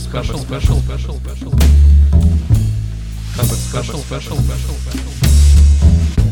Special, 0.00 0.38
Special, 0.38 0.78
Special, 0.80 1.16
Special. 1.22 1.50
Хабр 3.36 3.54
Special, 3.54 4.00
Special, 4.08 4.38
Special. 4.38 4.74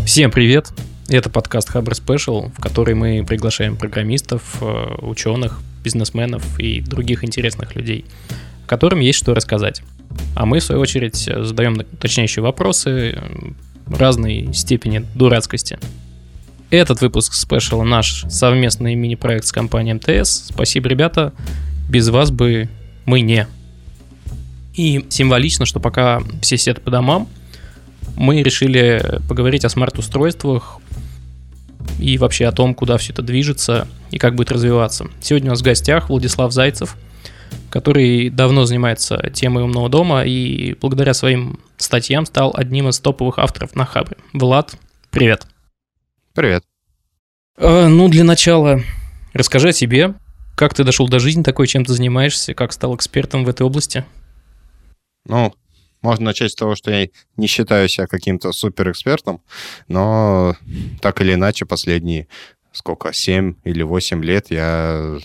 Всем 0.05 0.31
привет! 0.31 0.73
Это 1.09 1.29
подкаст 1.31 1.69
Хабр 1.69 1.93
Special, 1.93 2.51
в 2.57 2.61
который 2.61 2.95
мы 2.95 3.25
приглашаем 3.25 3.77
программистов, 3.77 4.57
э, 4.63 4.95
ученых, 5.03 5.61
бизнесменов 5.85 6.59
и 6.59 6.81
других 6.81 7.23
интересных 7.23 7.77
людей, 7.77 8.07
которым 8.67 9.01
есть 9.01 9.19
что 9.19 9.35
рассказать. 9.35 9.83
А 10.35 10.47
мы, 10.47 10.59
в 10.61 10.65
свою 10.65 10.81
очередь, 10.81 11.17
задаем 11.17 11.75
уточняющие 11.75 12.43
вопросы 12.43 13.13
э, 13.13 13.21
разной 13.87 14.49
степени 14.55 15.05
дурацкости. 15.15 15.79
Этот 16.71 17.03
выпуск 17.03 17.35
спешала 17.35 17.85
наш 17.85 18.25
совместный 18.31 18.95
мини-проект 18.95 19.45
с 19.45 19.53
компанией 19.53 19.95
МТС. 19.95 20.49
Спасибо, 20.49 20.89
ребята. 20.89 21.33
Без 21.89 22.09
вас 22.09 22.31
бы 22.31 22.69
мы 23.05 23.21
не. 23.21 23.47
И 24.79 25.05
символично, 25.09 25.67
что 25.67 25.81
пока 25.81 26.23
все 26.41 26.57
сидят 26.57 26.81
по 26.83 26.91
домам, 26.93 27.29
мы 28.15 28.45
решили 28.45 29.21
поговорить 29.29 29.65
о 29.65 29.69
смарт-устройствах 29.69 30.79
и 31.99 32.17
вообще 32.17 32.47
о 32.47 32.53
том, 32.53 32.77
куда 32.77 32.97
все 32.97 33.13
это 33.13 33.23
движется 33.23 33.89
и 34.13 34.19
как 34.19 34.37
будет 34.37 34.53
развиваться. 34.53 35.09
Сегодня 35.21 35.51
у 35.51 35.55
нас 35.55 35.63
в 35.63 35.65
гостях 35.65 36.09
Владислав 36.09 36.53
Зайцев, 36.53 36.97
который 37.71 38.31
давно 38.31 38.67
занимается 38.67 39.33
темой 39.35 39.65
умного 39.65 39.89
дома 39.89 40.23
и 40.25 40.75
благодаря 40.81 41.13
своим 41.13 41.59
статьям 41.77 42.25
стал 42.25 42.55
одним 42.57 42.89
из 42.89 43.01
топовых 43.01 43.41
авторов 43.41 43.75
на 43.75 43.85
Хабре. 43.85 44.17
Влад, 44.33 44.77
привет. 45.11 45.45
Привет. 46.35 46.63
Э, 47.57 47.89
ну, 47.89 48.09
для 48.09 48.23
начала 48.23 48.81
расскажи 49.33 49.71
о 49.71 49.73
себе, 49.73 50.15
как 50.55 50.73
ты 50.73 50.85
дошел 50.85 51.09
до 51.09 51.19
жизни 51.19 51.43
такой, 51.43 51.67
чем 51.67 51.85
ты 51.85 51.93
занимаешься, 51.95 52.55
как 52.55 52.73
стал 52.73 52.95
экспертом 52.95 53.45
в 53.45 53.49
этой 53.49 53.67
области? 53.67 54.05
Ну, 55.29 55.55
можно 56.03 56.27
начать 56.27 56.53
с 56.53 56.55
того, 56.57 56.75
что 56.75 56.91
я 56.91 57.09
не 57.37 57.47
считаю 57.47 57.89
себя 57.89 58.07
каким-то 58.07 58.53
суперэкспертом, 58.53 59.41
но 59.89 60.57
так 61.01 61.21
или 61.21 61.35
иначе 61.35 61.67
последние 61.67 62.29
сколько, 62.73 63.13
7 63.13 63.55
или 63.65 63.83
8 63.83 64.25
лет 64.25 64.51
я 64.51 65.19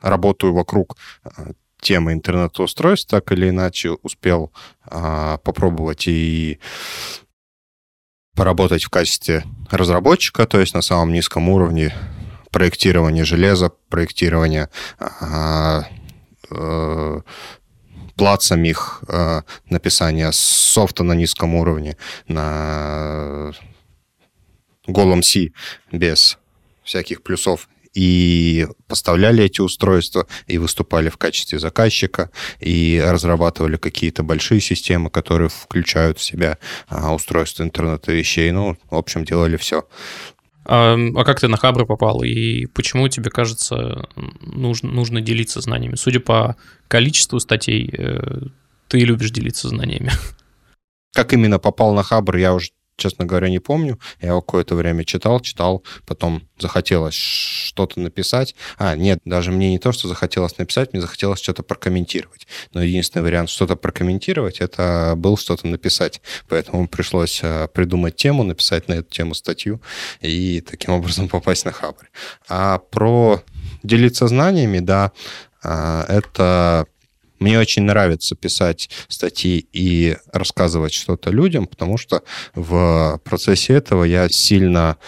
работаю 0.00 0.52
вокруг 0.54 0.96
э, 1.24 1.52
темы 1.80 2.12
интернет-устройств, 2.12 3.10
так 3.10 3.32
или 3.32 3.48
иначе 3.48 3.90
успел 4.02 4.52
а, 4.84 5.38
попробовать 5.38 6.06
и 6.08 6.58
поработать 8.34 8.84
в 8.84 8.90
качестве 8.90 9.44
разработчика, 9.70 10.46
то 10.46 10.60
есть 10.60 10.74
на 10.74 10.82
самом 10.82 11.12
низком 11.12 11.48
уровне 11.48 11.94
проектирование 12.50 13.24
железа, 13.24 13.70
проектирование 13.88 14.68
а, 14.98 15.84
а, 16.50 17.22
плат 18.20 18.42
самих, 18.42 19.02
а, 19.08 19.44
написание 19.70 20.30
софта 20.32 21.04
на 21.04 21.14
низком 21.14 21.54
уровне, 21.54 21.96
на 22.28 23.52
голом 24.86 25.22
C 25.22 25.52
без 25.90 26.36
всяких 26.84 27.22
плюсов 27.22 27.66
и 27.94 28.68
поставляли 28.86 29.44
эти 29.44 29.62
устройства, 29.62 30.26
и 30.46 30.58
выступали 30.58 31.08
в 31.08 31.16
качестве 31.16 31.58
заказчика, 31.58 32.30
и 32.60 33.02
разрабатывали 33.02 33.78
какие-то 33.78 34.22
большие 34.22 34.60
системы, 34.60 35.08
которые 35.08 35.48
включают 35.48 36.18
в 36.18 36.22
себя 36.22 36.58
а, 36.88 37.14
устройства 37.14 37.62
интернета 37.62 38.12
вещей. 38.12 38.50
Ну, 38.50 38.76
в 38.90 38.96
общем, 38.96 39.24
делали 39.24 39.56
все. 39.56 39.88
А, 40.72 40.96
как 41.24 41.40
ты 41.40 41.48
на 41.48 41.56
Хабры 41.56 41.84
попал 41.84 42.22
и 42.22 42.66
почему 42.66 43.08
тебе 43.08 43.28
кажется 43.28 44.08
нужно, 44.40 44.88
нужно 44.92 45.20
делиться 45.20 45.60
знаниями? 45.60 45.96
Судя 45.96 46.20
по 46.20 46.54
количеству 46.86 47.40
статей, 47.40 47.92
э, 47.92 48.42
ты 48.86 49.00
любишь 49.00 49.32
делиться 49.32 49.68
знаниями. 49.68 50.12
Как 51.12 51.32
именно 51.32 51.58
попал 51.58 51.92
на 51.92 52.04
Хабр, 52.04 52.36
я 52.36 52.54
уже 52.54 52.70
честно 53.00 53.24
говоря, 53.24 53.48
не 53.48 53.58
помню. 53.58 53.98
Я 54.20 54.28
его 54.28 54.40
какое-то 54.40 54.74
время 54.74 55.04
читал, 55.04 55.40
читал, 55.40 55.82
потом 56.06 56.42
захотелось 56.58 57.14
что-то 57.14 57.98
написать. 58.00 58.54
А, 58.76 58.94
нет, 58.94 59.20
даже 59.24 59.50
мне 59.50 59.70
не 59.70 59.78
то, 59.78 59.92
что 59.92 60.06
захотелось 60.08 60.58
написать, 60.58 60.92
мне 60.92 61.02
захотелось 61.02 61.40
что-то 61.40 61.62
прокомментировать. 61.62 62.46
Но 62.72 62.82
единственный 62.82 63.22
вариант 63.22 63.50
что-то 63.50 63.76
прокомментировать, 63.76 64.60
это 64.60 65.14
был 65.16 65.36
что-то 65.36 65.66
написать. 65.66 66.20
Поэтому 66.48 66.86
пришлось 66.86 67.40
э, 67.42 67.68
придумать 67.72 68.16
тему, 68.16 68.44
написать 68.44 68.88
на 68.88 68.94
эту 68.94 69.10
тему 69.10 69.34
статью 69.34 69.80
и 70.20 70.60
таким 70.60 70.94
образом 70.94 71.28
попасть 71.30 71.64
на 71.64 71.72
Хабр. 71.72 72.10
А 72.48 72.78
про 72.78 73.42
делиться 73.82 74.28
знаниями, 74.28 74.80
да, 74.80 75.12
э, 75.64 76.04
это 76.08 76.86
мне 77.40 77.58
очень 77.58 77.82
нравится 77.82 78.36
писать 78.36 78.90
статьи 79.08 79.66
и 79.72 80.16
рассказывать 80.32 80.92
что-то 80.92 81.30
людям, 81.30 81.66
потому 81.66 81.96
что 81.96 82.22
в 82.54 83.20
процессе 83.24 83.72
этого 83.74 84.04
я 84.04 84.28
сильно 84.28 84.98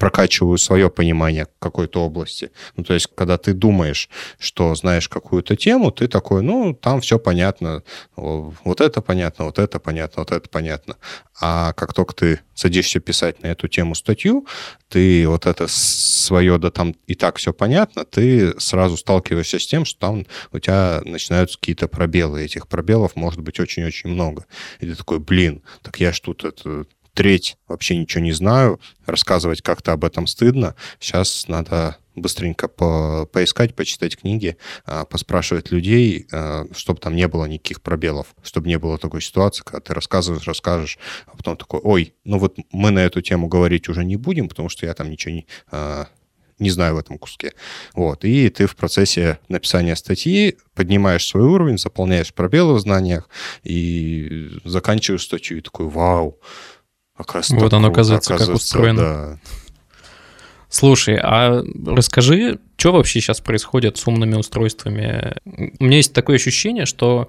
прокачиваю 0.00 0.56
свое 0.56 0.88
понимание 0.88 1.46
какой-то 1.58 2.02
области. 2.02 2.50
Ну, 2.74 2.84
то 2.84 2.94
есть, 2.94 3.06
когда 3.14 3.36
ты 3.36 3.52
думаешь, 3.52 4.08
что 4.38 4.74
знаешь 4.74 5.10
какую-то 5.10 5.56
тему, 5.56 5.90
ты 5.90 6.08
такой, 6.08 6.42
ну, 6.42 6.72
там 6.72 7.02
все 7.02 7.18
понятно, 7.18 7.82
вот 8.16 8.80
это 8.80 9.02
понятно, 9.02 9.44
вот 9.44 9.58
это 9.58 9.78
понятно, 9.78 10.22
вот 10.22 10.32
это 10.32 10.48
понятно. 10.48 10.96
А 11.38 11.74
как 11.74 11.92
только 11.92 12.14
ты 12.14 12.40
садишься 12.54 12.98
писать 12.98 13.42
на 13.42 13.48
эту 13.48 13.68
тему 13.68 13.94
статью, 13.94 14.46
ты 14.88 15.28
вот 15.28 15.44
это 15.44 15.66
свое, 15.68 16.56
да 16.58 16.70
там 16.70 16.94
и 17.06 17.14
так 17.14 17.36
все 17.36 17.52
понятно, 17.52 18.06
ты 18.06 18.58
сразу 18.58 18.96
сталкиваешься 18.96 19.58
с 19.58 19.66
тем, 19.66 19.84
что 19.84 20.00
там 20.00 20.26
у 20.50 20.58
тебя 20.58 21.02
начинаются 21.04 21.58
какие-то 21.58 21.88
пробелы. 21.88 22.42
Этих 22.42 22.68
пробелов 22.68 23.16
может 23.16 23.40
быть 23.40 23.60
очень-очень 23.60 24.08
много. 24.08 24.46
И 24.80 24.86
ты 24.86 24.94
такой, 24.94 25.18
блин, 25.18 25.62
так 25.82 26.00
я 26.00 26.12
ж 26.14 26.20
тут 26.20 26.44
это 26.44 26.86
треть 27.14 27.56
вообще 27.68 27.96
ничего 27.96 28.22
не 28.22 28.32
знаю, 28.32 28.80
рассказывать 29.06 29.62
как-то 29.62 29.92
об 29.92 30.04
этом 30.04 30.26
стыдно. 30.26 30.74
Сейчас 30.98 31.48
надо 31.48 31.96
быстренько 32.14 32.68
по 32.68 33.26
поискать, 33.26 33.74
почитать 33.74 34.16
книги, 34.16 34.56
а, 34.84 35.04
поспрашивать 35.04 35.70
людей, 35.70 36.26
а, 36.32 36.66
чтобы 36.72 37.00
там 37.00 37.16
не 37.16 37.28
было 37.28 37.46
никаких 37.46 37.80
пробелов, 37.80 38.34
чтобы 38.42 38.68
не 38.68 38.78
было 38.78 38.98
такой 38.98 39.22
ситуации, 39.22 39.62
когда 39.64 39.80
ты 39.80 39.94
рассказываешь, 39.94 40.46
расскажешь, 40.46 40.98
а 41.26 41.36
потом 41.36 41.56
такой, 41.56 41.80
ой, 41.80 42.14
ну 42.24 42.38
вот 42.38 42.56
мы 42.72 42.90
на 42.90 43.00
эту 43.00 43.22
тему 43.22 43.48
говорить 43.48 43.88
уже 43.88 44.04
не 44.04 44.16
будем, 44.16 44.48
потому 44.48 44.68
что 44.68 44.86
я 44.86 44.94
там 44.94 45.10
ничего 45.10 45.34
не, 45.34 45.46
а, 45.70 46.08
не 46.58 46.70
знаю 46.70 46.94
в 46.94 46.98
этом 46.98 47.18
куске. 47.18 47.54
Вот. 47.94 48.24
И 48.24 48.48
ты 48.50 48.66
в 48.66 48.76
процессе 48.76 49.38
написания 49.48 49.96
статьи 49.96 50.58
поднимаешь 50.74 51.26
свой 51.26 51.44
уровень, 51.44 51.78
заполняешь 51.78 52.32
пробелы 52.34 52.74
в 52.74 52.80
знаниях 52.80 53.28
и 53.64 54.50
заканчиваешь 54.64 55.24
статью 55.24 55.58
и 55.58 55.62
такой, 55.62 55.86
вау, 55.86 56.38
Оказывается, 57.20 57.56
вот 57.56 57.72
оно, 57.72 57.88
оказывается, 57.88 58.34
оказывается, 58.34 58.72
как 58.72 58.82
устроено. 58.82 59.02
Да. 59.02 59.38
Слушай, 60.68 61.18
а 61.20 61.62
расскажи, 61.86 62.60
что 62.76 62.92
вообще 62.92 63.20
сейчас 63.20 63.40
происходит 63.40 63.98
с 63.98 64.06
умными 64.06 64.36
устройствами? 64.36 65.34
У 65.78 65.84
меня 65.84 65.96
есть 65.96 66.12
такое 66.12 66.36
ощущение, 66.36 66.86
что 66.86 67.28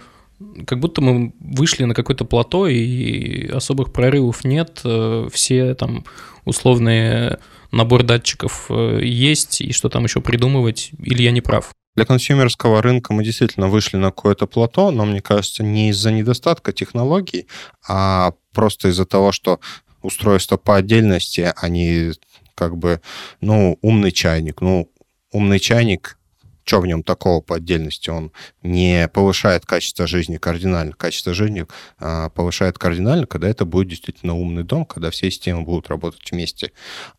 как 0.66 0.80
будто 0.80 1.02
мы 1.02 1.34
вышли 1.40 1.84
на 1.86 1.94
какое-то 1.94 2.24
плато, 2.24 2.68
и 2.68 3.48
особых 3.48 3.92
прорывов 3.92 4.44
нет. 4.44 4.82
Э, 4.84 5.28
все 5.32 5.74
там 5.76 6.06
условные 6.46 7.40
набор 7.72 8.04
датчиков 8.04 8.68
э, 8.70 9.00
есть, 9.04 9.62
и 9.62 9.72
что 9.72 9.90
там 9.90 10.04
еще 10.04 10.22
придумывать, 10.22 10.92
или 11.00 11.24
я 11.24 11.32
не 11.32 11.42
прав? 11.42 11.72
Для 11.96 12.06
консюмерского 12.06 12.82
рынка 12.82 13.14
мы 13.14 13.24
действительно 13.24 13.68
вышли 13.68 13.98
на 13.98 14.12
какое-то 14.12 14.48
плато, 14.48 14.92
но 14.92 15.06
мне 15.06 15.22
кажется, 15.22 15.62
не 15.64 15.90
из-за 15.90 16.12
недостатка 16.12 16.72
технологий, 16.72 17.48
а 17.88 18.34
просто 18.54 18.88
из-за 18.90 19.06
того, 19.06 19.32
что 19.32 19.60
устройства 20.02 20.58
по 20.58 20.78
отдельности, 20.78 21.54
они 21.58 22.14
как 22.56 22.78
бы, 22.78 23.02
ну, 23.42 23.78
умный 23.82 24.12
чайник. 24.12 24.62
Ну, 24.62 24.90
умный 25.32 25.60
чайник 25.60 26.18
что 26.64 26.82
в 26.82 26.88
нем 26.88 27.04
такого 27.04 27.42
по 27.42 27.56
отдельности? 27.56 28.10
Он 28.10 28.32
не 28.62 29.08
повышает 29.08 29.66
качество 29.66 30.08
жизни 30.08 30.38
кардинально. 30.38 30.94
Качество 30.94 31.34
жизни 31.34 31.66
а, 32.00 32.30
повышает 32.30 32.78
кардинально, 32.78 33.26
когда 33.26 33.48
это 33.50 33.66
будет 33.66 33.90
действительно 33.90 34.36
умный 34.36 34.64
дом, 34.64 34.86
когда 34.86 35.12
все 35.12 35.30
системы 35.32 35.64
будут 35.64 35.90
работать 35.90 36.32
вместе. 36.32 36.72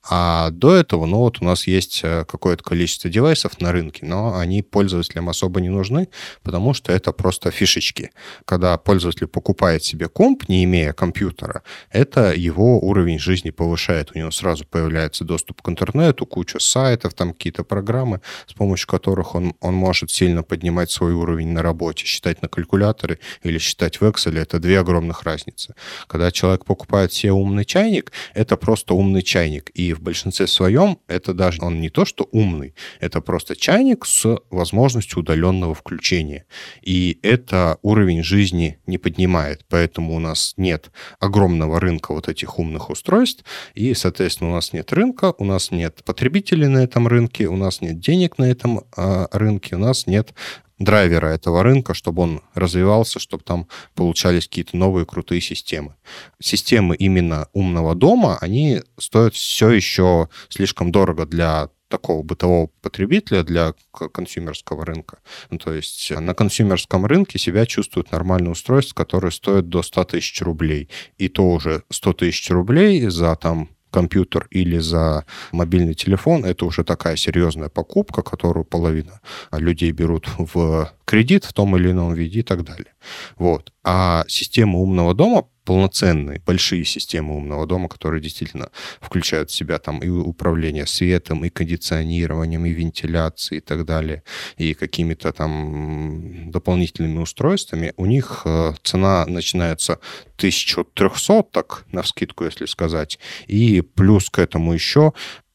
А 0.09 0.51
до 0.51 0.75
этого, 0.75 1.07
ну 1.07 1.19
вот 1.19 1.41
у 1.41 1.45
нас 1.45 1.67
есть 1.67 2.01
э, 2.03 2.25
какое-то 2.25 2.63
количество 2.63 3.11
девайсов 3.11 3.61
на 3.61 3.73
рынке, 3.73 4.07
но 4.07 4.39
они 4.39 4.63
пользователям 4.63 5.29
особо 5.29 5.61
не 5.61 5.69
нужны, 5.69 6.09
потому 6.43 6.75
что 6.75 6.93
это 6.93 7.13
просто 7.13 7.51
фишечки. 7.51 8.11
Когда 8.45 8.77
пользователь 8.79 9.27
покупает 9.27 9.85
себе 9.85 10.09
комп, 10.09 10.49
не 10.49 10.65
имея 10.65 10.93
компьютера, 10.93 11.63
это 11.91 12.33
его 12.33 12.79
уровень 12.81 13.19
жизни 13.19 13.51
повышает. 13.51 14.13
У 14.15 14.19
него 14.19 14.31
сразу 14.31 14.65
появляется 14.65 15.25
доступ 15.25 15.63
к 15.63 15.69
интернету, 15.69 16.27
куча 16.27 16.59
сайтов, 16.59 17.15
там 17.15 17.33
какие-то 17.33 17.65
программы, 17.65 18.21
с 18.47 18.53
помощью 18.53 18.89
которых 18.89 19.32
во-первых, 19.33 19.35
он, 19.35 19.55
он 19.61 19.75
может 19.75 20.11
сильно 20.11 20.43
поднимать 20.43 20.91
свой 20.91 21.13
уровень 21.13 21.49
на 21.49 21.63
работе, 21.63 22.05
считать 22.05 22.43
на 22.43 22.49
калькуляторе 22.49 23.19
или 23.43 23.59
считать 23.59 24.01
в 24.01 24.05
Excel, 24.05 24.39
это 24.39 24.59
две 24.59 24.81
огромных 24.81 25.23
разницы. 25.25 25.75
Когда 26.07 26.31
человек 26.31 26.65
покупает 26.65 27.13
себе 27.13 27.33
умный 27.33 27.65
чайник, 27.65 28.13
это 28.35 28.57
просто 28.57 28.95
умный 28.95 29.23
чайник. 29.23 29.71
И 29.71 29.93
в 29.95 30.01
большинстве 30.01 30.47
своем 30.47 30.99
это 31.09 31.35
даже 31.35 31.63
он 31.63 31.81
не 31.81 31.91
то, 31.91 32.05
что 32.05 32.29
умный, 32.33 32.75
это 33.01 33.21
просто 33.21 33.57
чайник 33.57 34.07
с 34.07 34.39
возможностью 34.51 35.21
удаленного 35.21 35.75
включения. 35.75 36.45
И 36.83 37.19
это 37.23 37.79
уровень 37.83 38.23
жизни 38.23 38.79
не 38.87 38.99
поднимает, 38.99 39.65
поэтому 39.69 40.15
у 40.15 40.19
нас 40.19 40.55
нет 40.57 40.91
огромного 41.21 41.81
рынка 41.81 42.13
вот 42.15 42.29
этих 42.29 42.59
умных 42.59 42.91
устройств, 42.91 43.45
и, 43.75 43.95
соответственно, 43.95 44.51
у 44.51 44.55
нас 44.55 44.73
нет 44.73 44.93
рынка, 44.93 45.35
у 45.39 45.45
нас 45.45 45.71
нет 45.71 46.03
потребителей 46.05 46.69
на 46.69 46.79
этом 46.79 47.09
рынке, 47.09 47.47
у 47.47 47.57
нас 47.57 47.81
нет 47.81 48.01
денег 48.01 48.39
на 48.39 48.51
этом 48.51 48.83
э, 48.97 49.22
рынке, 49.33 49.77
у 49.77 49.79
нас 49.79 50.07
нет 50.07 50.35
драйвера 50.79 51.27
этого 51.27 51.63
рынка, 51.63 51.95
чтобы 51.95 52.23
он 52.23 52.43
развивался, 52.55 53.19
чтобы 53.19 53.45
там 53.45 53.69
получались 53.95 54.49
какие-то 54.49 54.77
новые 54.77 55.07
крутые 55.07 55.41
системы. 55.41 55.95
Системы 56.41 56.97
именно 56.97 57.49
умного 57.53 57.95
дома, 57.95 58.39
они 58.41 58.83
стоят 58.99 59.35
все 59.35 59.71
еще 59.71 60.29
слишком 60.49 60.93
дорого 60.93 61.27
для 61.27 61.69
такого 61.89 62.23
бытового 62.23 62.71
потребителя 62.81 63.43
для 63.43 63.75
консюмерского 63.93 64.87
рынка. 64.87 65.19
Ну, 65.51 65.59
то 65.59 65.75
есть 65.75 66.11
на 66.11 66.35
консюмерском 66.35 67.05
рынке 67.05 67.39
себя 67.39 67.67
чувствуют 67.67 68.13
нормальные 68.13 68.53
устройства, 68.53 68.95
которые 68.95 69.31
стоят 69.31 69.69
до 69.69 69.83
100 69.83 70.05
тысяч 70.05 70.41
рублей. 70.41 70.89
И 71.19 71.29
то 71.29 71.51
уже 71.51 71.83
100 71.91 72.13
тысяч 72.15 72.51
рублей 72.51 73.07
за 73.09 73.37
там 73.37 73.69
компьютер 73.93 74.49
или 74.51 74.79
за 74.79 75.25
мобильный 75.53 75.95
телефон, 75.95 76.45
это 76.45 76.65
уже 76.67 76.83
такая 76.83 77.17
серьезная 77.17 77.69
покупка, 77.69 78.23
которую 78.23 78.65
половина 78.65 79.21
людей 79.53 79.93
берут 79.93 80.27
в 80.39 80.91
кредит 81.05 81.45
в 81.45 81.53
том 81.53 81.77
или 81.77 81.91
ином 81.91 82.15
виде 82.15 82.41
и 82.41 82.43
так 82.43 82.65
далее. 82.65 82.95
Вот. 83.37 83.73
А 83.85 84.25
система 84.29 84.79
умного 84.79 85.15
дома 85.15 85.45
полноценные, 85.65 86.41
большие 86.45 86.85
системы 86.85 87.37
умного 87.37 87.67
дома, 87.67 87.89
которые 87.89 88.21
действительно 88.21 88.71
включают 89.01 89.51
в 89.51 89.55
себя 89.55 89.79
там 89.79 90.01
и 90.01 90.09
управление 90.09 90.87
светом, 90.87 91.45
и 91.45 91.51
кондиционированием, 91.51 92.67
и 92.67 92.71
вентиляцией 92.71 93.59
и 93.59 93.61
так 93.61 93.85
далее, 93.85 94.23
и 94.57 94.75
какими-то 94.75 95.33
там 95.33 96.51
дополнительными 96.51 97.19
устройствами, 97.19 97.93
у 97.97 98.07
них 98.07 98.43
э, 98.45 98.73
цена 98.83 99.25
начинается 99.27 99.95
1300, 100.37 101.45
так, 101.53 101.85
на 101.93 102.03
скидку, 102.03 102.45
если 102.45 102.67
сказать, 102.67 103.19
и 103.47 103.81
плюс 103.81 104.31
к 104.31 104.39
этому 104.39 104.73
еще 104.73 105.13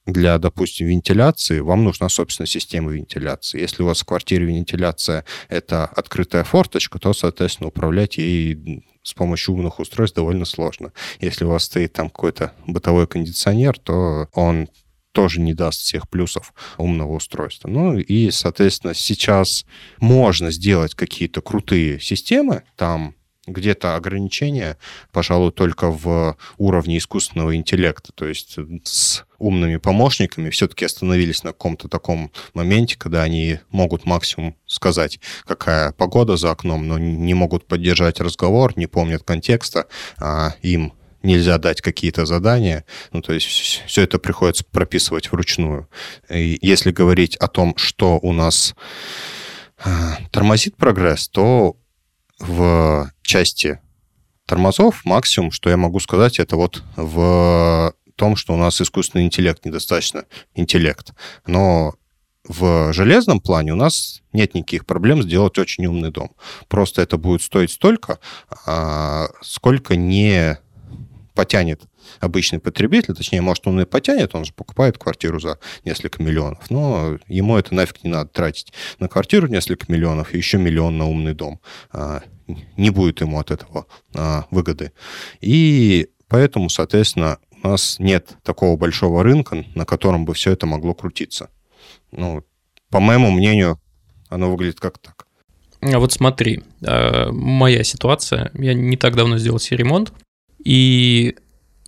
для, 0.08 0.38
допустим, 0.38 0.88
вентиляции, 0.88 1.60
вам 1.60 1.84
нужна, 1.84 2.08
собственно, 2.08 2.48
система 2.48 2.92
вентиляции. 2.92 3.60
Если 3.60 3.84
у 3.84 3.88
вас 3.88 4.02
в 4.02 4.06
квартире 4.06 4.46
вентиляция— 4.46 5.26
это 5.50 5.86
открытая 5.86 6.46
форточка, 6.46 6.98
то, 6.98 7.14
соответственно, 7.14 7.68
управлять 7.68 8.18
ей 8.18 8.86
с 9.08 9.14
помощью 9.14 9.54
умных 9.54 9.80
устройств 9.80 10.18
довольно 10.18 10.44
сложно. 10.44 10.92
Если 11.22 11.46
у 11.46 11.50
вас 11.50 11.64
стоит 11.64 11.94
там 11.94 12.10
какой-то 12.10 12.52
бытовой 12.66 13.08
кондиционер, 13.08 13.80
то 13.80 14.28
он 14.34 14.68
тоже 15.14 15.40
не 15.40 15.54
даст 15.54 15.80
всех 15.80 16.10
плюсов 16.10 16.54
умного 16.78 17.14
устройства. 17.14 17.70
Ну 17.70 17.98
и, 17.98 18.32
соответственно, 18.32 18.94
сейчас 18.94 19.66
можно 20.00 20.52
сделать 20.52 20.94
какие-то 20.94 21.42
крутые 21.42 22.02
системы, 22.02 22.64
там 22.76 23.16
где-то 23.48 23.96
ограничения, 23.96 24.78
пожалуй, 25.12 25.52
только 25.52 25.90
в 25.90 26.38
уровне 26.58 26.98
искусственного 26.98 27.56
интеллекта. 27.56 28.12
То 28.14 28.28
есть 28.28 28.58
с 28.84 29.26
умными 29.40 29.78
помощниками 29.78 30.50
все-таки 30.50 30.86
остановились 30.86 31.44
на 31.44 31.52
каком-то 31.52 31.88
таком 31.88 32.32
моменте, 32.54 32.98
когда 32.98 33.24
они 33.24 33.60
могут 33.70 34.06
максимум 34.06 34.56
сказать, 34.66 35.20
какая 35.46 35.92
погода 35.94 36.38
за 36.38 36.52
окном, 36.52 36.88
но 36.88 36.98
не 36.98 37.34
могут 37.34 37.66
поддержать 37.66 38.20
разговор, 38.20 38.74
не 38.76 38.88
помнят 38.88 39.24
контекста, 39.24 39.88
а 40.18 40.54
им 40.62 40.94
нельзя 41.24 41.58
дать 41.58 41.82
какие-то 41.82 42.26
задания. 42.26 42.86
Ну, 43.12 43.22
то 43.22 43.34
есть 43.34 43.48
все 43.48 44.02
это 44.02 44.20
приходится 44.20 44.64
прописывать 44.64 45.32
вручную. 45.32 45.90
И 46.30 46.58
если 46.62 46.92
говорить 46.92 47.36
о 47.38 47.48
том, 47.48 47.76
что 47.78 48.20
у 48.22 48.34
нас 48.34 48.76
а, 49.84 50.18
тормозит 50.32 50.76
прогресс, 50.76 51.28
то 51.28 51.78
в 52.40 53.12
части 53.22 53.80
тормозов 54.46 55.04
максимум, 55.06 55.52
что 55.52 55.70
я 55.70 55.78
могу 55.78 56.00
сказать, 56.00 56.40
это 56.40 56.56
вот 56.56 56.84
в 56.96 57.94
том, 58.16 58.36
что 58.36 58.54
у 58.54 58.58
нас 58.58 58.82
искусственный 58.82 59.26
интеллект 59.26 59.64
недостаточно 59.66 60.26
интеллект. 60.56 61.14
Но 61.46 61.96
в 62.48 62.94
железном 62.94 63.40
плане 63.42 63.74
у 63.74 63.76
нас 63.76 64.22
нет 64.34 64.56
никаких 64.56 64.86
проблем 64.86 65.22
сделать 65.22 65.58
очень 65.58 65.86
умный 65.86 66.12
дом. 66.12 66.32
Просто 66.68 67.02
это 67.02 67.18
будет 67.18 67.42
стоить 67.42 67.72
столько, 67.72 68.20
а, 68.66 69.28
сколько 69.42 69.96
не 69.96 70.58
потянет 71.36 71.82
обычный 72.20 72.60
потребитель, 72.60 73.14
точнее, 73.14 73.42
может, 73.42 73.68
он 73.68 73.82
и 73.82 73.86
потянет, 73.86 74.36
он 74.36 74.46
же 74.46 74.54
покупает 74.54 74.98
квартиру 74.98 75.40
за 75.40 75.60
несколько 75.86 76.22
миллионов, 76.22 76.70
но 76.70 77.18
ему 77.28 77.58
это 77.58 77.74
нафиг 77.74 78.04
не 78.04 78.10
надо 78.10 78.30
тратить 78.30 78.74
на 79.00 79.08
квартиру 79.08 79.48
несколько 79.48 79.92
миллионов 79.92 80.34
и 80.34 80.38
еще 80.38 80.58
миллион 80.58 80.98
на 80.98 81.06
умный 81.06 81.34
дом. 81.34 81.60
А, 81.92 82.22
не 82.78 82.90
будет 82.90 83.22
ему 83.22 83.40
от 83.40 83.52
этого 83.52 83.88
а, 84.16 84.46
выгоды. 84.52 84.94
И 85.42 86.10
поэтому, 86.28 86.70
соответственно, 86.70 87.40
у 87.64 87.70
нас 87.70 87.98
нет 88.00 88.38
такого 88.44 88.78
большого 88.78 89.24
рынка, 89.24 89.66
на 89.76 89.86
котором 89.86 90.26
бы 90.26 90.34
все 90.34 90.52
это 90.52 90.66
могло 90.66 90.94
крутиться. 90.94 91.50
Ну, 92.12 92.44
по 92.90 93.00
моему 93.00 93.32
мнению, 93.32 93.80
оно 94.30 94.52
выглядит 94.52 94.80
как 94.80 94.98
так. 95.00 95.28
А 95.82 96.00
вот 96.00 96.14
смотри, 96.14 96.64
а, 96.86 97.32
моя 97.32 97.84
ситуация. 97.84 98.52
Я 98.54 98.74
не 98.74 98.98
так 98.98 99.16
давно 99.16 99.38
сделал 99.38 99.60
себе 99.60 99.78
ремонт, 99.78 100.14
и 100.64 101.36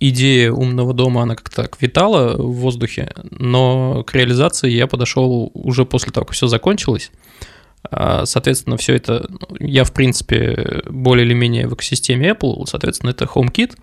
идея 0.00 0.50
умного 0.50 0.94
дома, 0.94 1.22
она 1.22 1.36
как-то 1.36 1.62
так 1.62 1.80
витала 1.80 2.36
в 2.36 2.52
воздухе, 2.54 3.12
но 3.30 4.02
к 4.04 4.14
реализации 4.14 4.70
я 4.70 4.86
подошел 4.86 5.50
уже 5.54 5.84
после 5.84 6.10
того, 6.10 6.24
как 6.26 6.34
все 6.34 6.46
закончилось. 6.46 7.10
А, 7.90 8.26
соответственно, 8.26 8.76
все 8.76 8.96
это 8.96 9.26
ну, 9.28 9.56
я, 9.60 9.84
в 9.84 9.92
принципе, 9.92 10.82
более 10.86 11.26
или 11.26 11.34
менее 11.34 11.68
в 11.68 11.74
экосистеме 11.74 12.30
Apple, 12.30 12.66
соответственно, 12.66 13.10
это 13.10 13.26
HomeKit, 13.26 13.76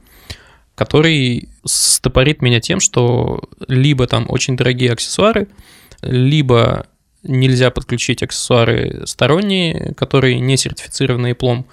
который 0.75 1.49
стопорит 1.65 2.41
меня 2.41 2.59
тем, 2.59 2.79
что 2.79 3.41
либо 3.67 4.07
там 4.07 4.25
очень 4.29 4.57
дорогие 4.57 4.91
аксессуары, 4.91 5.47
либо 6.01 6.87
нельзя 7.23 7.71
подключить 7.71 8.23
аксессуары 8.23 9.03
сторонние, 9.05 9.93
которые 9.95 10.39
не 10.39 10.57
сертифицированы 10.57 11.31
Apple, 11.31 11.65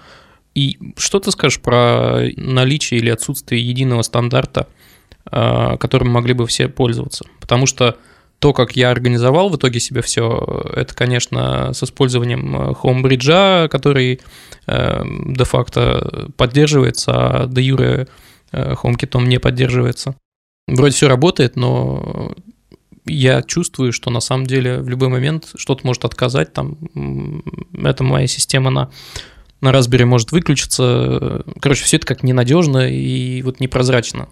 и 0.54 0.78
что 0.96 1.20
ты 1.20 1.30
скажешь 1.30 1.60
про 1.60 2.22
наличие 2.36 3.00
или 3.00 3.10
отсутствие 3.10 3.66
единого 3.66 4.02
стандарта, 4.02 4.68
а, 5.26 5.76
которым 5.76 6.10
могли 6.10 6.32
бы 6.34 6.46
все 6.46 6.68
пользоваться? 6.68 7.24
Потому 7.40 7.66
что 7.66 7.98
то, 8.38 8.52
как 8.52 8.76
я 8.76 8.90
организовал 8.90 9.48
в 9.48 9.56
итоге 9.56 9.80
себе 9.80 10.02
все, 10.02 10.64
это, 10.74 10.94
конечно, 10.94 11.72
с 11.72 11.82
использованием 11.82 12.54
э, 12.54 12.72
Homebridge, 12.72 13.68
который 13.68 14.20
э, 14.67 15.02
де-факто 15.26 16.31
поддерживается, 16.36 17.12
а 17.14 17.46
де 17.46 17.62
юре 17.62 18.06
э, 18.52 18.74
HomeKit 18.74 19.22
не 19.24 19.38
поддерживается. 19.40 20.17
Вроде 20.69 20.94
все 20.94 21.08
работает, 21.08 21.56
но 21.56 22.34
я 23.06 23.43
чувствую, 23.43 23.93
что 23.93 24.10
на 24.10 24.20
самом 24.20 24.46
деле 24.46 24.79
в 24.81 24.88
любой 24.88 25.08
момент 25.08 25.52
что-то 25.56 25.86
может 25.86 26.05
отказать, 26.05 26.52
там, 26.52 26.76
это 27.82 28.05
моя 28.05 28.26
система 28.26 28.70
на 28.70 28.90
на 29.64 29.70
Raspberry 29.70 30.04
может 30.04 30.30
выключиться. 30.30 31.42
Короче, 31.60 31.84
все 31.84 31.96
это 31.96 32.06
как 32.06 32.22
ненадежно 32.22 32.88
и 32.88 33.42
вот 33.42 33.60
непрозрачно. 33.60 34.28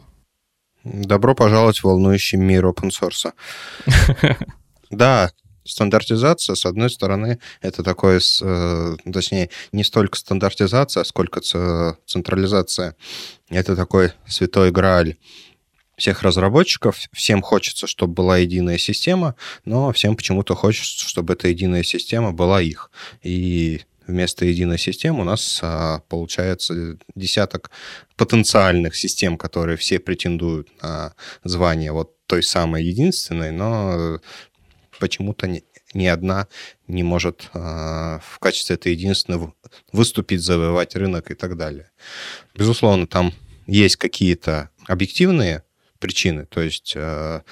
Добро 0.84 1.34
пожаловать 1.34 1.78
в 1.78 1.84
волнующий 1.84 2.38
мир 2.38 2.66
open 2.66 2.90
source. 2.90 3.32
Да, 4.90 5.32
стандартизация, 5.64 6.54
с 6.54 6.66
одной 6.66 6.90
стороны, 6.90 7.38
это 7.62 7.82
такое, 7.82 8.20
э, 8.42 8.96
точнее, 9.10 9.48
не 9.72 9.84
столько 9.84 10.18
стандартизация, 10.18 11.02
сколько 11.04 11.40
централизация. 11.40 12.94
Это 13.48 13.74
такой 13.74 14.12
святой 14.26 14.70
грааль 14.70 15.16
всех 15.96 16.22
разработчиков. 16.22 16.98
Всем 17.12 17.40
хочется, 17.40 17.86
чтобы 17.86 18.12
была 18.12 18.36
единая 18.36 18.76
система, 18.76 19.34
но 19.64 19.92
всем 19.92 20.14
почему-то 20.14 20.54
хочется, 20.54 21.08
чтобы 21.08 21.32
эта 21.32 21.48
единая 21.48 21.84
система 21.84 22.32
была 22.32 22.60
их. 22.60 22.90
И 23.22 23.80
вместо 24.06 24.44
единой 24.44 24.78
системы 24.78 25.20
у 25.20 25.24
нас 25.24 25.60
а, 25.62 26.00
получается 26.08 26.98
десяток 27.14 27.70
потенциальных 28.16 28.96
систем, 28.96 29.36
которые 29.36 29.76
все 29.76 29.98
претендуют 29.98 30.68
на 30.82 31.14
звание 31.44 31.92
вот 31.92 32.16
той 32.26 32.42
самой 32.42 32.84
единственной, 32.84 33.50
но 33.50 34.20
почему-то 34.98 35.46
ни, 35.46 35.64
ни 35.94 36.06
одна 36.06 36.48
не 36.86 37.02
может 37.02 37.50
а, 37.52 38.20
в 38.20 38.38
качестве 38.38 38.76
этой 38.76 38.92
единственной 38.92 39.52
выступить, 39.92 40.40
завоевать 40.40 40.96
рынок 40.96 41.30
и 41.30 41.34
так 41.34 41.56
далее. 41.56 41.90
Безусловно, 42.54 43.06
там 43.06 43.32
есть 43.66 43.96
какие-то 43.96 44.70
объективные 44.86 45.64
причины, 45.98 46.46
то 46.46 46.60
есть 46.60 46.94
а, 46.96 47.42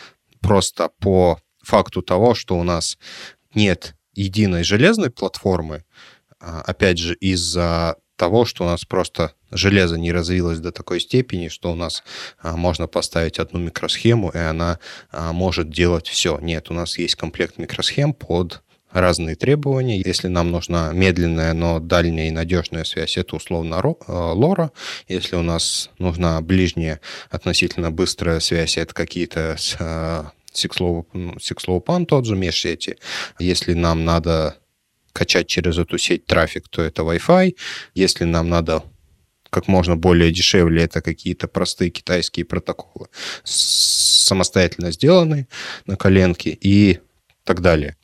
просто 0.40 0.90
по 0.99 1.40
факту 1.62 2.02
того, 2.02 2.35
что 2.35 2.59
у 2.59 2.62
нас 2.62 2.99
нет 3.54 3.95
единой 4.14 4.64
железной 4.64 5.11
платформы, 5.11 5.85
опять 6.40 6.99
же, 6.99 7.14
из-за 7.14 7.97
того, 8.20 8.44
что 8.44 8.64
у 8.64 8.66
нас 8.66 8.85
просто 8.85 9.32
железо 9.50 9.97
не 9.97 10.12
развилось 10.12 10.59
до 10.59 10.73
такой 10.73 11.00
степени, 11.00 11.49
что 11.49 11.73
у 11.73 11.75
нас 11.75 12.02
а, 12.42 12.54
можно 12.54 12.87
поставить 12.87 13.38
одну 13.38 13.59
микросхему, 13.61 14.28
и 14.28 14.37
она 14.37 14.78
а, 15.11 15.32
может 15.32 15.70
делать 15.70 16.06
все. 16.06 16.38
Нет, 16.38 16.70
у 16.70 16.75
нас 16.75 16.99
есть 16.99 17.14
комплект 17.14 17.56
микросхем 17.56 18.12
под 18.12 18.61
разные 18.92 19.37
требования. 19.37 20.02
Если 20.04 20.28
нам 20.28 20.50
нужна 20.50 20.92
медленная, 20.92 21.54
но 21.54 21.80
дальняя 21.80 22.28
и 22.28 22.30
надежная 22.30 22.85
связь, 22.85 23.16
это 23.16 23.37
условно 23.37 23.82
лора. 24.06 24.70
Если 25.09 25.37
у 25.37 25.42
нас 25.42 25.88
нужна 25.97 26.42
ближняя, 26.42 27.00
относительно 27.30 27.90
быстрая 27.90 28.40
связь, 28.40 28.76
это 28.76 28.92
какие-то 28.92 29.56
Sixlow, 30.52 32.04
тот 32.04 32.26
же 32.26 32.37
межсети. 32.37 32.99
Если 33.38 33.73
нам 33.73 34.04
надо 34.04 34.56
качать 35.12 35.47
через 35.49 35.79
эту 35.79 35.99
сеть 35.99 36.26
трафик, 36.26 36.69
то 36.69 36.83
это 36.83 37.02
Wi-Fi. 37.02 37.57
Если 37.95 38.25
нам 38.25 38.49
надо 38.49 38.83
как 39.50 39.69
можно 39.69 39.97
более 39.97 40.33
дешевле, 40.33 40.85
это 40.85 41.02
какие-то 41.02 41.49
простые 41.49 41.90
китайские 41.90 42.45
протоколы, 42.45 43.09
самостоятельно 43.45 44.93
сделанные 44.93 45.49
на 45.87 45.97
коленке 45.97 46.50
и 46.50 47.00
так 47.45 47.61
далее. 47.61 47.97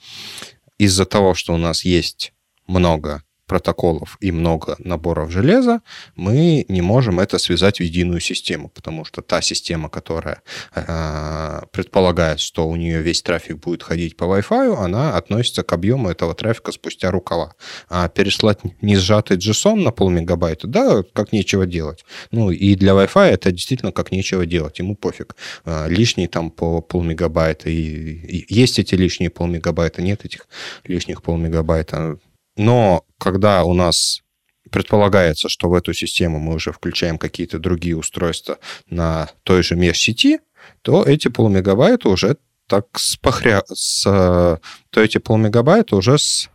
Из-за 0.79 1.07
того, 1.07 1.35
что 1.35 1.55
у 1.55 1.57
нас 1.57 1.85
есть 1.85 2.33
много 2.67 3.23
протоколов 3.47 4.19
и 4.21 4.33
много 4.33 4.77
наборов 4.79 5.31
железа, 5.31 5.81
мы 6.17 6.65
не 6.69 6.83
можем 6.83 7.21
это 7.21 7.39
связать 7.39 7.79
в 7.79 7.83
единую 7.83 8.21
систему, 8.21 8.69
потому 8.69 9.05
что 9.05 9.23
та 9.23 9.41
система, 9.41 9.89
которая 9.89 10.43
э, 10.75 11.63
предполагает, 11.73 12.41
что 12.41 12.69
у 12.69 12.77
нее 12.77 13.03
весь 13.03 13.23
трафик 13.23 13.59
будет 13.59 13.83
ходить 13.83 14.17
по 14.17 14.25
Wi-Fi, 14.25 14.77
она 14.77 15.17
относится 15.17 15.63
к 15.63 15.73
объему 15.73 16.11
этого 16.11 16.35
трафика 16.35 16.73
спустя 16.73 17.11
рукава. 17.11 17.55
А 17.89 18.09
переслать 18.09 18.59
не 18.83 18.97
сжатый 18.97 19.37
JSON 19.37 19.77
на 19.77 19.93
полмегабайта, 19.93 20.67
да, 20.67 21.03
как 21.13 21.33
нечего 21.33 21.67
делать. 21.67 22.05
Ну 22.33 22.51
и 22.51 22.75
для 22.75 22.93
Wi-Fi 22.93 23.29
это 23.31 23.53
действительно 23.53 23.93
как 23.93 24.11
нечего 24.11 24.45
делать, 24.45 24.79
ему 24.81 24.97
пофиг. 24.97 25.37
Э, 25.65 25.89
лишний 25.89 26.27
там 26.27 26.51
по 26.51 26.81
полмегабайта, 26.81 27.71
и, 27.71 27.77
и 27.77 28.55
есть 28.55 28.79
эти 28.79 28.97
лишние 28.97 29.31
полмегабайта, 29.31 30.03
нет 30.03 30.25
этих 30.25 30.49
лишних 30.85 31.23
полмегабайта, 31.23 32.19
но 32.57 33.05
когда 33.19 33.65
у 33.65 33.75
нас 33.75 34.23
предполагается, 34.71 35.49
что 35.49 35.69
в 35.69 35.75
эту 35.75 35.93
систему 35.93 36.39
мы 36.39 36.55
уже 36.55 36.73
включаем 36.73 37.19
какие-то 37.19 37.59
другие 37.59 37.97
устройства 37.97 38.59
на 38.89 39.31
той 39.43 39.63
же 39.63 39.77
межсети, 39.77 40.41
то 40.83 41.05
эти 41.05 41.29
полмегабайта 41.29 42.09
уже 42.09 42.37
так 42.67 42.87
с, 42.97 43.17
похря... 43.17 43.63
с 43.73 44.03
то 44.03 45.01
эти 45.01 45.19
полмегабайта 45.19 45.97
уже 45.97 46.19
с 46.19 46.49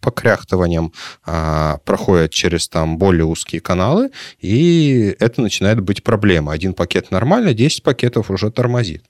покряхтыванием 0.00 0.92
а, 1.24 1.78
проходят 1.84 2.32
через 2.32 2.68
там 2.68 2.98
более 2.98 3.24
узкие 3.24 3.60
каналы, 3.60 4.10
и 4.40 5.14
это 5.20 5.40
начинает 5.40 5.80
быть 5.80 6.02
проблема. 6.02 6.52
Один 6.52 6.74
пакет 6.74 7.10
нормально, 7.10 7.54
10 7.54 7.82
пакетов 7.82 8.30
уже 8.30 8.50
тормозит. 8.50 9.04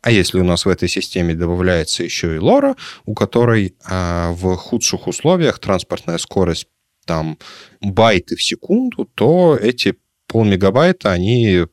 А 0.00 0.10
если 0.10 0.40
у 0.40 0.44
нас 0.44 0.64
в 0.64 0.68
этой 0.68 0.88
системе 0.88 1.34
добавляется 1.34 2.02
еще 2.02 2.34
и 2.34 2.38
лора, 2.38 2.74
у 3.04 3.14
которой 3.14 3.76
а, 3.84 4.32
в 4.32 4.56
худших 4.56 5.06
условиях 5.06 5.58
транспортная 5.58 6.18
скорость 6.18 6.66
там 7.04 7.38
байты 7.80 8.36
в 8.36 8.42
секунду, 8.42 9.04
то 9.14 9.56
эти 9.60 9.96
полмегабайта, 10.26 11.12
они 11.12 11.66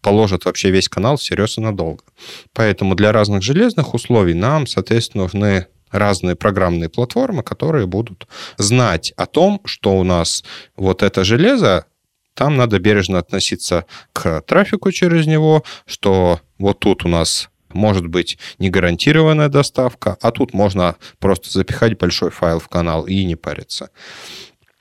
положат 0.00 0.44
вообще 0.44 0.70
весь 0.70 0.88
канал 0.88 1.16
всерьез 1.16 1.58
и 1.58 1.60
надолго. 1.60 2.04
Поэтому 2.52 2.94
для 2.94 3.12
разных 3.12 3.42
железных 3.42 3.94
условий 3.94 4.34
нам, 4.34 4.66
соответственно, 4.66 5.24
нужны 5.24 5.66
разные 5.90 6.36
программные 6.36 6.88
платформы, 6.88 7.42
которые 7.42 7.86
будут 7.86 8.28
знать 8.58 9.12
о 9.16 9.26
том, 9.26 9.60
что 9.64 9.98
у 9.98 10.04
нас 10.04 10.44
вот 10.76 11.02
это 11.02 11.24
железо, 11.24 11.86
там 12.34 12.56
надо 12.56 12.78
бережно 12.78 13.18
относиться 13.18 13.86
к 14.12 14.40
трафику 14.42 14.92
через 14.92 15.26
него, 15.26 15.64
что 15.86 16.40
вот 16.58 16.78
тут 16.78 17.04
у 17.04 17.08
нас 17.08 17.50
может 17.72 18.06
быть 18.06 18.38
не 18.58 18.70
гарантированная 18.70 19.48
доставка, 19.48 20.16
а 20.20 20.30
тут 20.30 20.54
можно 20.54 20.96
просто 21.18 21.50
запихать 21.50 21.98
большой 21.98 22.30
файл 22.30 22.58
в 22.58 22.68
канал 22.68 23.06
и 23.06 23.24
не 23.24 23.36
париться. 23.36 23.90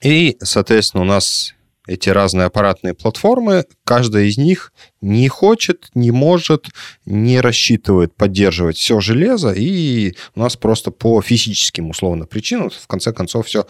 И, 0.01 0.37
соответственно, 0.41 1.03
у 1.03 1.05
нас 1.05 1.53
эти 1.89 2.09
разные 2.09 2.45
аппаратные 2.45 2.93
платформы, 2.93 3.65
каждая 3.83 4.25
из 4.25 4.37
них 4.37 4.71
не 5.01 5.27
хочет, 5.27 5.89
не 5.95 6.11
может, 6.11 6.67
не 7.05 7.41
рассчитывает 7.41 8.15
поддерживать 8.15 8.77
все 8.77 8.99
железо, 8.99 9.51
и 9.51 10.13
у 10.35 10.41
нас 10.41 10.55
просто 10.55 10.91
по 10.91 11.19
физическим, 11.21 11.89
условно, 11.89 12.27
причинам, 12.27 12.69
в 12.69 12.87
конце 12.87 13.11
концов, 13.11 13.47
все 13.47 13.65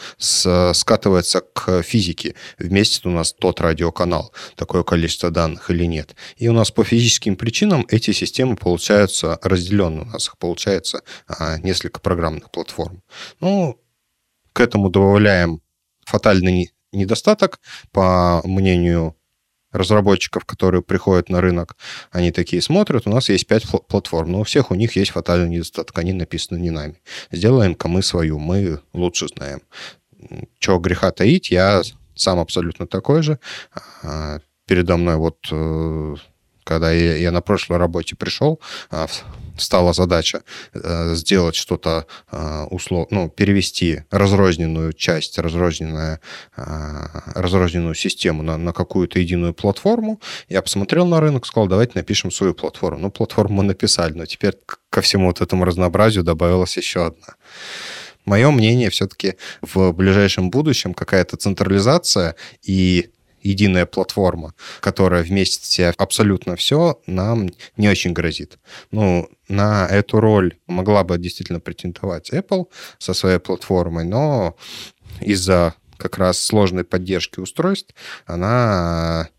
скатывается 0.73 1.41
к 1.41 1.81
физике. 1.81 2.35
Вместе 2.57 3.07
у 3.07 3.11
нас 3.11 3.31
тот 3.31 3.61
радиоканал, 3.61 4.33
такое 4.55 4.83
количество 4.83 5.31
данных 5.31 5.69
или 5.69 5.85
нет. 5.85 6.15
И 6.35 6.49
у 6.49 6.53
нас 6.53 6.71
по 6.71 6.83
физическим 6.83 7.37
причинам 7.37 7.85
эти 7.89 8.11
системы 8.11 8.57
получаются 8.57 9.39
разделенные. 9.41 10.01
У 10.01 10.09
нас 10.09 10.27
их 10.27 10.37
получается 10.37 11.03
а, 11.27 11.57
несколько 11.59 12.01
программных 12.01 12.51
платформ. 12.51 13.01
Ну, 13.39 13.79
к 14.51 14.59
этому 14.59 14.89
добавляем 14.89 15.61
фатальный 16.05 16.73
недостаток, 16.91 17.59
по 17.91 18.41
мнению 18.43 19.15
разработчиков, 19.71 20.45
которые 20.45 20.81
приходят 20.81 21.29
на 21.29 21.41
рынок, 21.41 21.77
они 22.11 22.31
такие 22.31 22.61
смотрят, 22.61 23.05
у 23.05 23.11
нас 23.11 23.29
есть 23.29 23.45
пять 23.45 23.65
платформ, 23.87 24.31
но 24.31 24.39
у 24.41 24.43
всех 24.43 24.71
у 24.71 24.75
них 24.75 24.95
есть 24.95 25.11
фатальный 25.11 25.49
недостаток, 25.49 25.97
они 25.99 26.13
написаны 26.13 26.57
не 26.57 26.71
нами. 26.71 26.99
Сделаем-ка 27.31 27.87
мы 27.87 28.01
свою, 28.01 28.39
мы 28.39 28.79
лучше 28.93 29.27
знаем. 29.27 29.61
Чего 30.57 30.79
греха 30.79 31.11
таить, 31.11 31.51
я 31.51 31.81
сам 32.15 32.39
абсолютно 32.39 32.87
такой 32.87 33.21
же. 33.21 33.39
А, 34.03 34.39
передо 34.65 34.97
мной 34.97 35.15
вот 35.15 35.37
э, 35.51 36.15
когда 36.63 36.91
я, 36.91 37.15
я 37.15 37.31
на 37.31 37.41
прошлой 37.41 37.77
работе 37.77 38.15
пришел, 38.15 38.59
а, 38.91 39.07
стала 39.59 39.93
задача 39.93 40.43
э, 40.73 41.15
сделать 41.15 41.55
что-то 41.55 42.05
э, 42.31 42.63
услов, 42.71 43.07
ну, 43.11 43.29
перевести 43.29 44.03
разрозненную 44.11 44.93
часть, 44.93 45.37
разрозненную, 45.37 46.19
а, 46.55 47.23
разрозненную 47.35 47.95
систему 47.95 48.43
на, 48.43 48.57
на 48.57 48.73
какую-то 48.73 49.19
единую 49.19 49.53
платформу. 49.53 50.19
Я 50.47 50.61
посмотрел 50.61 51.05
на 51.05 51.19
рынок, 51.19 51.45
сказал, 51.45 51.67
давайте 51.67 51.93
напишем 51.95 52.31
свою 52.31 52.53
платформу. 52.53 52.99
Ну, 52.99 53.11
платформу 53.11 53.57
мы 53.57 53.63
написали, 53.63 54.13
но 54.13 54.25
теперь 54.25 54.53
ко 54.89 55.01
всему 55.01 55.27
вот 55.27 55.41
этому 55.41 55.65
разнообразию 55.65 56.23
добавилась 56.23 56.77
еще 56.77 57.05
одна. 57.07 57.35
Мое 58.25 58.51
мнение, 58.51 58.89
все-таки 58.89 59.35
в 59.61 59.91
ближайшем 59.91 60.49
будущем 60.49 60.93
какая-то 60.93 61.37
централизация 61.37 62.35
и 62.61 63.09
единая 63.41 63.85
платформа, 63.85 64.53
которая 64.81 65.23
вместе 65.23 65.61
в 65.61 65.65
себя 65.65 65.93
абсолютно 65.97 66.55
все, 66.55 66.99
нам 67.07 67.49
не 67.77 67.89
очень 67.89 68.13
грозит. 68.13 68.59
Ну, 68.91 69.29
на 69.49 69.87
эту 69.87 70.19
роль 70.19 70.57
могла 70.67 71.03
бы 71.03 71.17
действительно 71.17 71.59
претендовать 71.59 72.31
Apple 72.31 72.67
со 72.97 73.13
своей 73.13 73.39
платформой, 73.39 74.05
но 74.05 74.55
из-за 75.19 75.73
как 75.97 76.17
раз 76.17 76.39
сложной 76.39 76.85
поддержки 76.85 77.39
устройств 77.39 77.93
она 78.25 79.29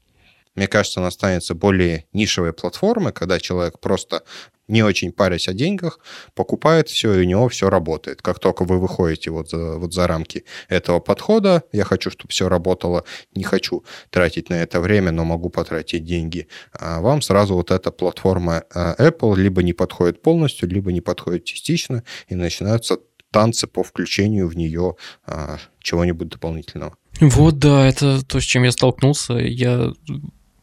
мне 0.56 0.66
кажется, 0.66 1.00
она 1.00 1.08
останется 1.08 1.54
более 1.54 2.06
нишевой 2.12 2.52
платформой, 2.52 3.12
когда 3.12 3.38
человек 3.38 3.78
просто 3.78 4.24
не 4.70 4.82
очень 4.82 5.12
парясь 5.12 5.48
о 5.48 5.52
деньгах, 5.52 6.00
покупает 6.34 6.88
все, 6.88 7.12
и 7.14 7.20
у 7.20 7.24
него 7.24 7.48
все 7.48 7.68
работает. 7.68 8.22
Как 8.22 8.38
только 8.38 8.64
вы 8.64 8.78
выходите 8.78 9.30
вот 9.30 9.50
за, 9.50 9.76
вот 9.76 9.92
за 9.92 10.06
рамки 10.06 10.44
этого 10.68 11.00
подхода, 11.00 11.64
я 11.72 11.84
хочу, 11.84 12.10
чтобы 12.10 12.30
все 12.30 12.48
работало, 12.48 13.04
не 13.34 13.44
хочу 13.44 13.84
тратить 14.10 14.48
на 14.48 14.54
это 14.54 14.80
время, 14.80 15.10
но 15.10 15.24
могу 15.24 15.50
потратить 15.50 16.04
деньги, 16.04 16.48
а 16.72 17.00
вам 17.00 17.22
сразу 17.22 17.54
вот 17.54 17.70
эта 17.70 17.90
платформа 17.90 18.64
а, 18.72 18.94
Apple 18.98 19.36
либо 19.36 19.62
не 19.62 19.72
подходит 19.72 20.22
полностью, 20.22 20.68
либо 20.68 20.92
не 20.92 21.00
подходит 21.00 21.44
частично, 21.44 22.04
и 22.28 22.34
начинаются 22.34 22.98
танцы 23.32 23.66
по 23.66 23.82
включению 23.82 24.48
в 24.48 24.56
нее 24.56 24.96
а, 25.26 25.58
чего-нибудь 25.80 26.28
дополнительного. 26.28 26.96
Вот, 27.20 27.58
да, 27.58 27.86
это 27.86 28.24
то, 28.24 28.40
с 28.40 28.44
чем 28.44 28.62
я 28.64 28.72
столкнулся. 28.72 29.34
Я 29.34 29.92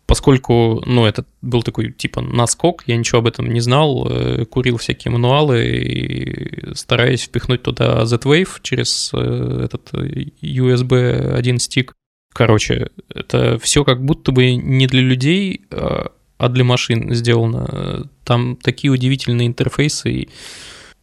поскольку, 0.08 0.82
ну, 0.86 1.06
это 1.06 1.26
был 1.42 1.62
такой, 1.62 1.92
типа, 1.92 2.22
наскок, 2.22 2.84
я 2.88 2.96
ничего 2.96 3.20
об 3.20 3.28
этом 3.28 3.52
не 3.52 3.60
знал, 3.60 4.08
э, 4.10 4.46
курил 4.46 4.78
всякие 4.78 5.12
мануалы 5.12 5.68
и 5.68 6.74
стараясь 6.76 7.24
впихнуть 7.24 7.62
туда 7.62 8.06
Z-Wave 8.06 8.50
через 8.64 9.12
э, 9.14 9.62
этот 9.66 9.92
USB 9.94 11.34
1 11.34 11.60
стик. 11.60 11.94
Короче, 12.34 12.90
это 13.14 13.60
все 13.60 13.84
как 13.84 14.04
будто 14.04 14.32
бы 14.32 14.56
не 14.56 14.88
для 14.88 15.02
людей, 15.02 15.62
а, 15.72 16.12
а 16.38 16.50
для 16.50 16.64
машин 16.64 17.14
сделано. 17.14 18.10
Там 18.24 18.56
такие 18.58 18.92
удивительные 18.92 19.48
интерфейсы. 19.48 20.12
И, 20.12 20.30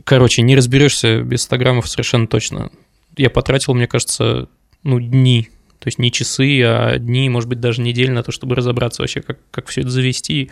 короче, 0.04 0.42
не 0.42 0.56
разберешься 0.56 1.22
без 1.22 1.42
100 1.42 1.58
граммов 1.58 1.88
совершенно 1.88 2.26
точно. 2.28 2.70
Я 3.16 3.30
потратил, 3.30 3.74
мне 3.74 3.88
кажется, 3.88 4.48
ну, 4.84 5.00
дни 5.00 5.48
то 5.78 5.88
есть 5.88 5.98
не 5.98 6.10
часы, 6.10 6.62
а 6.62 6.98
дни, 6.98 7.28
может 7.28 7.48
быть, 7.48 7.60
даже 7.60 7.82
недели 7.82 8.10
на 8.10 8.22
то, 8.22 8.32
чтобы 8.32 8.54
разобраться 8.54 9.02
вообще, 9.02 9.20
как, 9.20 9.38
как 9.50 9.68
все 9.68 9.82
это 9.82 9.90
завести 9.90 10.50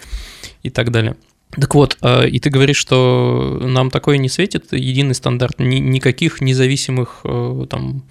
и 0.63 0.71
так 0.71 0.91
далее. 0.91 1.17
Так 1.51 1.75
вот, 1.75 1.99
а, 2.01 2.25
и 2.25 2.39
ты 2.39 2.51
говоришь, 2.51 2.79
что 2.79 3.59
нам 3.63 3.91
такое 3.91 4.17
не 4.17 4.29
светит, 4.29 4.73
единый 4.73 5.15
стандарт, 5.15 5.59
ни, 5.59 5.77
никаких 5.77 6.41
независимых 6.41 7.21
э, 7.25 7.67
там 7.69 8.05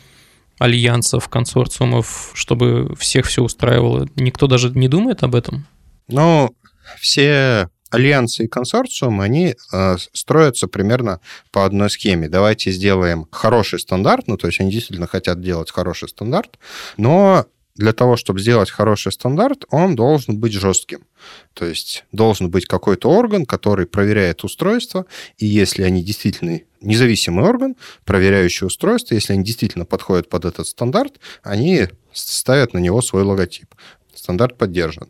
альянсов, 0.60 1.28
консорциумов, 1.28 2.32
чтобы 2.36 2.96
всех 2.96 3.26
все 3.26 3.42
устраивало. 3.42 4.08
Никто 4.16 4.46
даже 4.46 4.70
не 4.70 4.88
думает 4.88 5.24
об 5.24 5.34
этом? 5.34 5.66
Ну, 6.08 6.56
все 7.00 7.68
альянсы 7.92 8.46
и 8.46 8.48
консорциумы, 8.48 9.24
они 9.24 9.56
э, 9.72 9.98
строятся 10.14 10.68
примерно 10.68 11.20
по 11.52 11.66
одной 11.66 11.90
схеме. 11.90 12.30
Давайте 12.30 12.72
сделаем 12.72 13.28
хороший 13.32 13.80
стандарт, 13.80 14.28
ну, 14.28 14.38
то 14.38 14.48
есть 14.48 14.60
они 14.60 14.72
действительно 14.72 15.08
хотят 15.08 15.42
делать 15.42 15.72
хороший 15.72 16.10
стандарт, 16.10 16.58
но 16.98 17.46
для 17.76 17.94
того, 17.94 18.18
чтобы 18.18 18.40
сделать 18.40 18.70
хороший 18.70 19.12
стандарт, 19.12 19.66
он 19.70 19.96
должен 19.96 20.38
быть 20.40 20.54
жестким. 20.54 21.06
То 21.54 21.66
есть 21.66 22.04
должен 22.12 22.50
быть 22.50 22.66
какой-то 22.66 23.10
орган, 23.10 23.46
который 23.46 23.86
проверяет 23.86 24.44
устройство, 24.44 25.06
и 25.38 25.46
если 25.46 25.84
они 25.84 26.04
действительно 26.04 26.60
независимый 26.82 27.46
орган, 27.46 27.76
проверяющий 28.06 28.68
устройство, 28.68 29.16
если 29.16 29.34
они 29.34 29.44
действительно 29.44 29.86
подходят 29.86 30.30
под 30.30 30.46
этот 30.46 30.68
стандарт, 30.68 31.20
они 31.44 31.88
ставят 32.12 32.74
на 32.74 32.80
него 32.80 33.02
свой 33.02 33.24
логотип. 33.24 33.74
Стандарт 34.14 34.58
поддержан. 34.58 35.10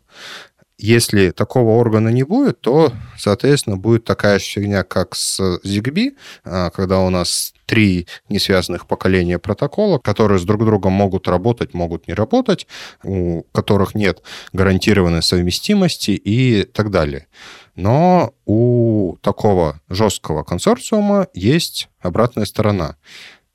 Если 0.81 1.29
такого 1.29 1.79
органа 1.79 2.09
не 2.09 2.23
будет, 2.23 2.59
то, 2.59 2.91
соответственно, 3.15 3.77
будет 3.77 4.03
такая 4.03 4.39
же 4.39 4.45
фигня, 4.45 4.81
как 4.83 5.13
с 5.13 5.39
ZigBee, 5.63 6.17
а, 6.43 6.71
когда 6.71 7.01
у 7.01 7.11
нас 7.11 7.53
три 7.67 8.07
несвязанных 8.29 8.87
поколения 8.87 9.37
протокола, 9.37 9.99
которые 9.99 10.39
с 10.39 10.43
друг 10.43 10.65
другом 10.65 10.93
могут 10.93 11.27
работать, 11.27 11.75
могут 11.75 12.07
не 12.07 12.15
работать, 12.15 12.65
у 13.03 13.43
которых 13.51 13.93
нет 13.93 14.23
гарантированной 14.53 15.21
совместимости 15.21 16.11
и 16.11 16.63
так 16.63 16.89
далее. 16.89 17.27
Но 17.75 18.33
у 18.47 19.17
такого 19.21 19.79
жесткого 19.87 20.43
консорциума 20.43 21.27
есть 21.35 21.89
обратная 21.99 22.45
сторона. 22.45 22.95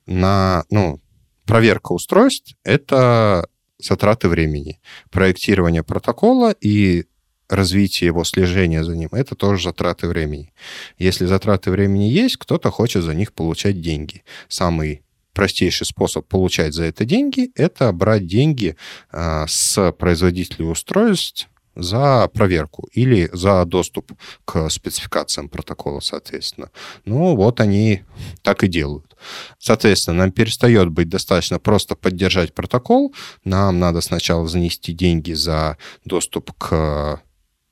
На, 0.06 0.64
ну, 0.70 1.00
проверка 1.44 1.90
устройств— 1.90 2.54
это 2.62 3.48
затраты 3.78 4.28
времени. 4.28 4.80
Проектирование 5.10 5.82
протокола 5.82 6.52
и 6.52 7.06
развитие 7.48 8.06
его, 8.06 8.24
слежение 8.24 8.84
за 8.84 8.96
ним, 8.96 9.08
это 9.12 9.34
тоже 9.34 9.64
затраты 9.64 10.08
времени. 10.08 10.52
Если 10.98 11.26
затраты 11.26 11.70
времени 11.70 12.04
есть, 12.04 12.36
кто-то 12.36 12.70
хочет 12.70 13.04
за 13.04 13.14
них 13.14 13.32
получать 13.32 13.80
деньги. 13.80 14.24
Самый 14.48 15.02
простейший 15.32 15.86
способ 15.86 16.26
получать 16.26 16.72
за 16.74 16.84
это 16.84 17.04
деньги– 17.04 17.50
это 17.54 17.92
брать 17.92 18.26
деньги 18.26 18.76
а, 19.10 19.46
с 19.46 19.92
производителей 19.92 20.68
устройств 20.68 21.48
за 21.76 22.28
проверку 22.32 22.88
или 22.92 23.28
за 23.32 23.64
доступ 23.66 24.12
к 24.46 24.68
спецификациям 24.70 25.48
протокола, 25.48 26.00
соответственно. 26.00 26.70
Ну, 27.04 27.36
вот 27.36 27.60
они 27.60 28.02
так 28.42 28.64
и 28.64 28.68
делают. 28.68 29.14
Соответственно, 29.58 30.18
нам 30.18 30.32
перестает 30.32 30.88
быть 30.88 31.08
достаточно 31.08 31.58
просто 31.58 31.94
поддержать 31.94 32.54
протокол, 32.54 33.14
нам 33.44 33.78
надо 33.78 34.00
сначала 34.00 34.48
занести 34.48 34.92
деньги 34.92 35.34
за 35.34 35.76
доступ 36.04 36.52
к 36.56 37.20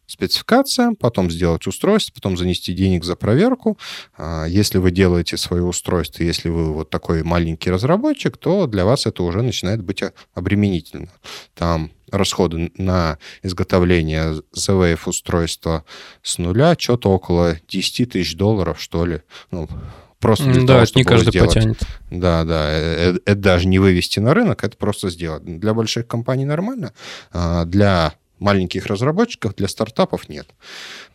спецификация, 0.06 0.94
потом 0.98 1.30
сделать 1.30 1.66
устройство, 1.66 2.12
потом 2.14 2.36
занести 2.36 2.72
денег 2.72 3.04
за 3.04 3.16
проверку. 3.16 3.78
А, 4.16 4.44
если 4.46 4.78
вы 4.78 4.90
делаете 4.90 5.36
свое 5.36 5.62
устройство, 5.62 6.22
если 6.22 6.48
вы 6.48 6.72
вот 6.72 6.90
такой 6.90 7.22
маленький 7.22 7.70
разработчик, 7.70 8.36
то 8.36 8.66
для 8.66 8.84
вас 8.84 9.06
это 9.06 9.22
уже 9.22 9.42
начинает 9.42 9.82
быть 9.82 10.02
обременительно. 10.34 11.08
Там 11.54 11.90
расходы 12.10 12.70
на 12.76 13.18
изготовление 13.42 14.42
Z-Wave 14.52 15.00
устройства 15.06 15.84
с 16.22 16.38
нуля 16.38 16.76
что-то 16.78 17.10
около 17.10 17.58
10 17.68 18.12
тысяч 18.12 18.36
долларов, 18.36 18.80
что 18.80 19.04
ли. 19.04 19.22
Ну, 19.50 19.68
просто 20.20 20.44
для 20.44 20.62
да, 20.62 20.74
того, 20.74 20.86
чтобы 20.86 21.00
не 21.00 21.04
каждый 21.04 21.30
сделать. 21.30 21.54
потянет. 21.54 21.82
Да, 22.10 22.44
да, 22.44 22.70
это, 22.70 23.20
это 23.24 23.40
даже 23.40 23.66
не 23.66 23.78
вывести 23.78 24.20
на 24.20 24.34
рынок, 24.34 24.64
это 24.64 24.76
просто 24.76 25.10
сделать. 25.10 25.44
Для 25.44 25.74
больших 25.74 26.06
компаний 26.06 26.44
нормально, 26.44 26.92
а 27.32 27.64
для 27.64 28.14
маленьких 28.38 28.86
разработчиков, 28.86 29.54
для 29.54 29.68
стартапов 29.68 30.28
нет. 30.28 30.48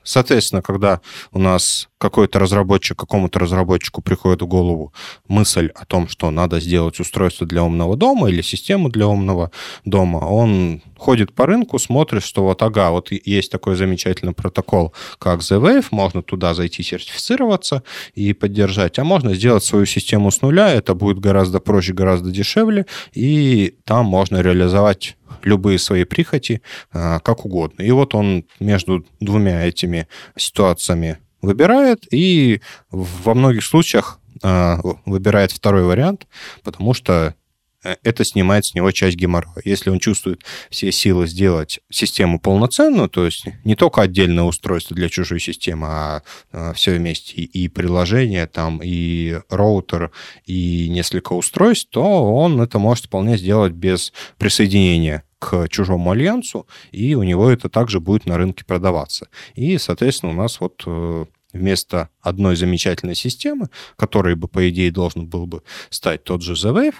Соответственно, 0.04 0.62
когда 0.62 1.02
у 1.32 1.40
нас 1.40 1.90
какой-то 2.00 2.40
разработчик, 2.40 2.98
какому-то 2.98 3.38
разработчику 3.40 4.02
приходит 4.02 4.42
в 4.42 4.48
голову 4.48 4.94
мысль 5.28 5.70
о 5.76 5.86
том, 5.86 6.08
что 6.08 6.32
надо 6.32 6.60
сделать 6.60 7.00
устройство 7.00 7.46
для 7.46 7.64
умного 7.64 7.96
дома 7.96 8.30
или 8.30 8.42
систему 8.42 8.90
для 8.90 9.08
умного 9.08 9.52
дома, 9.86 10.18
он 10.18 10.82
ходит 10.98 11.34
по 11.34 11.46
рынку, 11.46 11.78
смотрит, 11.78 12.24
что 12.24 12.44
вот, 12.44 12.62
ага, 12.64 12.92
вот 12.92 13.12
есть 13.12 13.52
такой 13.52 13.76
замечательный 13.76 14.34
протокол, 14.34 14.94
как 15.20 15.44
Z-Wave, 15.44 15.86
можно 15.92 16.24
туда 16.24 16.54
зайти 16.54 16.82
сертифицироваться 16.82 17.84
и 18.16 18.34
поддержать, 18.34 18.98
а 18.98 19.04
можно 19.04 19.36
сделать 19.36 19.64
свою 19.64 19.86
систему 19.86 20.32
с 20.32 20.42
нуля, 20.42 20.74
это 20.74 20.96
будет 20.96 21.20
гораздо 21.20 21.60
проще, 21.60 21.94
гораздо 21.94 22.32
дешевле, 22.32 22.86
и 23.14 23.76
там 23.84 24.06
можно 24.06 24.42
реализовать 24.42 25.18
любые 25.44 25.80
свои 25.80 26.04
прихоти 26.04 26.62
а, 26.92 27.20
как 27.20 27.46
угодно. 27.46 27.82
И 27.82 27.92
вот 27.92 28.16
он 28.16 28.46
между 28.60 29.06
двумя 29.20 29.66
этими 29.66 30.08
ситуациями 30.36 31.18
выбирает, 31.42 32.06
и 32.12 32.62
во 32.92 33.34
многих 33.34 33.64
случаях 33.64 34.20
а, 34.44 34.80
выбирает 35.06 35.52
второй 35.52 35.84
вариант, 35.84 36.28
потому 36.64 36.94
что 36.94 37.36
Э, 37.84 37.96
это 38.04 38.24
снимает 38.24 38.66
с 38.66 38.74
него 38.74 38.92
часть 38.92 39.18
геморроя. 39.18 39.62
Если 39.64 39.90
он 39.90 40.00
чувствует 40.00 40.44
все 40.70 40.92
силы 40.92 41.28
сделать 41.28 41.80
систему 41.90 42.40
полноценную, 42.40 43.10
то 43.10 43.26
есть 43.26 43.46
не 43.64 43.76
только 43.76 44.02
отдельное 44.02 44.44
устройство 44.44 44.96
для 44.96 45.10
чужой 45.10 45.40
системы, 45.40 45.88
а, 45.90 46.22
а 46.52 46.74
все 46.74 46.96
вместе, 46.96 47.42
и 47.42 47.68
приложение, 47.68 48.48
там, 48.48 48.82
и 48.84 49.40
роутер, 49.50 50.12
и 50.46 50.90
несколько 50.90 51.34
устройств, 51.34 51.90
то 51.92 52.34
он 52.34 52.62
это 52.62 52.80
может 52.80 53.06
вполне 53.06 53.38
сделать 53.38 53.74
без 53.74 54.14
присоединения 54.38 55.24
к 55.40 55.68
чужому 55.70 56.12
альянсу, 56.12 56.68
и 56.92 57.16
у 57.16 57.24
него 57.24 57.50
это 57.50 57.70
также 57.70 58.00
будет 58.00 58.26
на 58.26 58.38
рынке 58.38 58.66
продаваться. 58.66 59.30
И, 59.56 59.78
соответственно, 59.78 60.34
у 60.34 60.36
нас 60.36 60.60
вот 60.60 60.84
э, 60.86 61.26
вместо 61.54 62.10
одной 62.22 62.56
замечательной 62.56 63.16
системы, 63.16 63.70
которой 63.96 64.36
бы, 64.36 64.48
по 64.48 64.70
идее, 64.70 64.92
должен 64.92 65.26
был 65.26 65.48
бы 65.48 65.64
стать 65.90 66.24
тот 66.24 66.42
же 66.42 66.54
The 66.54 66.74
Wave, 66.74 66.96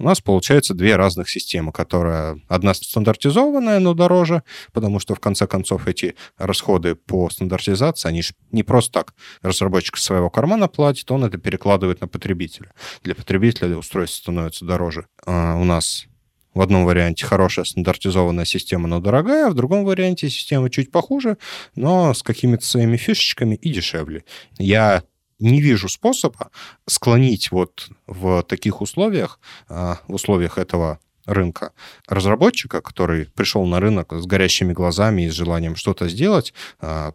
у 0.00 0.04
нас 0.04 0.22
получается 0.22 0.72
две 0.72 0.96
разных 0.96 1.28
системы, 1.28 1.72
которая 1.72 2.40
одна 2.48 2.72
стандартизованная, 2.72 3.80
но 3.80 3.92
дороже, 3.92 4.42
потому 4.72 4.98
что 4.98 5.14
в 5.14 5.20
конце 5.20 5.46
концов 5.46 5.86
эти 5.86 6.14
расходы 6.38 6.94
по 6.94 7.28
стандартизации, 7.28 8.08
они 8.08 8.22
же 8.22 8.32
не 8.50 8.62
просто 8.62 8.92
так 8.92 9.14
разработчик 9.42 9.98
своего 9.98 10.30
кармана 10.30 10.68
платит, 10.68 11.10
он 11.10 11.24
это 11.26 11.36
перекладывает 11.36 12.00
на 12.00 12.08
потребителя. 12.08 12.72
Для 13.02 13.14
потребителя 13.14 13.76
устройство 13.76 14.22
становится 14.22 14.64
дороже. 14.64 15.06
А 15.26 15.56
у 15.56 15.64
нас 15.64 16.06
в 16.54 16.60
одном 16.60 16.84
варианте 16.84 17.26
хорошая 17.26 17.64
стандартизованная 17.64 18.44
система, 18.44 18.88
но 18.88 19.00
дорогая, 19.00 19.50
в 19.50 19.54
другом 19.54 19.84
варианте 19.84 20.28
система 20.28 20.70
чуть 20.70 20.90
похуже, 20.90 21.38
но 21.76 22.12
с 22.12 22.22
какими-то 22.22 22.64
своими 22.64 22.96
фишечками 22.96 23.54
и 23.54 23.72
дешевле. 23.72 24.24
Я 24.58 25.04
не 25.38 25.60
вижу 25.60 25.88
способа 25.88 26.50
склонить 26.86 27.50
вот 27.50 27.88
в 28.06 28.42
таких 28.42 28.80
условиях, 28.80 29.40
а, 29.68 29.98
в 30.06 30.14
условиях 30.14 30.58
этого 30.58 30.98
рынка 31.24 31.72
разработчика, 32.08 32.80
который 32.80 33.26
пришел 33.26 33.64
на 33.64 33.80
рынок 33.80 34.12
с 34.12 34.26
горящими 34.26 34.72
глазами 34.72 35.22
и 35.22 35.30
с 35.30 35.34
желанием 35.34 35.76
что-то 35.76 36.08
сделать, 36.08 36.52
а, 36.80 37.14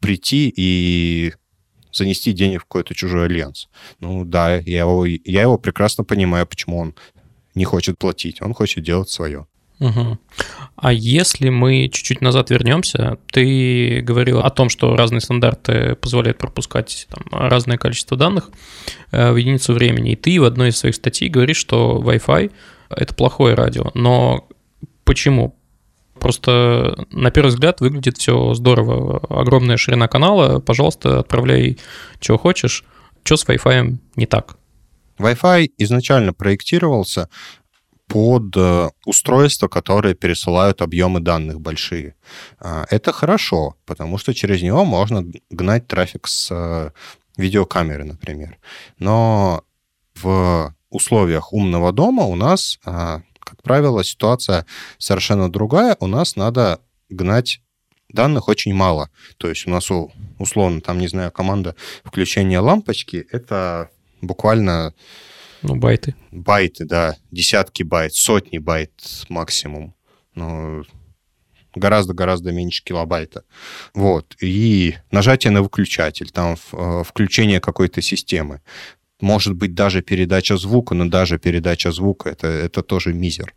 прийти 0.00 0.52
и 0.54 1.34
занести 1.92 2.32
денег 2.32 2.60
в 2.60 2.64
какой-то 2.64 2.94
чужой 2.94 3.26
альянс. 3.26 3.68
Ну 4.00 4.24
да, 4.24 4.56
я 4.56 4.80
его, 4.80 5.04
я 5.04 5.42
его 5.42 5.58
прекрасно 5.58 6.04
понимаю, 6.04 6.46
почему 6.46 6.78
он 6.78 6.94
не 7.58 7.64
хочет 7.64 7.98
платить. 7.98 8.40
Он 8.40 8.54
хочет 8.54 8.84
делать 8.84 9.10
свое. 9.10 9.46
Угу. 9.80 10.18
А 10.76 10.92
если 10.92 11.50
мы 11.50 11.88
чуть-чуть 11.88 12.20
назад 12.20 12.50
вернемся, 12.50 13.18
ты 13.30 14.00
говорил 14.00 14.40
о 14.40 14.50
том, 14.50 14.70
что 14.70 14.96
разные 14.96 15.20
стандарты 15.20 15.94
позволяют 15.96 16.38
пропускать 16.38 17.06
там, 17.10 17.22
разное 17.30 17.78
количество 17.78 18.16
данных 18.16 18.50
э, 19.12 19.30
в 19.30 19.36
единицу 19.36 19.72
времени, 19.72 20.12
и 20.12 20.16
ты 20.16 20.40
в 20.40 20.44
одной 20.44 20.70
из 20.70 20.78
своих 20.78 20.96
статей 20.96 21.28
говоришь, 21.28 21.58
что 21.58 22.02
Wi-Fi— 22.04 22.50
это 22.90 23.14
плохое 23.14 23.54
радио. 23.54 23.90
Но 23.94 24.48
почему? 25.04 25.54
Просто 26.18 27.06
на 27.12 27.30
первый 27.30 27.50
взгляд 27.50 27.80
выглядит 27.80 28.18
все 28.18 28.54
здорово. 28.54 29.18
Огромная 29.28 29.76
ширина 29.76 30.08
канала, 30.08 30.58
пожалуйста, 30.58 31.20
отправляй, 31.20 31.78
чего 32.18 32.36
хочешь. 32.36 32.84
Что 33.22 33.36
с 33.36 33.46
Wi-Fi 33.46 33.96
не 34.16 34.26
так? 34.26 34.56
Wi-Fi 35.18 35.72
изначально 35.78 36.32
проектировался 36.32 37.28
под 38.08 38.56
э, 38.56 38.88
устройства, 39.04 39.68
которые 39.68 40.14
пересылают 40.14 40.80
объемы 40.80 41.20
данных 41.20 41.60
большие. 41.60 42.14
А, 42.58 42.86
это 42.90 43.12
хорошо, 43.12 43.76
потому 43.84 44.16
что 44.18 44.32
через 44.32 44.62
него 44.62 44.84
можно 44.84 45.24
гнать 45.50 45.86
трафик 45.86 46.26
с 46.26 46.48
э, 46.50 46.90
видеокамеры, 47.36 48.04
например. 48.04 48.58
Но 48.98 49.62
в 50.14 50.74
условиях 50.90 51.52
умного 51.52 51.92
дома 51.92 52.24
у 52.24 52.34
нас, 52.34 52.78
а, 52.84 53.20
как 53.40 53.62
правило, 53.62 54.02
ситуация 54.02 54.64
совершенно 54.96 55.52
другая. 55.52 55.96
У 56.00 56.06
нас 56.06 56.34
надо 56.34 56.80
гнать 57.10 57.60
данных 58.08 58.48
очень 58.48 58.74
мало. 58.74 59.10
То 59.36 59.48
есть 59.48 59.66
у 59.66 59.70
нас, 59.70 59.88
условно, 60.38 60.80
там, 60.80 60.98
не 60.98 61.08
знаю, 61.08 61.30
команда 61.30 61.74
включения 62.04 62.58
лампочки— 62.58 63.26
это 63.30 63.90
буквально... 64.20 64.94
Ну, 65.62 65.76
байты. 65.76 66.14
Байты, 66.30 66.84
да. 66.84 67.16
Десятки 67.30 67.82
байт, 67.82 68.14
сотни 68.14 68.58
байт 68.58 68.92
максимум. 69.28 69.94
Ну, 70.34 70.84
гораздо-гораздо 71.74 72.52
меньше 72.52 72.82
килобайта. 72.84 73.44
Вот. 73.94 74.36
И 74.40 74.96
нажатие 75.10 75.50
на 75.50 75.62
выключатель, 75.62 76.30
там 76.30 76.56
э, 76.72 77.02
включение 77.04 77.60
какой-то 77.60 78.02
системы. 78.02 78.60
Может 79.20 79.54
быть, 79.54 79.74
даже 79.74 80.00
передача 80.00 80.56
звука, 80.56 80.94
но 80.94 81.06
даже 81.06 81.38
передача 81.38 81.90
звука 81.90 82.30
это, 82.30 82.46
это 82.46 82.82
тоже 82.82 83.12
мизер. 83.12 83.52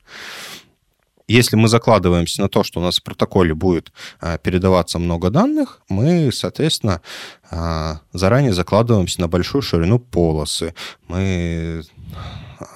Если 1.27 1.55
мы 1.55 1.67
закладываемся 1.67 2.41
на 2.41 2.49
то, 2.49 2.63
что 2.63 2.79
у 2.79 2.83
нас 2.83 2.99
в 2.99 3.03
протоколе 3.03 3.53
будет 3.53 3.91
а, 4.19 4.37
передаваться 4.37 4.99
много 4.99 5.29
данных, 5.29 5.81
мы, 5.89 6.31
соответственно, 6.31 7.01
а, 7.49 8.01
заранее 8.13 8.53
закладываемся 8.53 9.21
на 9.21 9.27
большую 9.27 9.61
ширину 9.61 9.99
полосы. 9.99 10.73
Мы 11.07 11.83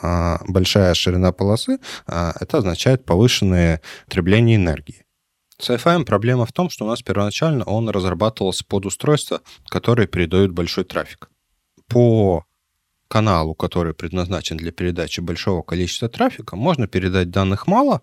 а, 0.02 0.40
большая 0.48 0.94
ширина 0.94 1.32
полосы, 1.32 1.80
это 2.08 2.58
означает 2.58 3.06
повышенное 3.06 3.82
потребление 4.06 4.56
энергии. 4.56 5.06
С 5.58 5.70
Wi-Fi 5.70 6.04
проблема 6.04 6.46
в 6.46 6.52
том, 6.52 6.70
что 6.70 6.86
у 6.86 6.88
нас 6.88 7.02
первоначально 7.02 7.64
он 7.64 7.90
разрабатывался 7.90 8.66
под 8.66 8.86
устройства, 8.86 9.42
которые 9.70 10.08
передают 10.08 10.52
большой 10.52 10.84
трафик. 10.84 11.30
По 11.88 12.44
каналу, 13.16 13.56
который 13.56 13.94
предназначен 13.94 14.58
для 14.58 14.74
передачи 14.74 15.22
большого 15.22 15.62
количества 15.62 16.10
трафика, 16.10 16.58
можно 16.58 16.86
передать 16.86 17.30
данных 17.30 17.66
мало. 17.66 18.02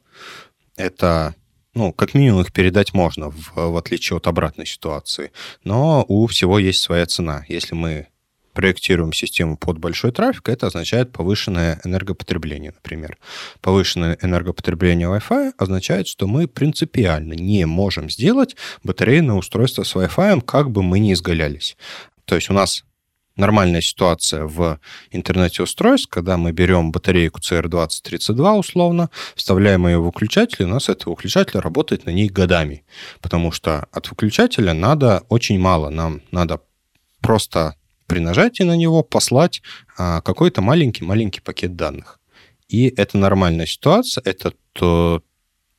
Это, 0.75 1.35
ну, 1.75 1.93
как 1.93 2.15
минимум 2.15 2.41
их 2.41 2.51
передать 2.51 2.95
можно, 2.95 3.29
в, 3.29 3.53
в 3.55 3.77
отличие 3.77 4.17
от 4.17 4.27
обратной 4.27 4.65
ситуации. 4.65 5.31
Но 5.65 6.03
у 6.09 6.27
всего 6.29 6.59
есть 6.59 6.81
своя 6.81 7.05
цена. 7.05 7.45
Если 7.47 7.75
мы 7.75 8.07
проектируем 8.55 9.13
систему 9.13 9.59
под 9.59 9.77
большой 9.77 10.13
трафик, 10.13 10.49
это 10.49 10.69
означает 10.69 11.13
повышенное 11.13 11.79
энергопотребление, 11.85 12.71
например. 12.71 13.19
Повышенное 13.61 14.17
энергопотребление 14.23 15.09
Wi-Fi 15.09 15.53
означает, 15.59 16.09
что 16.09 16.27
мы 16.27 16.49
принципиально 16.49 17.35
не 17.35 17.67
можем 17.67 18.09
сделать 18.09 18.57
батарейное 18.83 19.35
устройство 19.35 19.83
с 19.83 19.95
Wi-Fi, 19.95 20.41
как 20.41 20.71
бы 20.71 20.83
мы 20.83 21.01
ни 21.01 21.13
изгалялись. 21.13 21.77
То 22.25 22.35
есть 22.35 22.49
у 22.49 22.55
нас 22.55 22.85
нормальная 23.37 23.81
ситуация 23.81 24.45
в 24.45 24.79
интернете 25.11 25.63
устройств, 25.63 26.09
когда 26.09 26.37
мы 26.37 26.53
берем 26.53 26.93
батарейку 26.93 27.41
CR2032 27.41 28.59
условно, 28.59 29.11
вставляем 29.35 29.87
ее 29.87 29.99
в 29.99 30.05
выключатель, 30.05 30.63
и 30.63 30.65
у 30.65 30.69
нас 30.69 30.89
этот 30.89 31.07
выключатель 31.07 31.59
работает 31.59 32.07
на 32.07 32.11
ней 32.11 32.29
годами. 32.29 32.85
Потому 33.21 33.53
что 33.53 33.87
от 33.93 34.11
выключателя 34.11 34.75
надо 34.75 35.25
очень 35.29 35.59
мало. 35.59 35.91
Нам 35.91 36.23
надо 36.31 36.61
просто 37.21 37.77
при 38.07 38.19
нажатии 38.21 38.63
на 38.65 38.77
него 38.77 39.03
послать 39.03 39.63
а, 39.97 40.21
какой-то 40.21 40.61
маленький-маленький 40.61 41.41
пакет 41.41 41.77
данных. 41.77 42.21
И 42.69 42.89
это 42.89 43.19
нормальная 43.19 43.67
ситуация, 43.67 44.23
это 44.25 44.53
то, 44.73 45.23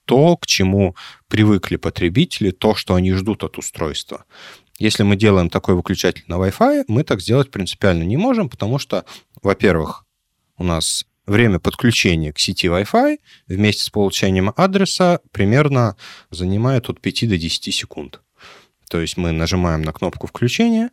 то, 0.05 0.37
к 0.37 0.45
чему 0.45 0.95
привыкли 1.27 1.77
потребители, 1.77 2.51
то, 2.51 2.75
что 2.75 2.95
они 2.95 3.13
ждут 3.13 3.43
от 3.43 3.57
устройства. 3.57 4.25
Если 4.79 5.03
мы 5.03 5.15
делаем 5.15 5.49
такой 5.49 5.75
выключатель 5.75 6.23
на 6.27 6.35
Wi-Fi, 6.35 6.85
мы 6.87 7.03
так 7.03 7.21
сделать 7.21 7.51
принципиально 7.51 8.03
не 8.03 8.17
можем, 8.17 8.49
потому 8.49 8.79
что, 8.79 9.05
во-первых, 9.41 10.05
у 10.57 10.63
нас 10.63 11.05
время 11.25 11.59
подключения 11.59 12.33
к 12.33 12.39
сети 12.39 12.67
Wi-Fi 12.67 13.19
вместе 13.47 13.83
с 13.83 13.89
получением 13.89 14.51
адреса 14.55 15.19
примерно 15.31 15.95
занимает 16.31 16.89
от 16.89 16.99
5 16.99 17.29
до 17.29 17.37
10 17.37 17.73
секунд. 17.73 18.21
То 18.89 18.99
есть 18.99 19.17
мы 19.17 19.31
нажимаем 19.31 19.83
на 19.83 19.93
кнопку 19.93 20.27
включения, 20.27 20.89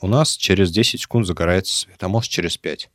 у 0.00 0.08
нас 0.08 0.36
через 0.36 0.70
10 0.70 1.00
секунд 1.00 1.26
загорается 1.26 1.74
свет, 1.74 2.02
а 2.02 2.08
может 2.08 2.30
через 2.30 2.56
5. 2.56 2.90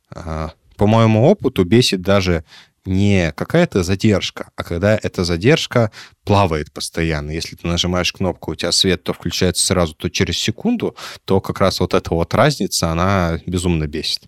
По 0.76 0.86
моему 0.86 1.24
опыту 1.24 1.64
бесит 1.64 2.02
даже 2.02 2.44
не 2.84 3.32
какая-то 3.32 3.82
задержка, 3.82 4.50
а 4.56 4.64
когда 4.64 4.98
эта 5.02 5.24
задержка 5.24 5.90
плавает 6.24 6.70
постоянно. 6.72 7.30
Если 7.30 7.56
ты 7.56 7.66
нажимаешь 7.66 8.12
кнопку, 8.12 8.52
у 8.52 8.54
тебя 8.54 8.70
свет 8.70 9.02
то 9.02 9.14
включается 9.14 9.64
сразу, 9.64 9.94
то 9.94 10.10
через 10.10 10.36
секунду, 10.36 10.94
то 11.24 11.40
как 11.40 11.58
раз 11.58 11.80
вот 11.80 11.94
эта 11.94 12.12
вот 12.12 12.34
разница, 12.34 12.90
она 12.90 13.40
безумно 13.46 13.86
бесит. 13.86 14.24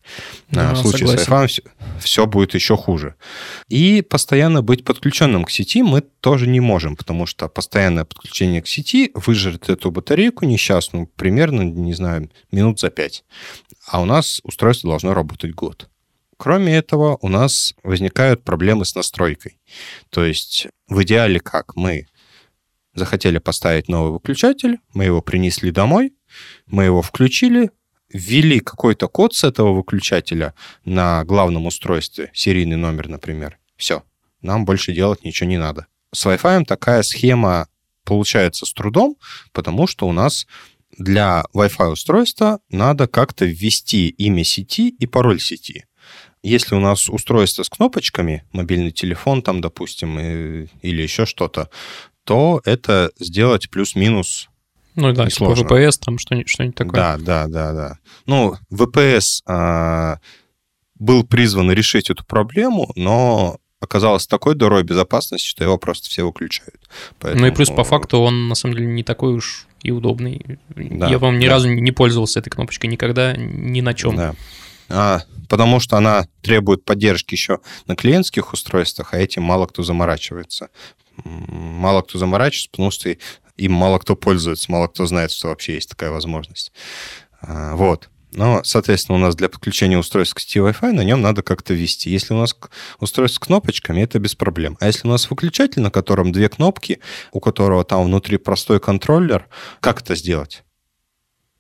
Да, 0.51 0.73
в 0.73 0.79
случае 0.79 1.09
согласен. 1.09 1.25
с 1.25 1.29
iPhone 1.29 1.47
все, 1.47 1.63
все 2.01 2.27
будет 2.27 2.55
еще 2.55 2.77
хуже. 2.77 3.17
И 3.69 4.01
постоянно 4.01 4.63
быть 4.63 4.85
подключенным 4.85 5.45
к 5.45 5.51
сети 5.51 5.83
мы 5.83 6.01
тоже 6.01 6.47
не 6.47 6.61
можем, 6.61 6.97
потому 6.97 7.27
что 7.27 7.49
постоянное 7.49 8.05
подключение 8.07 8.63
к 8.63 8.67
сети 8.67 9.11
выжрет 9.15 9.69
эту 9.69 9.91
батарейку 9.91 10.47
несчастную 10.47 11.07
примерно, 11.07 11.63
не 11.63 11.93
знаю, 11.93 12.31
минут 12.51 12.81
за 12.81 12.89
пять. 12.89 13.25
А 13.87 14.01
у 14.01 14.07
нас 14.07 14.41
устройство 14.43 14.89
должно 14.89 15.13
работать 15.13 15.55
год. 15.55 15.91
Кроме 16.41 16.75
этого, 16.75 17.19
у 17.21 17.29
нас 17.29 17.75
возникают 17.83 18.45
проблемы 18.45 18.87
с 18.87 18.95
настройкой. 18.95 19.59
То 20.09 20.25
есть 20.25 20.69
в 20.89 21.03
идеале 21.03 21.39
как? 21.39 21.77
Мы 21.77 22.07
захотели 22.95 23.37
поставить 23.37 23.89
новый 23.89 24.13
выключатель, 24.13 24.79
мы 24.95 25.05
его 25.05 25.21
принесли 25.21 25.71
домой, 25.71 26.15
мы 26.65 26.85
его 26.85 27.03
включили, 27.03 27.71
ввели 28.09 28.61
какой-то 28.61 29.07
код 29.07 29.35
с 29.35 29.45
этого 29.45 29.75
выключателя 29.75 30.55
на 30.87 31.27
главном 31.27 31.67
устройстве, 31.67 32.31
серийный 32.33 32.79
номер, 32.79 33.09
например. 33.09 33.59
Все, 33.77 34.03
нам 34.41 34.65
больше 34.65 34.95
делать 34.95 35.23
ничего 35.25 35.47
не 35.47 35.59
надо. 35.59 35.89
С 36.15 36.25
Wi-Fi 36.25 36.65
такая 36.65 37.03
схема 37.03 37.69
получается 38.05 38.65
с 38.65 38.73
трудом, 38.73 39.19
потому 39.53 39.87
что 39.87 40.09
у 40.09 40.13
нас 40.13 40.47
для 40.97 41.45
Wi-Fi 41.55 41.93
устройства 41.93 42.61
надо 42.71 43.09
как-то 43.09 43.45
ввести 43.45 44.09
имя 44.09 44.43
сети 44.43 44.89
и 44.89 45.07
пароль 45.07 45.39
сети. 45.39 45.85
Если 46.43 46.75
у 46.75 46.81
нас 46.81 47.09
устройство 47.09 47.63
с 47.63 47.69
кнопочками, 47.69 48.45
мобильный 48.53 48.93
телефон 48.93 49.43
там, 49.43 49.61
допустим, 49.61 50.19
и, 50.19 50.67
или 50.81 51.03
еще 51.03 51.27
что-то, 51.27 51.69
то 52.25 52.63
это 52.65 53.11
сделать 53.19 53.71
плюс-минус 53.71 54.49
ну 54.97 55.13
да, 55.13 55.29
типа 55.29 55.53
VPS, 55.53 55.99
там 56.05 56.19
что-нибудь, 56.19 56.49
что-нибудь 56.49 56.77
такое. 56.77 56.93
Да, 56.93 57.17
да, 57.19 57.47
да, 57.47 57.73
да. 57.73 57.99
Ну, 58.27 58.55
VPS 58.73 59.43
а, 59.47 60.19
был 60.99 61.25
призван 61.25 61.71
решить 61.71 62.11
эту 62.11 62.25
проблему, 62.25 62.91
но 62.97 63.59
оказалось 63.81 64.27
такой 64.27 64.55
дырой 64.55 64.83
безопасности, 64.83 65.47
что 65.47 65.65
его 65.65 65.79
просто 65.79 66.09
все 66.09 66.25
выключают. 66.25 66.89
Поэтому... 67.19 67.43
Ну 67.43 67.51
и 67.51 67.55
плюс 67.55 67.71
по 67.71 67.85
факту 67.85 68.19
он 68.19 68.49
на 68.49 68.55
самом 68.55 68.75
деле 68.75 68.87
не 68.87 69.03
такой 69.03 69.33
уж 69.35 69.67
и 69.83 69.91
удобный. 69.91 70.59
Да, 70.69 71.09
Я, 71.09 71.19
по-моему, 71.19 71.41
ни 71.41 71.47
да. 71.47 71.53
разу 71.53 71.69
не 71.69 71.93
пользовался 71.93 72.41
этой 72.41 72.51
кнопочкой 72.51 72.91
никогда, 72.91 73.35
ни 73.37 73.81
на 73.81 73.95
чем. 73.95 74.17
Да 74.17 74.35
потому 75.49 75.81
что 75.81 75.97
она 75.97 76.27
требует 76.43 76.85
поддержки 76.85 77.35
еще 77.35 77.61
на 77.87 77.97
клиентских 77.97 78.53
устройствах, 78.53 79.15
а 79.15 79.19
этим 79.19 79.43
мало 79.43 79.67
кто 79.67 79.83
заморачивается. 79.83 80.69
Мало 81.25 82.03
кто 82.03 82.19
заморачивается, 82.19 82.71
потому 82.71 82.91
что 82.91 83.17
им 83.57 83.73
мало 83.73 83.99
кто 83.99 84.17
пользуется, 84.17 84.71
мало 84.71 84.89
кто 84.89 85.07
знает, 85.07 85.31
что 85.33 85.49
вообще 85.49 85.75
есть 85.75 85.91
такая 85.91 86.11
возможность. 86.11 86.73
А, 87.43 87.75
вот. 87.75 88.09
Но, 88.33 88.63
соответственно, 88.63 89.19
у 89.19 89.21
нас 89.21 89.35
для 89.35 89.49
подключения 89.49 89.99
устройства 89.99 90.37
к 90.37 90.41
сети 90.41 90.61
Wi-Fi 90.61 90.93
на 90.93 91.03
нем 91.03 91.21
надо 91.21 91.43
как-то 91.43 91.75
ввести. 91.75 92.11
Если 92.11 92.33
у 92.33 92.37
нас 92.37 92.57
устройство 93.01 93.37
с 93.37 93.47
кнопочками, 93.47 94.03
это 94.03 94.21
без 94.21 94.37
проблем. 94.37 94.77
А 94.81 94.87
если 94.87 95.09
у 95.09 95.11
нас 95.11 95.29
выключатель, 95.29 95.83
на 95.83 95.91
котором 95.91 96.31
две 96.31 96.49
кнопки, 96.49 97.01
у 97.33 97.41
которого 97.41 97.85
там 97.85 98.05
внутри 98.05 98.37
простой 98.37 98.79
контроллер, 98.79 99.49
как 99.81 100.01
это 100.01 100.15
сделать? 100.15 100.63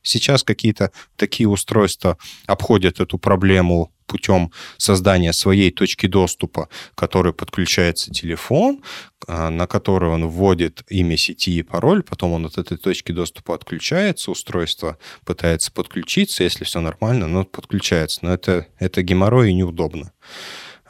Сейчас 0.03 0.43
какие-то 0.43 0.93
такие 1.17 1.49
устройства 1.49 2.17
обходят 2.47 3.01
эту 3.01 3.19
проблему 3.19 3.93
путем 4.11 4.51
создания 4.77 5.33
своей 5.33 5.71
точки 5.71 6.09
доступа, 6.09 6.69
к 6.97 7.33
подключается 7.33 8.11
телефон, 8.11 8.83
а, 9.29 9.51
на 9.51 9.69
который 9.69 10.11
он 10.11 10.27
вводит 10.27 10.83
имя 10.89 11.17
сети 11.17 11.59
и 11.59 11.63
пароль, 11.63 12.03
потом 12.03 12.33
он 12.33 12.47
от 12.47 12.59
этой 12.59 12.77
точки 12.77 13.13
доступа 13.13 13.55
отключается, 13.55 14.33
устройство 14.33 14.99
пытается 15.25 15.71
подключиться, 15.71 16.43
если 16.43 16.65
все 16.65 16.81
нормально, 16.81 17.29
но 17.29 17.45
подключается. 17.45 18.21
Но 18.23 18.35
это, 18.35 18.67
это 18.81 19.03
геморрой 19.03 19.51
и 19.51 19.55
неудобно. 19.55 20.13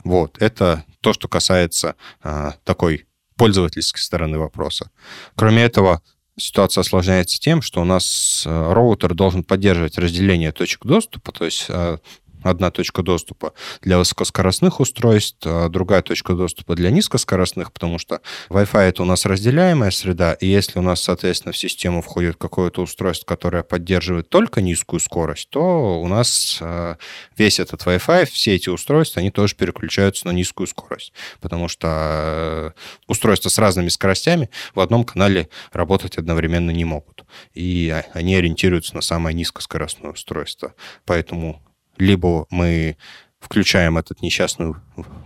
Вот, 0.03 0.41
это 0.41 0.85
то, 1.03 1.13
что 1.13 1.29
касается 1.29 1.97
а, 2.23 2.55
такой 2.65 3.07
пользовательской 3.37 4.01
стороны 4.01 4.39
вопроса. 4.39 4.91
Кроме 5.35 5.63
этого, 5.63 6.03
ситуация 6.41 6.83
осложняется 6.83 7.39
тем, 7.39 7.63
что 7.63 7.81
у 7.81 7.85
нас 7.85 8.45
э, 8.47 8.73
роутер 8.73 9.15
должен 9.15 9.45
поддерживать 9.45 9.99
разделение 9.99 10.53
точек 10.53 10.85
доступа, 10.85 11.33
то 11.33 11.45
есть 11.45 11.67
э, 11.69 11.99
одна 12.43 12.71
точка 12.71 13.03
доступа 13.03 13.53
для 13.83 13.99
высокоскоростных 13.99 14.81
устройств, 14.81 15.39
а 15.45 15.69
другая 15.69 16.03
точка 16.03 16.35
доступа 16.35 16.75
для 16.75 16.91
низкоскоростных, 16.91 17.73
потому 17.73 17.99
что 17.99 18.21
Wi-Fi 18.49 18.81
это 18.89 19.03
у 19.03 19.07
нас 19.07 19.27
разделяемая 19.27 19.91
среда, 19.91 20.35
и 20.35 20.47
если 20.47 20.79
у 20.79 20.83
нас, 20.83 21.03
соответственно, 21.03 21.53
в 21.53 21.57
систему 21.57 22.03
входит 22.03 22.37
какое-то 22.37 22.83
устройство, 22.83 23.27
которое 23.27 23.63
поддерживает 23.63 24.29
только 24.29 24.61
низкую 24.61 25.01
скорость, 25.01 25.51
то 25.51 26.01
у 26.01 26.09
нас 26.09 26.59
а, 26.61 26.97
весь 27.37 27.61
этот 27.61 27.83
Wi-Fi, 27.83 28.27
все 28.27 28.55
эти 28.55 28.69
устройства, 28.69 29.21
они 29.21 29.31
тоже 29.31 29.55
переключаются 29.55 30.27
на 30.27 30.33
низкую 30.33 30.67
скорость, 30.67 31.13
потому 31.41 31.69
что 31.69 31.89
а, 31.91 32.73
устройства 33.07 33.49
с 33.49 33.59
разными 33.59 33.89
скоростями 33.89 34.51
в 34.75 34.81
одном 34.81 35.05
канале 35.05 35.49
работать 35.73 36.19
одновременно 36.19 36.71
не 36.71 36.85
могут, 36.85 37.25
и 37.55 37.95
они 38.13 38.37
ориентируются 38.37 38.95
на 38.95 39.01
самое 39.01 39.35
низкоскоростное 39.35 40.13
устройство. 40.13 40.75
Поэтому 41.05 41.63
либо 42.01 42.47
мы 42.51 42.97
включаем 43.41 43.97
этот 43.97 44.21
несчастный 44.23 44.75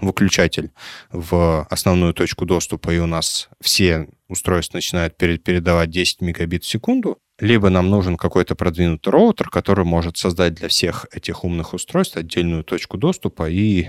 выключатель 0.01 0.71
в 1.11 1.67
основную 1.69 2.15
точку 2.15 2.47
доступа, 2.47 2.91
и 2.91 2.99
у 2.99 3.07
нас 3.07 3.49
все 3.61 4.09
устройства 4.29 4.79
начинают 4.79 5.17
передавать 5.17 5.91
10 5.91 6.21
мегабит 6.21 6.65
в 6.65 6.69
секунду, 6.69 7.19
либо 7.41 7.71
нам 7.71 7.91
нужен 7.91 8.17
какой-то 8.17 8.55
продвинутый 8.55 9.13
роутер, 9.13 9.51
который 9.51 9.85
может 9.85 10.17
создать 10.17 10.55
для 10.55 10.69
всех 10.69 11.07
этих 11.11 11.45
умных 11.45 11.75
устройств 11.75 12.17
отдельную 12.17 12.63
точку 12.63 12.97
доступа 12.97 13.51
и 13.51 13.89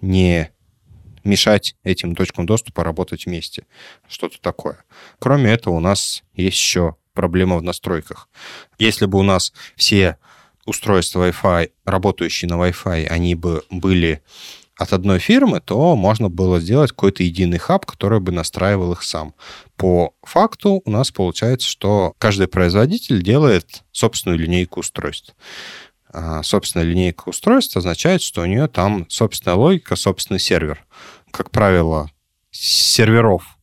не 0.00 0.50
мешать 1.24 1.74
этим 1.82 2.14
точкам 2.14 2.46
доступа 2.46 2.84
работать 2.84 3.26
вместе. 3.26 3.66
Что-то 4.08 4.40
такое. 4.40 4.84
Кроме 5.18 5.50
этого, 5.50 5.74
у 5.74 5.80
нас 5.80 6.22
есть 6.34 6.56
еще 6.56 6.96
проблема 7.12 7.56
в 7.56 7.62
настройках. 7.64 8.28
Если 8.78 9.06
бы 9.06 9.18
у 9.18 9.24
нас 9.24 9.52
все 9.74 10.16
устройства 10.68 11.28
Wi-Fi, 11.28 11.70
работающие 11.84 12.48
на 12.48 12.54
Wi-Fi, 12.54 13.06
они 13.06 13.34
бы 13.34 13.64
были 13.70 14.22
от 14.76 14.92
одной 14.92 15.18
фирмы, 15.18 15.60
то 15.60 15.96
можно 15.96 16.28
было 16.28 16.60
сделать 16.60 16.90
какой-то 16.90 17.24
единый 17.24 17.58
хаб, 17.58 17.84
который 17.84 18.20
бы 18.20 18.30
настраивал 18.30 18.92
их 18.92 19.02
сам. 19.02 19.34
По 19.76 20.12
факту 20.22 20.82
у 20.84 20.90
нас 20.90 21.10
получается, 21.10 21.68
что 21.68 22.14
каждый 22.18 22.46
производитель 22.46 23.22
делает 23.22 23.82
собственную 23.90 24.38
линейку 24.38 24.80
устройств. 24.80 25.34
А 26.10 26.42
собственная 26.44 26.86
линейка 26.86 27.28
устройств 27.28 27.76
означает, 27.76 28.22
что 28.22 28.42
у 28.42 28.46
нее 28.46 28.68
там 28.68 29.06
собственная 29.10 29.56
логика, 29.56 29.96
собственный 29.96 30.40
сервер. 30.40 30.86
Как 31.32 31.50
правило, 31.50 32.10
серверов 32.50 33.57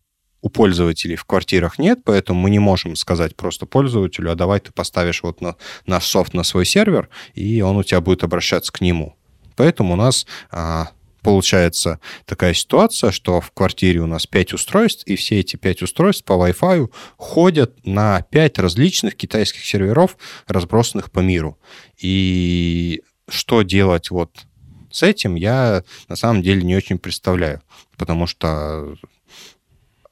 у 0.46 0.50
пользователей 0.50 1.16
в 1.16 1.26
квартирах 1.26 1.80
нет, 1.80 2.02
поэтому 2.06 2.40
мы 2.40 2.52
не 2.52 2.60
можем 2.60 2.96
сказать 2.96 3.36
просто 3.36 3.66
пользователю, 3.66 4.32
а 4.32 4.36
давай 4.36 4.60
ты 4.60 4.72
поставишь 4.72 5.24
вот 5.24 5.42
на, 5.42 5.56
наш 5.88 6.06
софт 6.06 6.36
на 6.36 6.44
свой 6.44 6.68
сервер, 6.68 7.10
и 7.34 7.62
он 7.62 7.78
у 7.78 7.84
тебя 7.84 8.00
будет 8.00 8.24
обращаться 8.24 8.72
к 8.72 8.80
нему. 8.80 9.16
Поэтому 9.56 9.94
у 9.94 9.96
нас 9.96 10.28
а, 10.52 10.90
получается 11.24 12.00
такая 12.26 12.54
ситуация, 12.54 13.10
что 13.10 13.42
в 13.42 13.50
квартире 13.54 14.02
у 14.02 14.06
нас 14.06 14.28
5 14.28 14.54
устройств, 14.54 15.08
и 15.08 15.16
все 15.16 15.40
эти 15.40 15.56
5 15.56 15.82
устройств 15.82 16.24
по 16.24 16.34
Wi-Fi 16.34 16.94
ходят 17.18 17.84
на 17.84 18.22
5 18.22 18.60
различных 18.60 19.16
китайских 19.16 19.66
серверов, 19.66 20.16
разбросанных 20.46 21.10
по 21.10 21.22
миру. 21.22 21.58
И 21.98 23.02
что 23.28 23.64
делать 23.64 24.12
вот 24.12 24.46
с 24.92 25.02
этим, 25.02 25.34
я 25.34 25.84
на 26.08 26.16
самом 26.16 26.44
деле 26.44 26.62
не 26.62 26.76
очень 26.76 27.00
представляю, 27.00 27.64
потому 27.98 28.28
что 28.28 28.96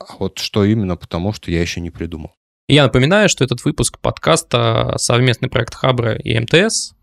а 0.10 0.16
вот 0.20 0.40
что 0.40 0.64
именно, 0.64 0.96
потому 0.96 1.34
что 1.34 1.52
я 1.52 1.62
еще 1.62 1.82
не 1.82 1.90
придумал. 1.90 2.32
Я 2.68 2.84
напоминаю, 2.84 3.28
что 3.30 3.44
этот 3.44 3.64
выпуск 3.66 4.00
подкаста— 4.00 4.96
совместный 4.98 5.50
проект 5.50 5.76
Хабра 5.76 6.16
и 6.16 6.38
МТС. 6.40 6.94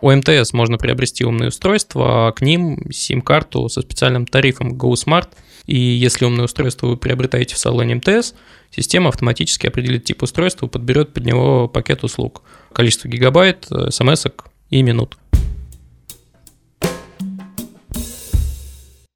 У 0.00 0.10
МТС 0.10 0.52
можно 0.52 0.78
приобрести 0.78 1.24
умные 1.24 1.48
устройства, 1.48 2.28
а 2.28 2.32
к 2.32 2.42
ним 2.42 2.90
сим-карту 2.90 3.68
со 3.68 3.82
специальным 3.82 4.26
тарифом 4.26 4.74
GoSmart. 4.74 5.28
И 5.66 5.78
если 5.78 6.24
умное 6.24 6.46
устройство 6.46 6.88
вы 6.88 6.96
приобретаете 6.96 7.54
в 7.54 7.58
салоне 7.58 7.96
МТС, 7.96 8.34
система 8.70 9.08
автоматически 9.08 9.66
определит 9.66 10.04
тип 10.04 10.22
устройства 10.22 10.66
и 10.66 10.70
подберет 10.70 11.12
под 11.12 11.24
него 11.24 11.68
пакет 11.68 12.04
услуг. 12.04 12.42
Количество 12.72 13.08
гигабайт, 13.08 13.68
смс 13.90 14.26
и 14.70 14.82
минут. 14.82 15.18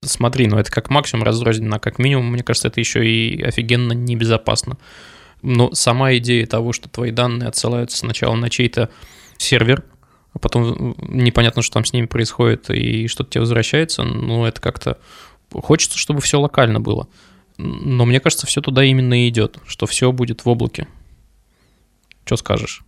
Смотри, 0.09 0.47
ну 0.47 0.59
это 0.59 0.71
как 0.71 0.91
максимум 0.91 1.25
разрозненно, 1.25 1.77
а 1.77 1.81
как 1.81 1.99
минимум, 1.99 2.33
мне 2.33 2.43
кажется, 2.43 2.69
это 2.69 2.81
еще 2.81 3.07
и 3.07 3.43
офигенно 3.43 3.93
небезопасно. 3.93 4.79
Но 5.43 5.73
сама 5.75 6.15
идея 6.17 6.47
того, 6.47 6.73
что 6.73 6.89
твои 6.89 7.11
данные 7.11 7.49
отсылаются 7.49 7.99
сначала 7.99 8.35
на 8.35 8.49
чей-то 8.49 8.91
сервер, 9.37 9.85
а 10.33 10.39
потом 10.39 10.97
непонятно, 10.99 11.63
что 11.63 11.75
там 11.75 11.85
с 11.85 11.93
ними 11.93 12.07
происходит 12.07 12.71
и 12.71 13.07
что-то 13.09 13.31
тебе 13.31 13.41
возвращается, 13.43 14.03
ну 14.03 14.45
это 14.45 14.61
как-то... 14.61 14.99
Хочется, 15.53 15.99
чтобы 15.99 16.21
все 16.21 16.41
локально 16.41 16.81
было. 16.81 17.07
Но 17.59 18.05
мне 18.05 18.19
кажется, 18.19 18.47
все 18.47 18.61
туда 18.61 18.83
именно 18.83 19.25
и 19.25 19.29
идет, 19.29 19.59
что 19.67 19.87
все 19.87 20.11
будет 20.11 20.45
в 20.45 20.49
облаке. 20.49 20.89
Что 22.25 22.37
скажешь? 22.37 22.83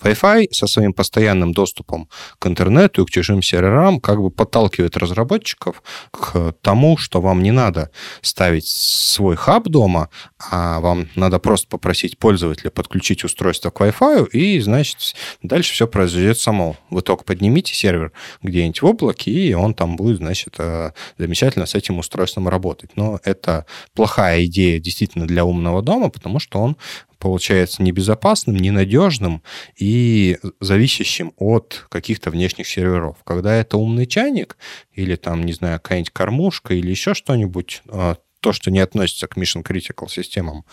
Wi-Fi 0.00 0.48
со 0.52 0.66
своим 0.66 0.92
постоянным 0.92 1.52
доступом 1.52 2.08
к 2.38 2.46
интернету 2.46 3.02
и 3.02 3.06
к 3.06 3.10
чужим 3.10 3.42
серверам 3.42 4.00
как 4.00 4.20
бы 4.20 4.30
подталкивает 4.30 4.96
разработчиков 4.96 5.82
к 6.10 6.54
тому, 6.62 6.96
что 6.96 7.20
вам 7.20 7.42
не 7.42 7.50
надо 7.50 7.90
ставить 8.20 8.66
свой 8.66 9.36
хаб 9.36 9.68
дома, 9.68 10.08
а 10.50 10.80
вам 10.80 11.08
надо 11.14 11.38
просто 11.38 11.68
попросить 11.68 12.18
пользователя 12.18 12.70
подключить 12.70 13.24
устройство 13.24 13.70
к 13.70 13.80
Wi-Fi, 13.80 14.30
и, 14.30 14.60
значит, 14.60 15.14
дальше 15.42 15.72
все 15.72 15.86
произойдет 15.86 16.38
само. 16.38 16.76
Вы 16.90 17.02
только 17.02 17.24
поднимите 17.24 17.74
сервер 17.74 18.12
где-нибудь 18.42 18.82
в 18.82 18.86
облаке, 18.86 19.30
и 19.30 19.52
он 19.54 19.74
там 19.74 19.96
будет, 19.96 20.18
значит, 20.18 20.54
э, 20.58 20.92
замечательно 21.18 21.66
с 21.66 21.74
этим 21.74 21.98
устройством 21.98 22.48
работать. 22.48 22.90
Но 22.96 23.20
это 23.24 23.66
плохая 23.94 24.44
идея 24.46 24.78
действительно 24.80 25.26
для 25.26 25.44
умного 25.44 25.82
дома, 25.82 26.10
потому 26.10 26.38
что 26.38 26.60
он 26.60 26.76
получается 27.22 27.84
небезопасным, 27.84 28.56
ненадежным 28.56 29.44
и 29.76 30.38
зависящим 30.58 31.32
от 31.36 31.86
каких-то 31.88 32.30
внешних 32.30 32.66
серверов. 32.66 33.18
Когда 33.22 33.54
это 33.54 33.76
умный 33.76 34.06
чайник 34.06 34.56
или 34.92 35.14
там, 35.14 35.44
не 35.44 35.52
знаю, 35.52 35.78
какая-нибудь 35.78 36.10
кормушка 36.10 36.74
или 36.74 36.90
еще 36.90 37.14
что-нибудь, 37.14 37.82
а, 37.88 38.16
то, 38.40 38.52
что 38.52 38.72
не 38.72 38.80
относится 38.80 39.28
к 39.28 39.36
Mission 39.36 39.62
Critical 39.62 40.08
системам, 40.08 40.64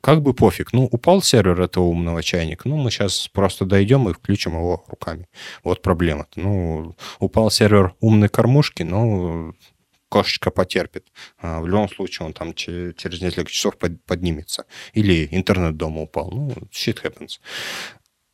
как 0.00 0.22
бы 0.22 0.32
пофиг. 0.32 0.72
Ну, 0.72 0.86
упал 0.86 1.20
сервер 1.20 1.60
этого 1.60 1.84
умного 1.84 2.22
чайника, 2.22 2.66
ну, 2.70 2.78
мы 2.78 2.90
сейчас 2.90 3.28
просто 3.28 3.66
дойдем 3.66 4.08
и 4.08 4.14
включим 4.14 4.52
его 4.52 4.84
руками. 4.88 5.28
Вот 5.62 5.82
проблема. 5.82 6.26
Ну, 6.36 6.96
упал 7.18 7.50
сервер 7.50 7.94
умной 8.00 8.30
кормушки, 8.30 8.82
ну, 8.82 9.52
кошечка 10.08 10.50
потерпит. 10.50 11.06
А 11.38 11.60
в 11.60 11.66
любом 11.66 11.88
случае 11.88 12.26
он 12.26 12.32
там 12.32 12.54
через 12.54 13.20
несколько 13.20 13.50
часов 13.50 13.76
поднимется. 13.76 14.66
Или 14.92 15.28
интернет 15.30 15.76
дома 15.76 16.02
упал. 16.02 16.30
Ну, 16.30 16.50
shit 16.72 17.02
happens. 17.02 17.40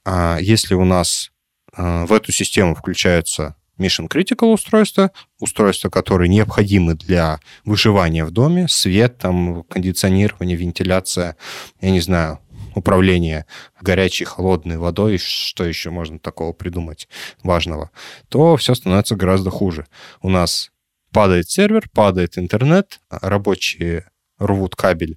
А 0.04 0.38
если 0.40 0.74
у 0.74 0.84
нас 0.84 1.30
а, 1.72 2.06
в 2.06 2.12
эту 2.12 2.32
систему 2.32 2.74
включаются 2.74 3.56
Mission 3.78 4.08
Critical 4.08 4.52
устройства, 4.52 5.10
устройства, 5.40 5.90
которые 5.90 6.28
необходимы 6.28 6.94
для 6.94 7.40
выживания 7.64 8.24
в 8.24 8.30
доме, 8.30 8.68
свет, 8.68 9.18
там, 9.18 9.64
кондиционирование, 9.64 10.56
вентиляция, 10.56 11.36
я 11.80 11.90
не 11.90 12.00
знаю, 12.00 12.38
управление 12.74 13.46
горячей, 13.80 14.24
холодной 14.24 14.78
водой, 14.78 15.18
что 15.18 15.64
еще 15.64 15.90
можно 15.90 16.18
такого 16.18 16.52
придумать 16.52 17.08
важного, 17.42 17.90
то 18.28 18.56
все 18.56 18.74
становится 18.74 19.16
гораздо 19.16 19.50
хуже. 19.50 19.86
У 20.22 20.28
нас 20.28 20.70
падает 21.14 21.48
сервер, 21.48 21.88
падает 21.94 22.36
интернет, 22.36 23.00
рабочие 23.08 24.10
рвут 24.38 24.74
кабель 24.74 25.16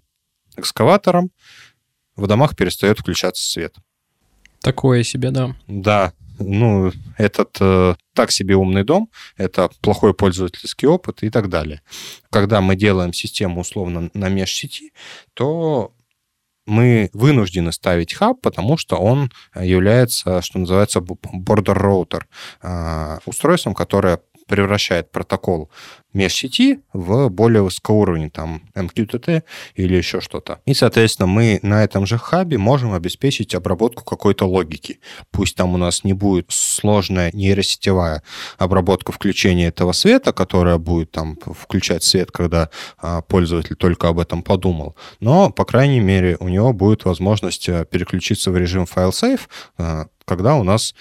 экскаватором, 0.55 1.31
в 2.15 2.27
домах 2.27 2.55
перестает 2.55 2.99
включаться 2.99 3.43
свет. 3.43 3.75
Такое 4.61 5.03
себе, 5.03 5.31
да. 5.31 5.55
Да, 5.67 6.13
ну, 6.39 6.91
этот 7.17 7.57
э, 7.59 7.95
так 8.13 8.31
себе 8.31 8.55
умный 8.55 8.83
дом, 8.83 9.09
это 9.37 9.69
плохой 9.81 10.13
пользовательский 10.13 10.87
опыт 10.87 11.23
и 11.23 11.29
так 11.29 11.49
далее. 11.49 11.81
Когда 12.29 12.61
мы 12.61 12.75
делаем 12.75 13.11
систему 13.11 13.61
условно 13.61 14.09
на 14.13 14.29
межсети, 14.29 14.93
то 15.33 15.93
мы 16.67 17.09
вынуждены 17.13 17.71
ставить 17.71 18.13
хаб, 18.13 18.41
потому 18.41 18.77
что 18.77 18.97
он 18.97 19.31
является, 19.55 20.41
что 20.41 20.59
называется, 20.59 20.99
border 20.99 21.75
router, 21.75 22.23
э, 22.61 23.19
устройством, 23.25 23.73
которое 23.73 24.19
превращает 24.47 25.11
протокол 25.11 25.69
межсети 26.13 26.79
в 26.93 27.29
более 27.29 27.61
высокоуровень, 27.61 28.31
там, 28.31 28.63
MQTT 28.75 29.43
или 29.75 29.95
еще 29.95 30.19
что-то. 30.19 30.59
И, 30.65 30.73
соответственно, 30.73 31.27
мы 31.27 31.59
на 31.61 31.83
этом 31.83 32.05
же 32.05 32.17
хабе 32.17 32.57
можем 32.57 32.93
обеспечить 32.93 33.53
обработку 33.53 34.03
какой-то 34.03 34.45
логики. 34.45 34.99
Пусть 35.31 35.55
там 35.55 35.75
у 35.75 35.77
нас 35.77 36.03
не 36.03 36.13
будет 36.13 36.47
сложная 36.49 37.31
нейросетевая 37.33 38.23
обработка 38.57 39.11
включения 39.11 39.67
этого 39.67 39.91
света, 39.91 40.33
которая 40.33 40.77
будет 40.77 41.11
там 41.11 41.37
включать 41.37 42.03
свет, 42.03 42.31
когда 42.31 42.69
а, 42.97 43.21
пользователь 43.21 43.75
только 43.75 44.07
об 44.07 44.19
этом 44.19 44.41
подумал, 44.41 44.95
но, 45.19 45.49
по 45.49 45.65
крайней 45.65 45.99
мере, 45.99 46.37
у 46.39 46.47
него 46.47 46.73
будет 46.73 47.05
возможность 47.05 47.69
э, 47.69 47.85
переключиться 47.85 48.51
в 48.51 48.57
режим 48.57 48.85
файл 48.85 49.13
сейф, 49.13 49.49
а, 49.77 50.07
когда 50.25 50.55
у 50.55 50.63
нас 50.63 50.95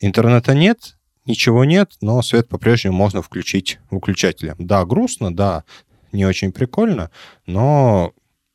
интернета 0.00 0.54
нет, 0.54 0.97
ничего 1.28 1.64
нет, 1.64 1.92
но 2.00 2.22
свет 2.22 2.48
по-прежнему 2.48 2.96
можно 2.96 3.22
включить 3.22 3.78
выключателем. 3.90 4.56
Да, 4.58 4.84
грустно, 4.84 5.34
да, 5.34 5.64
не 6.12 6.24
очень 6.24 6.52
прикольно, 6.52 7.10
но 7.46 8.12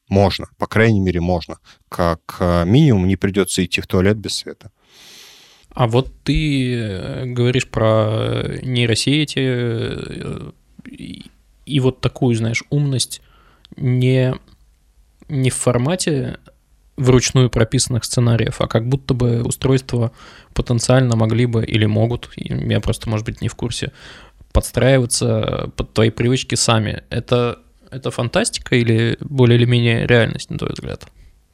можно, 0.10 0.48
по 0.58 0.68
крайней 0.68 1.00
мере, 1.00 1.22
можно. 1.22 1.58
Как 1.90 2.38
э, 2.40 2.66
минимум 2.66 3.08
не 3.08 3.16
придется 3.16 3.64
идти 3.64 3.82
в 3.82 3.88
туалет 3.88 4.18
без 4.18 4.36
света. 4.36 4.72
А 5.70 5.88
вот 5.88 6.12
ты 6.24 6.76
э, 6.76 7.26
говоришь 7.26 7.68
про 7.70 8.44
нейросети 8.62 9.40
э, 9.40 10.52
и 11.66 11.80
вот 11.80 12.02
такую, 12.02 12.36
знаешь, 12.36 12.64
умность 12.70 13.22
не, 13.78 14.36
не 15.30 15.50
в 15.50 15.56
формате 15.56 16.38
вручную 16.96 17.50
прописанных 17.50 18.04
сценариев, 18.04 18.62
а 18.62 18.68
как 18.68 18.88
будто 18.88 19.14
бы 19.14 19.42
устройства 19.44 20.12
потенциально 20.54 21.16
могли 21.16 21.46
бы 21.46 21.66
или 21.66 21.86
могут, 21.86 22.30
я 22.36 22.80
просто, 22.80 23.10
может 23.10 23.26
быть, 23.26 23.42
не 23.42 23.48
в 23.48 23.56
курсе, 23.56 23.92
подстраиваться 24.52 25.72
под 25.76 25.94
твои 25.94 26.12
привычки 26.12 26.56
сами. 26.56 27.04
Это, 27.10 27.60
это 27.90 28.12
фантастика 28.12 28.76
или 28.76 29.18
более 29.20 29.58
или 29.58 29.66
менее 29.66 30.06
реальность, 30.06 30.50
на 30.50 30.58
твой 30.60 30.72
взгляд? 30.72 31.08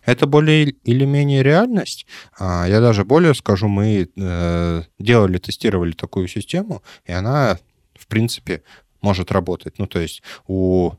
Это 0.06 0.28
более 0.28 0.72
или 0.84 1.06
менее 1.06 1.44
реальность. 1.44 2.06
А, 2.38 2.66
я 2.68 2.82
даже 2.82 3.06
более 3.06 3.34
скажу, 3.34 3.68
мы 3.68 4.10
э, 4.16 4.82
делали, 4.98 5.38
тестировали 5.38 5.92
такую 5.92 6.28
систему, 6.28 6.82
и 7.06 7.12
она, 7.12 7.60
в 7.94 8.08
принципе, 8.08 8.64
может 9.02 9.32
работать. 9.32 9.78
Ну, 9.78 9.88
то 9.88 10.00
есть 10.00 10.24
у 10.48 10.94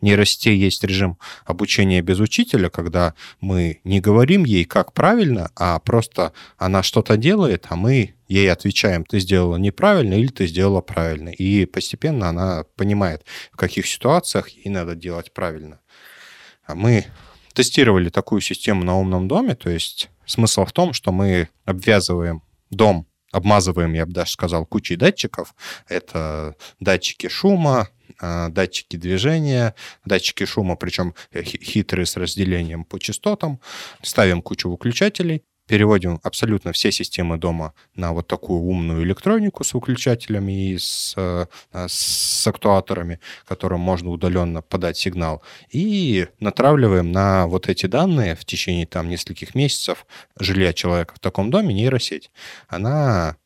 нейросетей 0.00 0.56
есть 0.56 0.84
режим 0.84 1.18
обучения 1.44 2.00
без 2.02 2.20
учителя, 2.20 2.70
когда 2.70 3.14
мы 3.40 3.80
не 3.84 4.00
говорим 4.00 4.44
ей, 4.44 4.64
как 4.64 4.92
правильно, 4.92 5.50
а 5.56 5.78
просто 5.80 6.32
она 6.56 6.82
что-то 6.82 7.16
делает, 7.16 7.66
а 7.68 7.76
мы 7.76 8.14
ей 8.28 8.50
отвечаем, 8.50 9.04
ты 9.04 9.20
сделала 9.20 9.56
неправильно 9.56 10.14
или 10.14 10.28
ты 10.28 10.46
сделала 10.46 10.80
правильно. 10.80 11.30
И 11.30 11.64
постепенно 11.66 12.28
она 12.28 12.64
понимает, 12.76 13.24
в 13.52 13.56
каких 13.56 13.86
ситуациях 13.86 14.48
ей 14.50 14.70
надо 14.70 14.94
делать 14.94 15.32
правильно. 15.32 15.80
А 16.64 16.74
мы 16.74 17.06
тестировали 17.54 18.08
такую 18.08 18.40
систему 18.40 18.84
на 18.84 18.96
умном 18.96 19.26
доме, 19.26 19.54
то 19.56 19.70
есть 19.70 20.10
смысл 20.26 20.64
в 20.64 20.72
том, 20.72 20.92
что 20.92 21.10
мы 21.10 21.48
обвязываем 21.64 22.42
дом 22.70 23.07
обмазываем, 23.32 23.92
я 23.92 24.06
бы 24.06 24.12
даже 24.12 24.32
сказал, 24.32 24.66
кучей 24.66 24.96
датчиков. 24.96 25.54
Это 25.88 26.54
датчики 26.80 27.28
шума, 27.28 27.88
а, 28.20 28.48
датчики 28.48 28.96
движения, 28.96 29.74
датчики 30.04 30.44
шума, 30.44 30.76
причем 30.76 31.14
хитрые 31.34 32.06
с 32.06 32.16
разделением 32.16 32.84
по 32.84 32.98
частотам. 32.98 33.60
Ставим 34.02 34.42
кучу 34.42 34.70
выключателей, 34.70 35.44
переводим 35.68 36.18
абсолютно 36.24 36.72
все 36.72 36.90
системы 36.90 37.36
дома 37.36 37.74
на 37.94 38.12
вот 38.12 38.26
такую 38.26 38.60
умную 38.62 39.04
электронику 39.04 39.62
с 39.62 39.74
выключателями 39.74 40.70
и 40.72 40.78
с, 40.78 41.14
э, 41.16 41.46
с 41.86 42.46
актуаторами, 42.46 43.20
которым 43.46 43.80
можно 43.80 44.10
удаленно 44.10 44.62
подать 44.62 44.96
сигнал, 44.96 45.42
и 45.70 46.26
натравливаем 46.40 47.12
на 47.12 47.46
вот 47.46 47.68
эти 47.68 47.86
данные 47.86 48.34
в 48.34 48.44
течение 48.44 48.86
там 48.86 49.08
нескольких 49.08 49.54
месяцев 49.54 50.06
жилья 50.40 50.72
человека 50.72 51.14
в 51.14 51.20
таком 51.20 51.50
доме 51.50 51.74
нейросеть. 51.74 52.30
Она 52.68 53.36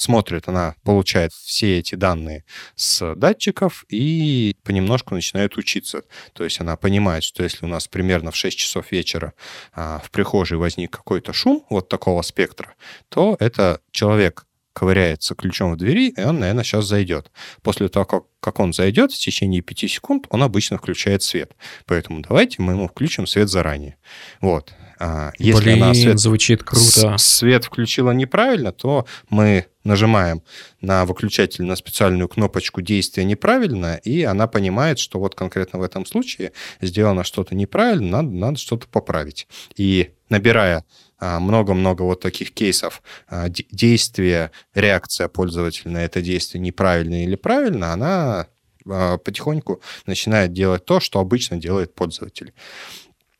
смотрит, 0.00 0.48
она 0.48 0.74
получает 0.84 1.32
все 1.32 1.78
эти 1.78 1.94
данные 1.94 2.44
с 2.74 3.14
датчиков 3.14 3.84
и 3.88 4.56
понемножку 4.64 5.14
начинает 5.14 5.56
учиться. 5.56 6.02
То 6.32 6.44
есть 6.44 6.60
она 6.60 6.76
понимает, 6.76 7.24
что 7.24 7.42
если 7.42 7.64
у 7.64 7.68
нас 7.68 7.88
примерно 7.88 8.30
в 8.30 8.36
6 8.36 8.56
часов 8.56 8.92
вечера 8.92 9.34
а, 9.72 10.00
в 10.04 10.10
прихожей 10.10 10.58
возник 10.58 10.90
какой-то 10.90 11.32
шум 11.32 11.64
вот 11.70 11.88
такого 11.88 12.22
спектра, 12.22 12.74
то 13.08 13.36
это 13.40 13.80
человек 13.90 14.44
ковыряется 14.78 15.34
ключом 15.34 15.72
в 15.72 15.76
двери, 15.76 16.10
и 16.10 16.20
он, 16.22 16.38
наверное, 16.38 16.62
сейчас 16.62 16.84
зайдет. 16.84 17.32
После 17.62 17.88
того, 17.88 18.04
как, 18.04 18.22
как 18.38 18.60
он 18.60 18.72
зайдет, 18.72 19.10
в 19.12 19.18
течение 19.18 19.60
5 19.60 19.78
секунд 19.90 20.26
он 20.30 20.42
обычно 20.42 20.78
включает 20.78 21.24
свет. 21.24 21.56
Поэтому 21.84 22.20
давайте 22.20 22.62
мы 22.62 22.74
ему 22.74 22.86
включим 22.86 23.26
свет 23.26 23.48
заранее. 23.48 23.96
Вот. 24.40 24.72
А, 24.98 25.32
если 25.38 25.64
Блин, 25.64 25.82
она 25.82 25.94
свет, 25.94 26.18
звучит 26.18 26.62
круто. 26.64 27.16
свет 27.18 27.64
включила 27.64 28.10
неправильно, 28.10 28.72
то 28.72 29.06
мы 29.28 29.66
нажимаем 29.84 30.42
на 30.80 31.04
выключатель 31.04 31.64
на 31.64 31.76
специальную 31.76 32.28
кнопочку 32.28 32.80
действия 32.80 33.24
неправильно, 33.24 33.96
и 33.96 34.24
она 34.24 34.48
понимает, 34.48 34.98
что 34.98 35.18
вот 35.20 35.34
конкретно 35.34 35.78
в 35.78 35.82
этом 35.82 36.04
случае 36.04 36.52
сделано 36.80 37.22
что-то 37.24 37.54
неправильно, 37.54 38.22
надо, 38.22 38.28
надо 38.36 38.58
что-то 38.58 38.88
поправить. 38.88 39.46
И 39.76 40.10
набирая 40.28 40.84
а, 41.18 41.38
много-много 41.38 42.02
вот 42.02 42.20
таких 42.20 42.52
кейсов 42.52 43.02
а, 43.28 43.48
действия, 43.48 44.50
реакция 44.74 45.28
пользователя 45.28 45.92
на 45.92 46.04
это 46.04 46.20
действие 46.20 46.60
неправильно 46.60 47.22
или 47.22 47.36
правильно, 47.36 47.92
она 47.92 48.46
потихоньку 48.84 49.82
начинает 50.06 50.54
делать 50.54 50.86
то, 50.86 50.98
что 50.98 51.20
обычно 51.20 51.58
делает 51.58 51.94
пользователь. 51.94 52.54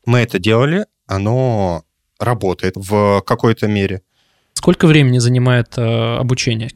Мы 0.05 0.19
это 0.19 0.37
делали, 0.37 0.85
оно 1.09 1.83
работает 2.19 2.75
в 2.75 3.21
какой-то 3.25 3.67
мере. 3.67 4.01
Сколько 4.53 4.87
времени 4.87 5.17
занимает 5.17 5.77
э, 5.77 6.17
обучение? 6.17 6.69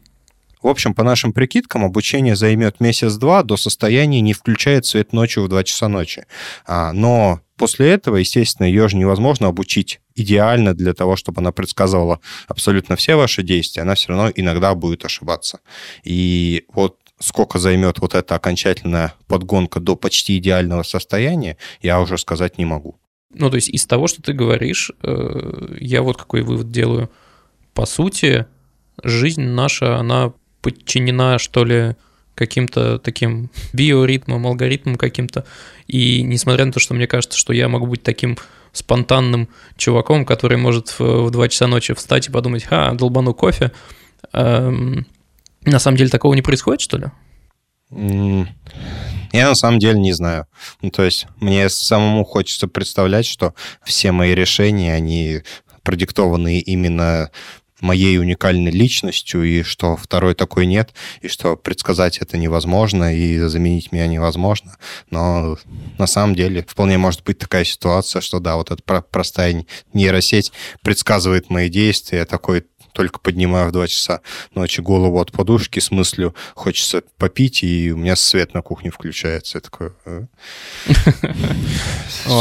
В 0.61 0.67
общем, 0.67 0.93
по 0.93 1.03
нашим 1.03 1.33
прикидкам, 1.33 1.83
обучение 1.83 2.35
займет 2.35 2.79
месяц-два 2.79 3.43
до 3.43 3.57
состояния 3.57 4.21
не 4.21 4.33
включает 4.33 4.85
свет 4.85 5.11
ночью 5.11 5.43
в 5.43 5.49
2 5.49 5.63
часа 5.65 5.89
ночи. 5.89 6.25
А, 6.65 6.93
но 6.93 7.41
после 7.57 7.91
этого, 7.91 8.15
естественно, 8.15 8.65
ее 8.65 8.87
же 8.87 8.95
невозможно 8.95 9.47
обучить 9.47 9.99
идеально 10.15 10.73
для 10.73 10.93
того, 10.93 11.17
чтобы 11.17 11.41
она 11.41 11.51
предсказывала 11.51 12.21
абсолютно 12.47 12.95
все 12.95 13.15
ваши 13.15 13.43
действия. 13.43 13.81
Она 13.81 13.95
все 13.95 14.09
равно 14.09 14.31
иногда 14.33 14.73
будет 14.73 15.03
ошибаться. 15.03 15.59
И 16.05 16.63
вот 16.73 16.97
сколько 17.19 17.59
займет 17.59 17.99
вот 17.99 18.15
эта 18.15 18.35
окончательная 18.35 19.13
подгонка 19.27 19.81
до 19.81 19.97
почти 19.97 20.37
идеального 20.37 20.83
состояния, 20.83 21.57
я 21.81 21.99
уже 21.99 22.17
сказать 22.17 22.57
не 22.57 22.63
могу. 22.65 22.97
Ну, 23.33 23.49
то 23.49 23.55
есть 23.55 23.69
из 23.69 23.85
того, 23.85 24.07
что 24.07 24.21
ты 24.21 24.33
говоришь, 24.33 24.91
э, 25.01 25.75
я 25.79 26.01
вот 26.01 26.17
какой 26.17 26.41
вывод 26.41 26.71
делаю– 26.71 27.09
по 27.73 27.85
сути, 27.85 28.45
жизнь 29.03 29.41
наша, 29.41 29.97
она 29.97 30.33
подчинена, 30.61 31.39
что 31.39 31.65
ли, 31.65 31.95
каким-то 32.35 32.99
таким 32.99 33.49
биоритмам, 33.73 34.45
алгоритмам 34.47 34.95
каким-то. 34.95 35.45
И 35.87 36.21
несмотря 36.21 36.65
на 36.65 36.71
то, 36.71 36.79
что 36.79 36.93
мне 36.93 37.07
кажется, 37.07 37.37
что 37.37 37.53
я 37.53 37.67
могу 37.67 37.87
быть 37.87 38.03
таким 38.03 38.37
спонтанным 38.71 39.49
чуваком, 39.77 40.25
который 40.25 40.57
может 40.57 40.89
в, 40.89 41.27
в 41.27 41.31
2 41.31 41.49
часа 41.49 41.67
ночи 41.67 41.93
встать 41.93 42.27
и 42.27 42.31
подумать, 42.31 42.63
ха, 42.63 42.93
долбану 42.93 43.33
кофе, 43.33 43.71
эм, 44.31 45.05
на 45.63 45.79
самом 45.79 45.97
деле 45.97 46.09
такого 46.09 46.33
не 46.33 46.41
происходит, 46.41 46.81
что 46.81 46.97
ли? 46.97 47.05
Я 49.33 49.49
на 49.49 49.55
самом 49.55 49.79
деле 49.79 49.99
не 49.99 50.13
знаю. 50.13 50.45
Ну, 50.81 50.91
то 50.91 51.03
есть 51.03 51.25
мне 51.41 51.67
самому 51.67 52.23
хочется 52.23 52.67
представлять, 52.67 53.25
что 53.25 53.55
все 53.83 54.11
мои 54.11 54.33
решения, 54.33 54.93
они 54.93 55.41
продиктованы 55.81 56.59
именно 56.59 57.31
моей 57.81 58.17
уникальной 58.17 58.71
личностью, 58.71 59.43
и 59.43 59.61
что 59.63 59.97
второй 59.97 60.35
такой 60.35 60.65
нет, 60.65 60.93
и 61.21 61.27
что 61.27 61.57
предсказать 61.57 62.19
это 62.19 62.37
невозможно, 62.37 63.13
и 63.13 63.37
заменить 63.39 63.91
меня 63.91 64.07
невозможно. 64.07 64.77
Но 65.09 65.57
на 65.97 66.07
самом 66.07 66.33
деле 66.35 66.63
вполне 66.63 66.97
может 66.97 67.23
быть 67.23 67.39
такая 67.39 67.65
ситуация, 67.65 68.21
что 68.21 68.39
да, 68.39 68.55
вот 68.55 68.71
эта 68.71 69.01
простая 69.01 69.65
нейросеть 69.93 70.53
предсказывает 70.81 71.49
мои 71.49 71.69
действия, 71.69 72.25
такой 72.25 72.65
только 72.93 73.19
поднимаю 73.19 73.69
в 73.69 73.71
2 73.71 73.87
часа 73.87 74.21
ночи 74.55 74.81
голову 74.81 75.19
от 75.19 75.31
подушки 75.31 75.79
с 75.79 75.91
мыслью 75.91 76.33
«хочется 76.53 77.03
попить», 77.17 77.63
и 77.63 77.91
у 77.91 77.97
меня 77.97 78.15
свет 78.15 78.53
на 78.53 78.61
кухне 78.61 78.91
включается. 78.91 79.57
Я 79.57 79.61
такой... 79.61 79.91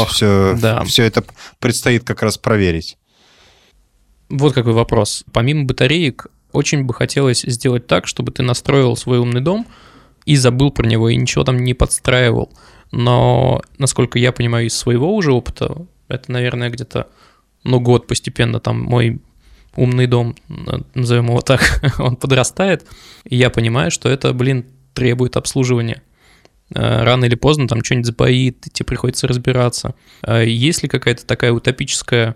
Все, 0.07 0.55
«Э?» 0.61 0.83
все 0.85 1.03
это 1.03 1.23
предстоит 1.59 2.03
как 2.03 2.21
раз 2.21 2.37
проверить. 2.37 2.97
Вот 4.29 4.53
какой 4.53 4.73
вопрос. 4.73 5.25
Помимо 5.33 5.65
батареек, 5.65 6.27
очень 6.51 6.85
бы 6.85 6.93
хотелось 6.93 7.41
сделать 7.41 7.87
так, 7.87 8.07
чтобы 8.07 8.31
ты 8.31 8.43
настроил 8.43 8.95
свой 8.95 9.17
умный 9.19 9.41
дом 9.41 9.67
и 10.25 10.35
забыл 10.35 10.71
про 10.71 10.87
него, 10.87 11.09
и 11.09 11.15
ничего 11.15 11.43
там 11.43 11.57
не 11.59 11.73
подстраивал. 11.73 12.51
Но, 12.91 13.61
насколько 13.77 14.19
я 14.19 14.31
понимаю 14.31 14.67
из 14.67 14.75
своего 14.75 15.15
уже 15.15 15.33
опыта, 15.33 15.85
это, 16.07 16.31
наверное, 16.31 16.69
где-то, 16.69 17.07
ну, 17.63 17.79
год 17.79 18.07
постепенно 18.07 18.59
там 18.59 18.79
мой 18.79 19.19
умный 19.75 20.07
дом, 20.07 20.35
назовем 20.93 21.27
его 21.27 21.41
так, 21.41 21.81
он 21.99 22.15
подрастает, 22.15 22.85
и 23.25 23.35
я 23.35 23.49
понимаю, 23.49 23.91
что 23.91 24.09
это, 24.09 24.33
блин, 24.33 24.65
требует 24.93 25.37
обслуживания. 25.37 26.01
Э, 26.73 27.03
рано 27.03 27.25
или 27.25 27.35
поздно 27.35 27.67
там 27.67 27.83
что-нибудь 27.83 28.07
запоит, 28.07 28.61
тебе 28.71 28.85
приходится 28.85 29.27
разбираться. 29.27 29.95
Э, 30.25 30.47
есть 30.47 30.83
ли 30.83 30.89
какая-то 30.89 31.25
такая 31.25 31.51
утопическая 31.51 32.35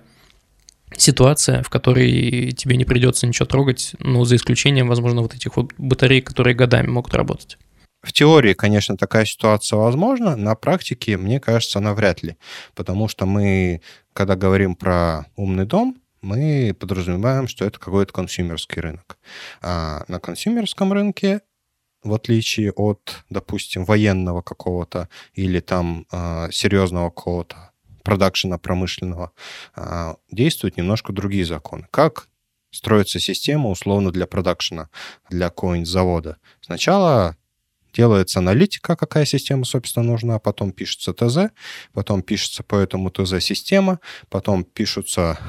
ситуация, 0.96 1.64
в 1.64 1.70
которой 1.70 2.52
тебе 2.52 2.78
не 2.78 2.86
придется 2.86 3.28
ничего 3.28 3.46
трогать, 3.46 3.94
ну, 4.00 4.24
за 4.26 4.36
исключением, 4.36 4.88
возможно, 4.88 5.22
вот 5.22 5.36
этих 5.36 5.58
вот 5.58 5.74
батарей, 5.78 6.22
которые 6.22 6.56
годами 6.56 6.88
могут 6.88 7.14
работать. 7.14 7.58
В 8.02 8.14
теории, 8.14 8.54
конечно, 8.54 8.96
такая 8.96 9.26
ситуация 9.26 9.78
возможна, 9.78 10.36
на 10.36 10.56
практике, 10.56 11.18
мне 11.18 11.40
кажется, 11.40 11.80
она 11.80 11.94
вряд 11.94 12.24
ли. 12.24 12.38
Потому 12.76 13.08
что 13.08 13.26
мы, 13.26 13.82
когда 14.14 14.36
говорим 14.36 14.76
про 14.76 15.26
умный 15.36 15.66
дом, 15.66 15.98
мы 16.28 16.76
подразумеваем, 16.78 17.48
что 17.48 17.66
это 17.66 17.80
какой-то 17.80 18.12
консюмерский 18.12 18.82
рынок. 18.82 19.18
А 19.62 20.04
на 20.08 20.20
консюмерском 20.20 20.92
рынке 20.94 21.42
в 22.04 22.14
отличие 22.14 22.72
от, 22.72 23.24
допустим, 23.30 23.86
военного 23.86 24.42
какого-то 24.42 25.10
или 25.34 25.60
там 25.60 26.06
э, 26.12 26.50
серьезного 26.52 27.10
какого-то 27.10 27.72
продакшена 28.04 28.58
промышленного, 28.58 29.32
э, 29.76 30.16
действуют 30.32 30.78
немножко 30.78 31.12
другие 31.12 31.44
законы. 31.44 31.88
Как 31.92 32.30
строится 32.72 33.20
система 33.20 33.70
условно 33.70 34.12
для 34.12 34.28
продакшена, 34.28 34.90
для 35.30 35.50
какого-нибудь 35.50 35.90
завода? 35.90 36.38
Сначала 36.62 37.36
делается 37.98 38.40
аналитика, 38.40 38.96
какая 38.96 39.26
система, 39.26 39.66
собственно, 39.66 40.06
нужна, 40.06 40.38
потом 40.38 40.72
пишется 40.72 41.14
ТЗ, 41.14 41.52
потом 41.94 42.22
пишется 42.22 42.62
по 42.62 42.76
этому 42.76 43.10
ТЗ 43.10 43.42
система, 43.44 44.00
потом 44.30 44.64
пишутся 44.64 45.40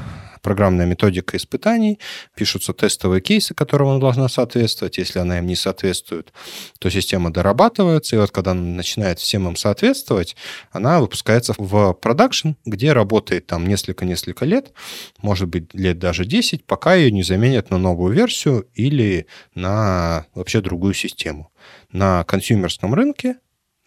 программная 0.41 0.87
методика 0.87 1.37
испытаний, 1.37 1.99
пишутся 2.35 2.73
тестовые 2.73 3.21
кейсы, 3.21 3.55
которым 3.55 3.89
она 3.89 4.01
должна 4.01 4.29
соответствовать. 4.29 4.97
Если 4.97 5.19
она 5.19 5.39
им 5.39 5.47
не 5.47 5.57
соответствует, 5.57 6.33
то 6.79 6.89
система 6.89 7.31
дорабатывается, 7.31 8.17
и 8.17 8.19
вот 8.19 8.31
когда 8.31 8.53
она 8.53 8.63
начинает 8.63 9.19
всем 9.19 9.47
им 9.47 9.57
соответствовать, 9.57 10.37
она 10.71 11.01
выпускается 11.01 11.55
в 11.59 11.93
продакшн, 11.93 12.53
где 12.65 12.95
работает 12.95 13.47
там 13.47 13.67
несколько-несколько 13.67 14.47
лет, 14.47 14.73
может 15.21 15.49
быть, 15.49 15.75
лет 15.75 15.99
даже 15.99 16.25
10, 16.25 16.65
пока 16.65 16.95
ее 16.95 17.11
не 17.11 17.23
заменят 17.23 17.69
на 17.71 17.77
новую 17.77 18.15
версию 18.15 18.67
или 18.75 19.27
на 19.55 20.27
вообще 20.35 20.63
другую 20.63 20.95
систему. 20.95 21.51
На 21.91 22.25
консюмерском 22.25 22.95
рынке, 22.95 23.37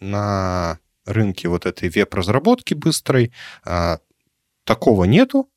на 0.00 0.78
рынке 1.04 1.48
вот 1.48 1.66
этой 1.66 1.88
веб-разработки 1.88 2.74
быстрой, 2.74 3.32
а, 3.64 3.98
такого 4.64 5.04
нету, 5.04 5.48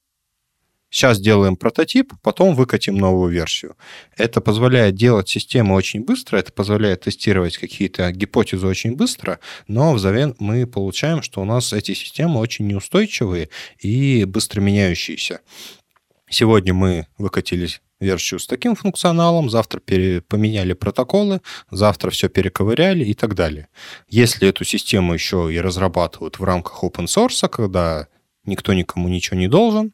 Сейчас 0.96 1.20
делаем 1.20 1.58
прототип, 1.58 2.14
потом 2.22 2.56
выкатим 2.56 2.96
новую 2.96 3.30
версию. 3.30 3.76
Это 4.16 4.40
позволяет 4.40 4.96
делать 4.96 5.28
систему 5.28 5.74
очень 5.74 6.06
быстро, 6.06 6.38
это 6.38 6.54
позволяет 6.54 7.02
тестировать 7.02 7.58
какие-то 7.58 8.10
гипотезы 8.14 8.66
очень 8.66 8.96
быстро, 8.96 9.42
но 9.68 9.94
взамен 9.94 10.38
мы 10.40 10.66
получаем, 10.66 11.22
что 11.22 11.42
у 11.42 11.44
нас 11.44 11.74
эти 11.74 11.94
системы 11.94 12.40
очень 12.40 12.66
неустойчивые 12.68 13.50
и 13.80 14.24
быстро 14.24 14.62
меняющиеся. 14.62 15.42
Сегодня 16.30 16.74
мы 16.74 17.08
выкатили 17.18 17.70
версию 18.00 18.40
с 18.40 18.48
таким 18.48 18.76
функционалом, 18.76 19.50
завтра 19.50 19.80
поменяли 19.80 20.74
протоколы, 20.74 21.42
завтра 21.72 22.10
все 22.10 22.30
перековыряли 22.30 23.06
и 23.06 23.14
так 23.14 23.36
далее. 23.36 23.68
Если 24.10 24.48
эту 24.48 24.64
систему 24.66 25.14
еще 25.14 25.54
и 25.54 25.60
разрабатывают 25.60 26.40
в 26.40 26.44
рамках 26.44 26.84
open 26.84 27.06
source, 27.06 27.48
когда 27.48 28.08
никто 28.44 28.74
никому 28.74 29.08
ничего 29.08 29.38
не 29.38 29.48
должен, 29.48 29.94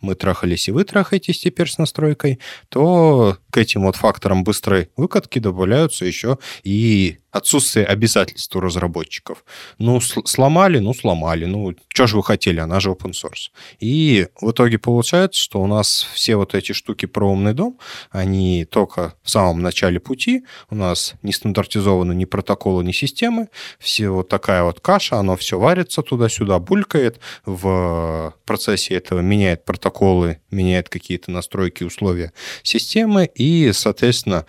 мы 0.00 0.14
трахались 0.14 0.68
и 0.68 0.72
вы 0.72 0.84
трахаетесь 0.84 1.40
теперь 1.40 1.68
с 1.68 1.78
настройкой, 1.78 2.40
то 2.68 3.38
к 3.50 3.56
этим 3.56 3.82
вот 3.82 3.96
факторам 3.96 4.44
быстрой 4.44 4.90
выкатки 4.96 5.38
добавляются 5.38 6.04
еще 6.04 6.38
и 6.62 7.18
отсутствие 7.32 7.86
обязательств 7.86 8.54
у 8.54 8.60
разработчиков. 8.60 9.44
Ну, 9.78 10.00
сломали, 10.00 10.78
ну, 10.78 10.94
сломали. 10.94 11.46
Ну, 11.46 11.74
что 11.88 12.06
же 12.06 12.16
вы 12.16 12.22
хотели, 12.22 12.60
она 12.60 12.78
же 12.78 12.90
open 12.90 13.12
source. 13.12 13.50
И 13.80 14.28
в 14.40 14.50
итоге 14.50 14.78
получается, 14.78 15.40
что 15.40 15.60
у 15.62 15.66
нас 15.66 16.06
все 16.12 16.36
вот 16.36 16.54
эти 16.54 16.72
штуки 16.72 17.06
про 17.06 17.30
умный 17.30 17.54
дом, 17.54 17.78
они 18.10 18.66
только 18.66 19.14
в 19.22 19.30
самом 19.30 19.62
начале 19.62 19.98
пути, 19.98 20.44
у 20.70 20.74
нас 20.74 21.14
не 21.22 21.32
стандартизованы 21.32 22.12
ни 22.14 22.26
протоколы, 22.26 22.84
ни 22.84 22.92
системы, 22.92 23.48
все 23.78 24.10
вот 24.10 24.28
такая 24.28 24.62
вот 24.62 24.80
каша, 24.80 25.16
оно 25.16 25.36
все 25.36 25.58
варится 25.58 26.02
туда-сюда, 26.02 26.58
булькает, 26.58 27.18
в 27.46 28.34
процессе 28.44 28.94
этого 28.94 29.20
меняет 29.20 29.64
протоколы, 29.64 30.40
меняет 30.50 30.90
какие-то 30.90 31.30
настройки, 31.30 31.82
условия 31.84 32.32
системы, 32.62 33.30
и, 33.34 33.72
соответственно, 33.72 34.44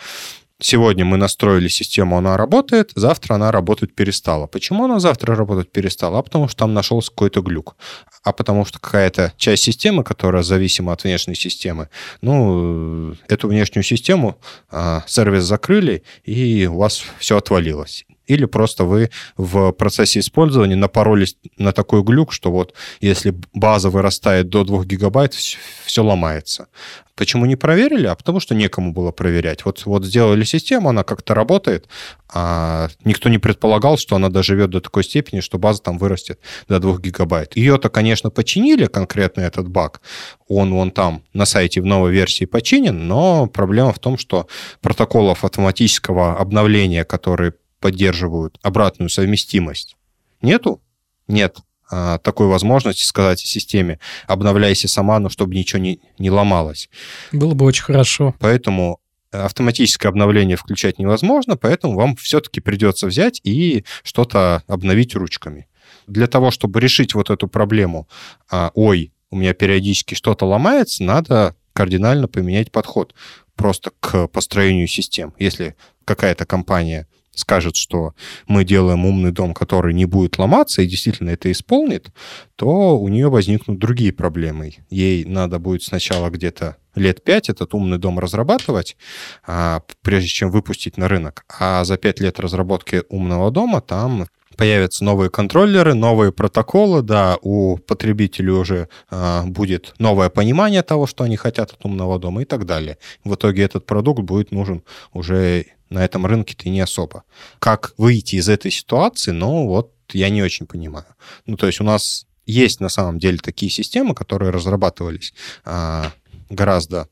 Сегодня 0.65 1.03
мы 1.03 1.17
настроили 1.17 1.67
систему, 1.67 2.17
она 2.17 2.37
работает, 2.37 2.93
завтра 2.95 3.33
она 3.33 3.51
работать 3.51 3.93
перестала. 3.93 4.47
Почему 4.47 4.85
она 4.85 5.01
завтра 5.01 5.35
работать 5.35 5.69
перестала? 5.69 6.19
А 6.19 6.21
потому 6.21 6.47
что 6.47 6.59
там 6.59 6.73
нашелся 6.73 7.09
какой-то 7.09 7.41
глюк. 7.41 7.75
А 8.23 8.31
потому 8.31 8.63
что 8.63 8.79
какая-то 8.79 9.33
часть 9.35 9.63
системы, 9.63 10.05
которая 10.05 10.41
зависима 10.41 10.93
от 10.93 11.03
внешней 11.03 11.35
системы, 11.35 11.89
ну, 12.21 13.13
эту 13.27 13.49
внешнюю 13.49 13.83
систему 13.83 14.37
а, 14.71 15.03
сервис 15.05 15.43
закрыли, 15.43 16.03
и 16.23 16.65
у 16.65 16.77
вас 16.77 17.03
все 17.19 17.35
отвалилось 17.35 18.05
или 18.27 18.45
просто 18.45 18.85
вы 18.85 19.09
в 19.37 19.71
процессе 19.71 20.19
использования 20.19 20.75
напоролись 20.75 21.35
на 21.57 21.71
такой 21.71 22.03
глюк, 22.03 22.33
что 22.33 22.51
вот 22.51 22.73
если 23.01 23.35
база 23.53 23.89
вырастает 23.89 24.49
до 24.49 24.63
2 24.63 24.85
гигабайт, 24.85 25.33
все 25.33 26.03
ломается. 26.03 26.67
Почему 27.15 27.45
не 27.45 27.55
проверили? 27.55 28.07
А 28.07 28.15
потому 28.15 28.39
что 28.39 28.55
некому 28.55 28.91
было 28.91 29.11
проверять. 29.11 29.65
Вот, 29.65 29.85
вот 29.85 30.03
сделали 30.03 30.43
систему, 30.43 30.89
она 30.89 31.03
как-то 31.03 31.35
работает, 31.35 31.87
а 32.33 32.89
никто 33.05 33.29
не 33.29 33.37
предполагал, 33.37 33.97
что 33.97 34.15
она 34.15 34.29
доживет 34.29 34.71
до 34.71 34.81
такой 34.81 35.03
степени, 35.03 35.39
что 35.39 35.59
база 35.59 35.83
там 35.83 35.99
вырастет 35.99 36.39
до 36.67 36.79
2 36.79 36.97
гигабайт. 36.97 37.55
Ее-то, 37.55 37.89
конечно, 37.89 38.31
починили, 38.31 38.87
конкретно 38.87 39.41
этот 39.41 39.67
баг. 39.67 40.01
Он 40.47 40.73
вон 40.73 40.89
там 40.89 41.21
на 41.33 41.45
сайте 41.45 41.81
в 41.81 41.85
новой 41.85 42.11
версии 42.11 42.45
починен, 42.45 43.07
но 43.07 43.45
проблема 43.45 43.93
в 43.93 43.99
том, 43.99 44.17
что 44.17 44.47
протоколов 44.81 45.43
автоматического 45.43 46.37
обновления, 46.37 47.03
которые 47.03 47.53
поддерживают 47.83 48.57
обратную 48.61 49.09
совместимость, 49.09 49.97
нету? 50.41 50.81
Нет 51.27 51.57
а, 51.91 52.17
такой 52.19 52.47
возможности 52.47 53.03
сказать 53.03 53.41
системе, 53.41 53.99
обновляйся 54.25 54.87
сама, 54.87 55.19
но 55.19 55.27
чтобы 55.27 55.53
ничего 55.53 55.81
не, 55.81 55.99
не 56.17 56.31
ломалось. 56.31 56.89
Было 57.33 57.53
бы 57.53 57.65
очень 57.65 57.83
хорошо. 57.83 58.35
Поэтому 58.39 59.01
автоматическое 59.31 60.09
обновление 60.09 60.55
включать 60.55 60.97
невозможно, 60.97 61.57
поэтому 61.57 61.95
вам 61.95 62.15
все-таки 62.15 62.61
придется 62.61 63.05
взять 63.07 63.41
и 63.43 63.83
что-то 64.01 64.63
обновить 64.67 65.13
ручками. 65.13 65.67
Для 66.07 66.27
того, 66.27 66.51
чтобы 66.51 66.79
решить 66.79 67.13
вот 67.13 67.29
эту 67.29 67.49
проблему, 67.49 68.07
а, 68.49 68.71
ой, 68.75 69.11
у 69.29 69.35
меня 69.35 69.53
периодически 69.53 70.15
что-то 70.15 70.45
ломается, 70.45 71.03
надо 71.03 71.57
кардинально 71.73 72.29
поменять 72.29 72.71
подход 72.71 73.13
просто 73.57 73.91
к 73.99 74.27
построению 74.29 74.87
систем. 74.87 75.33
Если 75.37 75.75
какая-то 76.05 76.45
компания 76.45 77.07
скажет, 77.35 77.75
что 77.75 78.13
мы 78.47 78.63
делаем 78.63 79.05
умный 79.05 79.31
дом, 79.31 79.53
который 79.53 79.93
не 79.93 80.05
будет 80.05 80.37
ломаться, 80.37 80.81
и 80.81 80.87
действительно 80.87 81.29
это 81.29 81.51
исполнит, 81.51 82.09
то 82.55 82.97
у 82.97 83.07
нее 83.07 83.29
возникнут 83.29 83.79
другие 83.79 84.13
проблемы. 84.13 84.75
Ей 84.89 85.25
надо 85.25 85.59
будет 85.59 85.83
сначала 85.83 86.29
где-то 86.29 86.77
лет 86.95 87.23
пять 87.23 87.49
этот 87.49 87.73
умный 87.73 87.97
дом 87.97 88.19
разрабатывать, 88.19 88.97
а, 89.45 89.81
прежде 90.01 90.29
чем 90.29 90.51
выпустить 90.51 90.97
на 90.97 91.07
рынок. 91.07 91.45
А 91.59 91.83
за 91.83 91.97
пять 91.97 92.19
лет 92.19 92.39
разработки 92.39 93.03
умного 93.09 93.51
дома 93.51 93.81
там 93.81 94.27
появятся 94.55 95.03
новые 95.03 95.29
контроллеры, 95.29 95.95
новые 95.95 96.31
протоколы, 96.31 97.01
да, 97.01 97.37
у 97.41 97.77
потребителей 97.77 98.51
уже 98.51 98.89
а, 99.09 99.43
будет 99.45 99.93
новое 99.97 100.29
понимание 100.29 100.83
того, 100.83 101.07
что 101.07 101.23
они 101.23 101.37
хотят 101.37 101.71
от 101.71 101.83
умного 101.85 102.19
дома 102.19 102.43
и 102.43 102.45
так 102.45 102.65
далее. 102.65 102.97
В 103.23 103.33
итоге 103.33 103.63
этот 103.63 103.85
продукт 103.85 104.21
будет 104.21 104.51
нужен 104.51 104.83
уже 105.11 105.65
на 105.93 106.03
этом 106.03 106.25
рынке-то 106.25 106.69
не 106.69 106.81
особо. 106.81 107.23
Как 107.59 107.93
выйти 107.97 108.35
из 108.35 108.49
этой 108.49 108.71
ситуации, 108.71 109.31
ну 109.31 109.67
вот 109.67 109.93
я 110.11 110.29
не 110.29 110.43
очень 110.43 110.65
понимаю. 110.65 111.05
Ну 111.45 111.55
то 111.55 111.67
есть 111.67 111.79
у 111.79 111.83
нас 111.83 112.25
есть 112.45 112.81
на 112.81 112.89
самом 112.89 113.19
деле 113.19 113.37
такие 113.37 113.71
системы, 113.71 114.15
которые 114.15 114.51
разрабатывались 114.51 115.33
а, 115.63 116.11
гораздо 116.49 117.07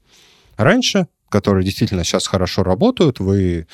раньше, 0.58 1.08
которые 1.30 1.64
действительно 1.64 2.04
сейчас 2.04 2.28
хорошо 2.28 2.64
работают. 2.64 3.20
Вы 3.20 3.68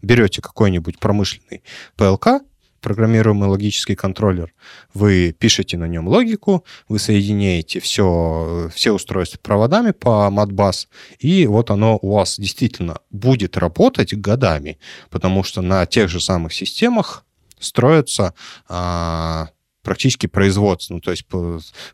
берете 0.00 0.40
какой-нибудь 0.40 0.98
промышленный 0.98 1.62
ПЛК, 1.96 2.42
программируемый 2.84 3.48
логический 3.48 3.94
контроллер. 3.96 4.52
Вы 4.92 5.34
пишете 5.36 5.78
на 5.78 5.88
нем 5.88 6.06
логику, 6.06 6.64
вы 6.86 6.98
соединяете 6.98 7.80
все, 7.80 8.70
все 8.74 8.92
устройства 8.92 9.38
проводами 9.42 9.92
по 9.92 10.28
Modbus, 10.30 10.86
и 11.18 11.46
вот 11.46 11.70
оно 11.70 11.98
у 12.02 12.12
вас 12.12 12.38
действительно 12.38 12.98
будет 13.10 13.56
работать 13.56 14.12
годами, 14.14 14.78
потому 15.08 15.42
что 15.42 15.62
на 15.62 15.86
тех 15.86 16.10
же 16.10 16.20
самых 16.20 16.52
системах 16.52 17.24
строятся 17.58 18.34
а, 18.68 19.48
практически 19.82 20.26
производство. 20.26 20.94
Ну, 20.94 21.00
то 21.00 21.10
есть 21.10 21.24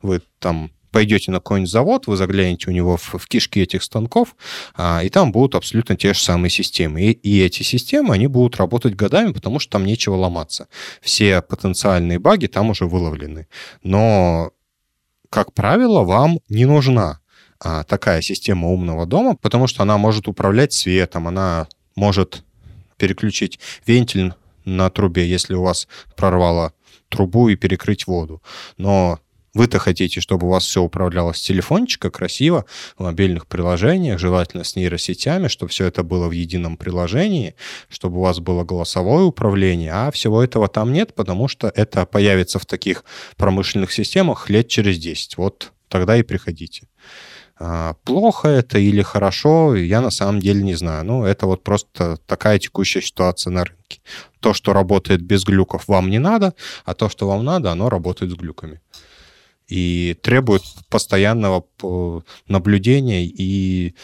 вы 0.02 0.22
там 0.40 0.72
пойдете 0.90 1.30
на 1.30 1.38
какой-нибудь 1.38 1.70
завод, 1.70 2.06
вы 2.06 2.16
заглянете 2.16 2.68
у 2.68 2.72
него 2.72 2.96
в, 2.96 3.14
в 3.14 3.26
кишки 3.26 3.60
этих 3.60 3.82
станков, 3.82 4.36
а, 4.74 5.02
и 5.02 5.08
там 5.08 5.32
будут 5.32 5.54
абсолютно 5.54 5.96
те 5.96 6.14
же 6.14 6.20
самые 6.20 6.50
системы. 6.50 7.02
И, 7.02 7.12
и 7.12 7.40
эти 7.42 7.62
системы, 7.62 8.14
они 8.14 8.26
будут 8.26 8.56
работать 8.56 8.94
годами, 8.94 9.32
потому 9.32 9.58
что 9.58 9.72
там 9.72 9.84
нечего 9.84 10.14
ломаться. 10.14 10.68
Все 11.00 11.42
потенциальные 11.42 12.18
баги 12.18 12.46
там 12.46 12.70
уже 12.70 12.86
выловлены. 12.86 13.48
Но, 13.82 14.50
как 15.28 15.52
правило, 15.54 16.02
вам 16.02 16.40
не 16.48 16.66
нужна 16.66 17.20
а, 17.58 17.84
такая 17.84 18.22
система 18.22 18.68
умного 18.68 19.06
дома, 19.06 19.36
потому 19.36 19.66
что 19.66 19.82
она 19.82 19.98
может 19.98 20.28
управлять 20.28 20.72
светом, 20.72 21.28
она 21.28 21.68
может 21.94 22.44
переключить 22.96 23.58
вентиль 23.86 24.34
на 24.64 24.90
трубе, 24.90 25.28
если 25.28 25.54
у 25.54 25.62
вас 25.62 25.88
прорвало 26.16 26.72
трубу 27.08 27.48
и 27.48 27.56
перекрыть 27.56 28.06
воду. 28.06 28.42
Но 28.76 29.18
вы-то 29.54 29.78
хотите, 29.78 30.20
чтобы 30.20 30.46
у 30.46 30.50
вас 30.50 30.64
все 30.64 30.82
управлялось 30.82 31.38
с 31.38 31.42
телефончика 31.42 32.10
красиво, 32.10 32.64
в 32.96 33.02
мобильных 33.02 33.46
приложениях, 33.46 34.18
желательно 34.18 34.64
с 34.64 34.76
нейросетями, 34.76 35.48
чтобы 35.48 35.70
все 35.70 35.86
это 35.86 36.02
было 36.02 36.28
в 36.28 36.32
едином 36.32 36.76
приложении, 36.76 37.54
чтобы 37.88 38.18
у 38.18 38.20
вас 38.20 38.38
было 38.38 38.64
голосовое 38.64 39.24
управление, 39.24 39.92
а 39.92 40.10
всего 40.10 40.42
этого 40.42 40.68
там 40.68 40.92
нет, 40.92 41.14
потому 41.14 41.48
что 41.48 41.72
это 41.74 42.06
появится 42.06 42.58
в 42.58 42.66
таких 42.66 43.04
промышленных 43.36 43.92
системах 43.92 44.48
лет 44.50 44.68
через 44.68 44.98
10. 44.98 45.36
Вот 45.36 45.72
тогда 45.88 46.16
и 46.16 46.22
приходите. 46.22 46.86
А, 47.62 47.94
плохо 48.04 48.48
это 48.48 48.78
или 48.78 49.02
хорошо, 49.02 49.76
я 49.76 50.00
на 50.00 50.10
самом 50.10 50.40
деле 50.40 50.62
не 50.62 50.74
знаю. 50.74 51.04
Ну, 51.04 51.24
это 51.24 51.46
вот 51.46 51.62
просто 51.62 52.16
такая 52.26 52.58
текущая 52.58 53.02
ситуация 53.02 53.50
на 53.50 53.64
рынке. 53.64 54.00
То, 54.40 54.54
что 54.54 54.72
работает 54.72 55.20
без 55.20 55.44
глюков, 55.44 55.86
вам 55.86 56.08
не 56.08 56.18
надо, 56.18 56.54
а 56.86 56.94
то, 56.94 57.10
что 57.10 57.28
вам 57.28 57.44
надо, 57.44 57.70
оно 57.70 57.90
работает 57.90 58.32
с 58.32 58.34
глюками. 58.34 58.80
И 59.70 60.16
требует 60.22 60.62
постоянного 60.88 61.64
наблюдения 62.48 63.24
и 63.24 63.94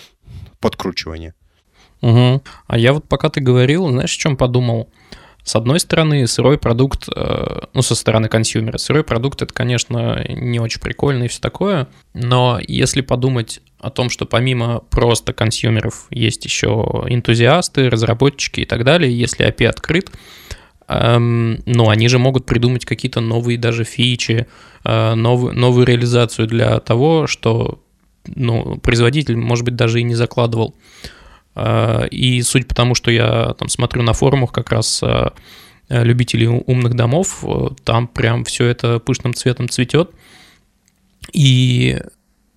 подкручивания. 0.60 1.34
Угу. 2.02 2.42
А 2.66 2.78
я 2.78 2.92
вот 2.92 3.08
пока 3.08 3.28
ты 3.28 3.40
говорил, 3.40 3.88
знаешь, 3.88 4.14
о 4.14 4.18
чем 4.18 4.36
подумал? 4.36 4.88
С 5.46 5.54
одной 5.54 5.78
стороны, 5.78 6.26
сырой 6.26 6.58
продукт, 6.58 7.08
э, 7.14 7.60
ну, 7.72 7.80
со 7.80 7.94
стороны 7.94 8.28
консюмера, 8.28 8.78
сырой 8.78 9.04
продукт 9.04 9.42
это, 9.42 9.54
конечно, 9.54 10.24
не 10.28 10.58
очень 10.58 10.80
прикольно 10.80 11.22
и 11.24 11.28
все 11.28 11.40
такое, 11.40 11.86
но 12.14 12.58
если 12.66 13.00
подумать 13.00 13.60
о 13.78 13.90
том, 13.90 14.10
что 14.10 14.26
помимо 14.26 14.80
просто 14.90 15.32
консюмеров 15.32 16.06
есть 16.10 16.44
еще 16.44 17.04
энтузиасты, 17.08 17.88
разработчики 17.88 18.60
и 18.60 18.64
так 18.64 18.82
далее, 18.82 19.16
если 19.16 19.46
API 19.46 19.66
открыт, 19.66 20.10
эм, 20.88 21.58
ну, 21.66 21.88
они 21.88 22.08
же 22.08 22.18
могут 22.18 22.46
придумать 22.46 22.84
какие-то 22.84 23.20
новые 23.20 23.58
даже 23.58 23.84
фичи, 23.84 24.46
э, 24.84 25.14
новую, 25.14 25.54
новую 25.54 25.86
реализацию 25.86 26.46
для 26.46 26.80
того, 26.80 27.26
что 27.26 27.80
ну, 28.34 28.78
производитель, 28.78 29.36
может 29.36 29.64
быть, 29.64 29.76
даже 29.76 30.00
и 30.00 30.04
не 30.04 30.14
закладывал. 30.14 30.74
А, 31.54 32.04
и 32.04 32.42
суть 32.42 32.68
потому, 32.68 32.94
что 32.94 33.10
я 33.10 33.54
там 33.58 33.68
смотрю 33.68 34.02
на 34.02 34.12
форумах 34.12 34.52
как 34.52 34.70
раз 34.70 35.00
а, 35.02 35.32
любителей 35.88 36.48
умных 36.48 36.94
домов, 36.94 37.44
э, 37.44 37.68
там 37.84 38.08
прям 38.08 38.44
все 38.44 38.66
это 38.66 38.98
пышным 38.98 39.34
цветом 39.34 39.68
цветет. 39.68 40.10
И 41.32 41.98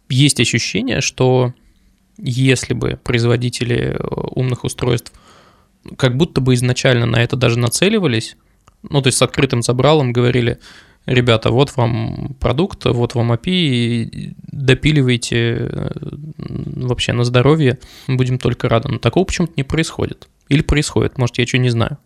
есть 0.09 0.39
ощущение, 0.39 1.01
что 1.01 1.53
если 2.17 2.73
бы 2.73 2.99
производители 3.03 3.95
э, 3.97 3.97
умных 4.32 4.63
устройств 4.63 5.13
как 5.97 6.17
будто 6.17 6.41
бы 6.41 6.53
изначально 6.53 7.05
на 7.05 7.21
это 7.23 7.36
даже 7.36 7.57
нацеливались, 7.57 8.36
ну, 8.84 9.01
то 9.01 9.07
есть 9.07 9.17
с 9.17 9.21
открытым 9.21 9.61
забралом 9.61 10.13
говорили, 10.13 10.59
ребята, 11.05 11.51
вот 11.51 11.75
вам 11.75 12.36
продукт, 12.39 12.86
вот 12.86 13.15
вам 13.15 13.34
API, 13.34 14.34
допиливайте 14.51 15.38
э, 15.38 15.89
вообще 16.38 17.13
на 17.13 17.23
здоровье, 17.23 17.80
будем 18.07 18.38
только 18.38 18.69
рады. 18.69 18.89
Но 18.89 18.99
такого 18.99 19.25
почему-то 19.25 19.53
не 19.57 19.63
происходит. 19.63 20.30
Или 20.47 20.61
происходит, 20.61 21.17
может, 21.17 21.38
я 21.38 21.47
что 21.47 21.57
не 21.57 21.69
знаю. 21.69 21.97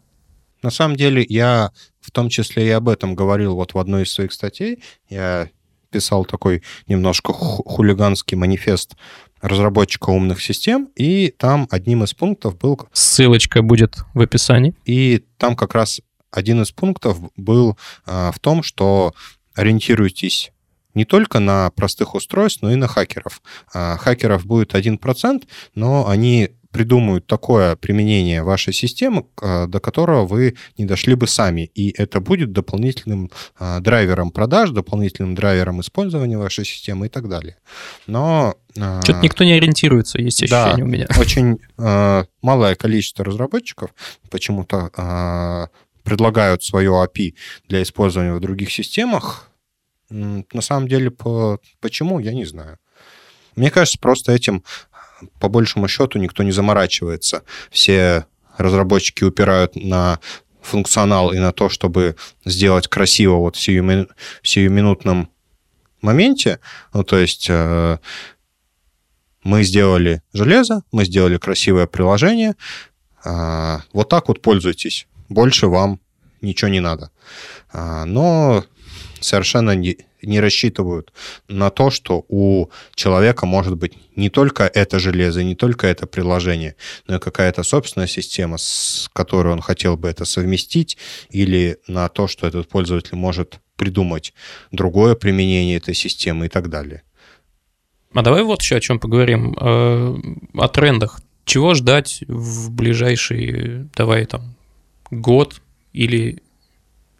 На 0.61 0.69
самом 0.69 0.95
деле, 0.95 1.25
я 1.27 1.71
в 1.99 2.11
том 2.11 2.29
числе 2.29 2.67
и 2.67 2.71
об 2.71 2.89
этом 2.89 3.15
говорил 3.15 3.55
вот 3.55 3.73
в 3.73 3.77
одной 3.77 4.03
из 4.03 4.11
своих 4.11 4.31
статей. 4.31 4.81
Я 5.09 5.49
писал 5.89 6.25
такой 6.25 6.63
немножко 6.87 7.33
хулиганский 7.33 8.35
манифест 8.35 8.95
разработчика 9.43 10.09
умных 10.09 10.41
систем, 10.41 10.89
и 10.95 11.33
там 11.37 11.67
одним 11.69 12.03
из 12.03 12.13
пунктов 12.13 12.57
был... 12.57 12.79
Ссылочка 12.93 13.61
будет 13.61 13.97
в 14.13 14.21
описании. 14.21 14.73
И 14.85 15.25
там 15.37 15.55
как 15.55 15.75
раз 15.75 16.01
один 16.31 16.61
из 16.61 16.71
пунктов 16.71 17.19
был 17.35 17.77
а, 18.05 18.31
в 18.31 18.39
том, 18.39 18.63
что 18.63 19.13
ориентируйтесь 19.53 20.51
не 20.93 21.05
только 21.05 21.39
на 21.39 21.69
простых 21.71 22.15
устройств, 22.15 22.61
но 22.61 22.71
и 22.71 22.75
на 22.75 22.87
хакеров. 22.87 23.41
А, 23.73 23.97
хакеров 23.97 24.45
будет 24.45 24.73
1%, 24.73 25.43
но 25.75 26.07
они 26.07 26.51
придумают 26.73 27.27
такое 27.27 27.75
применение 27.77 28.43
вашей 28.43 28.73
системы, 28.73 29.25
а, 29.41 29.67
до 29.67 29.79
которого 29.79 30.25
вы 30.25 30.55
не 30.77 30.85
дошли 30.85 31.15
бы 31.15 31.27
сами. 31.27 31.71
И 31.73 31.93
это 31.97 32.19
будет 32.19 32.51
дополнительным 32.51 33.31
драйвером 33.79 34.31
продаж, 34.31 34.71
дополнительным 34.71 35.35
драйвером 35.35 35.79
использования 35.79 36.37
вашей 36.37 36.65
системы 36.65 37.05
и 37.05 37.09
так 37.09 37.29
далее. 37.29 37.57
Но... 38.07 38.55
Что-то 38.73 39.19
никто 39.21 39.43
не 39.43 39.53
ориентируется, 39.53 40.19
есть 40.19 40.41
ощущение 40.43 40.77
да, 40.77 40.83
у 40.83 40.87
меня. 40.87 41.07
Очень 41.19 41.59
малое 42.41 42.75
количество 42.75 43.23
разработчиков 43.23 43.91
почему-то 44.31 45.69
предлагают 46.03 46.63
свое 46.63 46.91
API 46.91 47.35
для 47.69 47.81
использования 47.81 48.33
в 48.33 48.39
других 48.39 48.71
системах, 48.71 49.49
на 50.09 50.61
самом 50.61 50.87
деле, 50.87 51.09
по, 51.09 51.59
почему, 51.79 52.19
я 52.19 52.33
не 52.33 52.45
знаю. 52.45 52.77
Мне 53.55 53.71
кажется, 53.71 53.99
просто 53.99 54.31
этим, 54.31 54.63
по 55.39 55.49
большему 55.49 55.87
счету, 55.87 56.19
никто 56.19 56.43
не 56.43 56.51
заморачивается. 56.51 57.43
Все 57.71 58.25
разработчики 58.57 59.23
упирают 59.23 59.75
на 59.75 60.19
функционал 60.61 61.33
и 61.33 61.39
на 61.39 61.51
то, 61.51 61.69
чтобы 61.69 62.15
сделать 62.45 62.87
красиво 62.87 63.35
вот 63.35 63.55
в, 63.55 63.59
сию, 63.59 64.07
в 64.41 64.47
сиюминутном 64.47 65.29
моменте. 66.01 66.59
Ну, 66.93 67.03
то 67.03 67.17
есть 67.17 67.47
э, 67.49 67.97
мы 69.43 69.63
сделали 69.63 70.21
железо, 70.33 70.83
мы 70.91 71.05
сделали 71.05 71.37
красивое 71.37 71.87
приложение, 71.87 72.55
э, 73.25 73.77
вот 73.91 74.09
так 74.09 74.27
вот 74.29 74.41
пользуйтесь 74.41 75.07
больше 75.33 75.67
вам 75.67 75.99
ничего 76.41 76.69
не 76.69 76.79
надо. 76.79 77.11
А, 77.71 78.05
но 78.05 78.63
совершенно 79.23 79.71
не, 79.75 79.97
не 80.21 80.39
рассчитывают 80.39 81.13
на 81.47 81.69
то, 81.69 81.89
что 81.89 82.25
у 82.27 82.69
человека 82.95 83.45
может 83.45 83.77
быть 83.77 83.93
не 84.15 84.29
только 84.29 84.63
это 84.63 84.99
железо, 84.99 85.43
не 85.43 85.55
только 85.55 85.87
это 85.87 86.07
приложение, 86.07 86.75
но 87.07 87.15
и 87.15 87.19
какая-то 87.19 87.63
собственная 87.63 88.07
система, 88.07 88.57
с 88.57 89.09
которой 89.13 89.53
он 89.53 89.61
хотел 89.61 89.97
бы 89.97 90.07
это 90.07 90.25
совместить, 90.25 90.97
или 91.29 91.77
на 91.87 92.09
то, 92.09 92.27
что 92.27 92.47
этот 92.47 92.67
пользователь 92.67 93.15
может 93.15 93.59
придумать 93.75 94.33
другое 94.71 95.15
применение 95.15 95.77
этой 95.77 95.93
системы 95.93 96.45
и 96.45 96.49
так 96.49 96.69
далее. 96.69 97.03
А 98.13 98.21
давай 98.21 98.43
вот 98.43 98.61
еще 98.61 98.75
о 98.75 98.79
чем 98.79 98.99
поговорим. 98.99 99.57
Э, 99.59 100.15
о 100.53 100.67
трендах. 100.67 101.19
Чего 101.45 101.73
ждать 101.73 102.23
в 102.27 102.71
ближайший, 102.71 103.89
давай 103.95 104.25
там, 104.25 104.55
год 105.09 105.61
или 105.91 106.41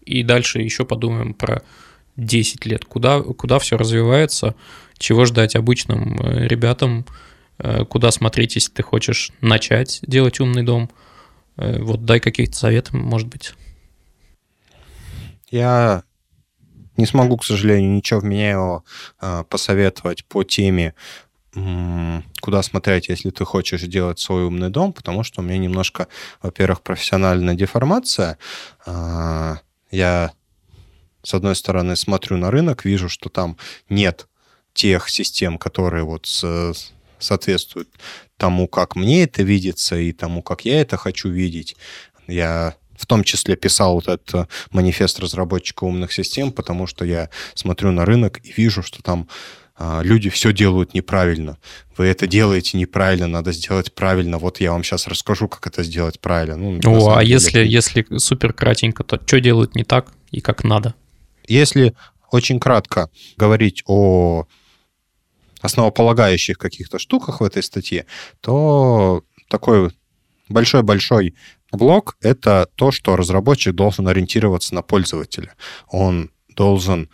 и 0.05 0.23
дальше 0.23 0.59
еще 0.59 0.85
подумаем 0.85 1.33
про 1.33 1.63
10 2.18 2.66
лет, 2.66 2.86
куда, 2.86 3.22
куда 3.22 3.59
все 3.59 3.78
развивается, 3.78 4.55
чего 4.97 5.26
ждать 5.26 5.55
обычным 5.55 6.20
э, 6.20 6.47
ребятам, 6.47 7.05
э, 7.57 7.86
куда 7.86 8.11
смотреть, 8.11 8.55
если 8.55 8.72
ты 8.72 8.84
хочешь 8.84 9.32
начать 9.41 9.99
делать 10.03 10.39
умный 10.39 10.64
дом. 10.64 10.89
Э, 11.57 11.82
вот 11.82 12.05
дай 12.05 12.20
какие-то 12.20 12.55
советы, 12.55 12.95
может 12.95 13.28
быть. 13.28 13.53
Я 15.49 16.03
не 16.97 17.05
смогу, 17.05 17.38
к 17.38 17.45
сожалению, 17.45 17.91
ничего 17.91 18.20
вменяемого 18.20 18.84
посоветовать 19.49 20.26
по 20.26 20.43
теме 20.43 20.93
куда 22.41 22.64
смотреть, 22.64 23.09
если 23.09 23.30
ты 23.30 23.45
хочешь 23.45 23.84
делать 23.84 24.18
свой 24.20 24.45
умный 24.45 24.72
дом, 24.72 24.91
потому 24.91 25.22
что 25.22 25.41
у 25.41 25.43
меня 25.43 25.59
немножко, 25.59 26.07
во-первых, 26.41 26.82
профессиональная 26.82 27.53
деформация. 27.53 28.39
Я, 28.88 30.32
с 31.24 31.34
одной 31.34 31.55
стороны, 31.55 31.95
смотрю 31.95 32.38
на 32.38 32.51
рынок, 32.51 32.86
вижу, 32.86 33.09
что 33.09 33.30
там 33.30 33.57
нет 33.89 34.28
тех 34.74 35.09
систем, 35.09 35.57
которые 35.57 36.03
вот 36.03 36.28
соответствуют 37.19 37.89
тому, 38.38 38.67
как 38.67 38.95
мне 38.95 39.24
это 39.24 39.43
видится, 39.43 39.97
и 39.97 40.11
тому, 40.11 40.41
как 40.41 40.65
я 40.65 40.82
это 40.82 40.97
хочу 40.97 41.30
видеть. 41.30 41.76
Я 42.28 42.76
в 42.97 43.05
том 43.05 43.24
числе 43.24 43.55
писал 43.55 43.95
вот 43.95 44.07
этот 44.07 44.49
манифест 44.71 45.19
разработчика 45.19 45.84
умных 45.84 46.13
систем, 46.13 46.51
потому 46.51 46.88
что 46.88 47.05
я 47.05 47.30
смотрю 47.53 47.91
на 47.91 48.05
рынок 48.05 48.39
и 48.43 48.53
вижу, 48.55 48.82
что 48.82 49.01
там 49.01 49.28
а, 49.76 50.01
люди 50.03 50.30
все 50.30 50.53
делают 50.53 50.93
неправильно. 50.93 51.57
Вы 51.97 52.05
это 52.05 52.28
делаете 52.28 52.78
неправильно, 52.78 53.28
надо 53.28 53.51
сделать 53.51 53.93
правильно. 53.93 54.38
Вот 54.38 54.59
я 54.61 54.71
вам 54.71 54.84
сейчас 54.84 55.07
расскажу, 55.07 55.47
как 55.47 55.65
это 55.67 55.84
сделать 55.84 56.19
правильно. 56.19 56.57
Ну, 56.57 56.80
О, 56.86 57.17
а 57.17 57.21
деле, 57.24 57.34
если, 57.34 57.65
если 57.65 58.17
супер 58.17 58.53
кратенько, 58.53 59.03
то 59.03 59.19
что 59.26 59.39
делают 59.39 59.76
не 59.76 59.84
так 59.84 60.13
и 60.32 60.41
как 60.41 60.63
надо? 60.63 60.93
Если 61.47 61.95
очень 62.31 62.59
кратко 62.59 63.09
говорить 63.37 63.83
о 63.85 64.45
основополагающих 65.61 66.57
каких-то 66.57 66.99
штуках 66.99 67.41
в 67.41 67.43
этой 67.43 67.63
статье, 67.63 68.05
то 68.41 69.23
такой 69.49 69.91
большой-большой 70.49 71.35
блок— 71.71 72.17
это 72.21 72.67
то, 72.75 72.91
что 72.91 73.15
разработчик 73.15 73.73
должен 73.73 74.07
ориентироваться 74.07 74.75
на 74.75 74.81
пользователя. 74.81 75.55
Он 75.89 76.31
должен 76.49 77.09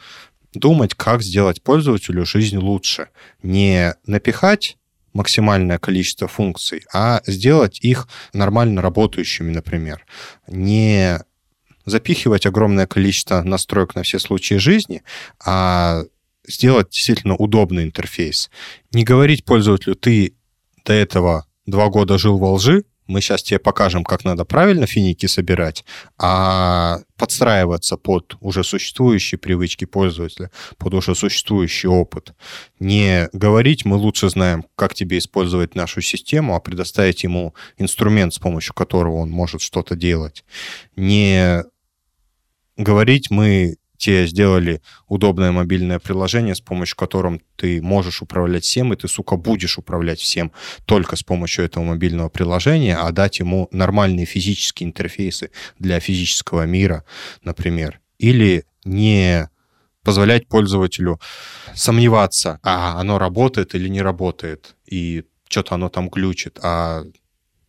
думать, 0.54 0.96
как 0.96 1.22
сделать 1.22 1.62
пользователю 1.62 2.26
жизнь 2.26 2.58
лучше. 2.58 3.10
Не 3.44 3.96
напихать 4.06 4.78
максимальное 5.14 5.80
количество 5.80 6.28
функций, 6.28 6.84
а 6.94 7.22
сделать 7.26 7.80
их 7.82 8.08
нормально 8.34 8.82
работающими, 8.82 9.52
например. 9.52 10.06
Не 10.48 11.20
запихивать 11.90 12.46
огромное 12.46 12.88
количество 12.88 13.42
настроек 13.42 13.96
на 13.96 14.04
все 14.04 14.20
случаи 14.20 14.56
жизни, 14.56 15.04
а 15.44 16.04
сделать 16.48 16.90
действительно 16.90 17.36
удобный 17.36 17.84
интерфейс. 17.84 18.50
Не 18.92 19.04
говорить 19.04 19.46
пользователю, 19.46 19.96
ты 19.96 20.36
до 20.86 20.94
этого 20.94 21.46
два 21.66 21.90
года 21.90 22.18
жил 22.18 22.38
во 22.38 22.54
лжи, 22.54 22.84
мы 23.10 23.22
сейчас 23.22 23.42
тебе 23.42 23.58
покажем, 23.58 24.04
как 24.04 24.24
надо 24.24 24.46
правильно 24.46 24.86
финики 24.86 25.26
собирать, 25.26 25.84
а 26.20 27.00
подстраиваться 27.18 27.98
под 27.98 28.38
уже 28.40 28.64
существующие 28.64 29.40
привычки 29.40 29.86
пользователя, 29.86 30.52
под 30.78 30.94
уже 30.94 31.16
существующий 31.16 31.88
опыт. 31.88 32.34
Не 32.80 33.28
говорить, 33.34 33.84
мы 33.84 33.96
лучше 33.96 34.30
знаем, 34.30 34.64
как 34.76 34.94
тебе 34.94 35.18
использовать 35.18 35.74
нашу 35.74 36.02
систему, 36.02 36.56
а 36.56 36.60
предоставить 36.60 37.24
ему 37.24 37.56
инструмент, 37.80 38.36
с 38.36 38.40
помощью 38.40 38.76
которого 38.76 39.16
он 39.16 39.32
может 39.32 39.62
что-то 39.62 39.96
делать. 39.96 40.46
Не 40.96 41.64
говорить, 42.80 43.30
мы 43.30 43.78
те 43.98 44.26
сделали 44.28 44.82
удобное 45.08 45.52
мобильное 45.52 46.00
приложение, 46.00 46.56
с 46.56 46.62
помощью 46.62 46.96
которым 46.96 47.42
ты 47.58 47.82
можешь 47.82 48.22
управлять 48.22 48.64
всем, 48.64 48.94
и 48.94 48.96
ты, 48.96 49.10
сука, 49.10 49.36
будешь 49.36 49.78
управлять 49.78 50.20
всем 50.20 50.54
только 50.86 51.18
с 51.18 51.24
помощью 51.24 51.66
этого 51.66 51.84
мобильного 51.84 52.30
приложения, 52.30 52.96
а 52.96 53.12
дать 53.12 53.40
ему 53.40 53.68
нормальные 53.72 54.26
физические 54.26 54.88
интерфейсы 54.88 55.52
для 55.78 56.00
физического 56.00 56.66
мира, 56.66 57.04
например. 57.44 58.00
Или 58.18 58.64
не 58.86 59.50
позволять 60.02 60.48
пользователю 60.48 61.20
сомневаться, 61.76 62.60
а 62.64 63.00
оно 63.00 63.20
работает 63.20 63.76
или 63.76 63.90
не 63.90 64.02
работает, 64.02 64.78
и 64.86 65.26
что-то 65.50 65.76
оно 65.76 65.90
там 65.90 66.10
глючит, 66.10 66.58
а 66.64 67.04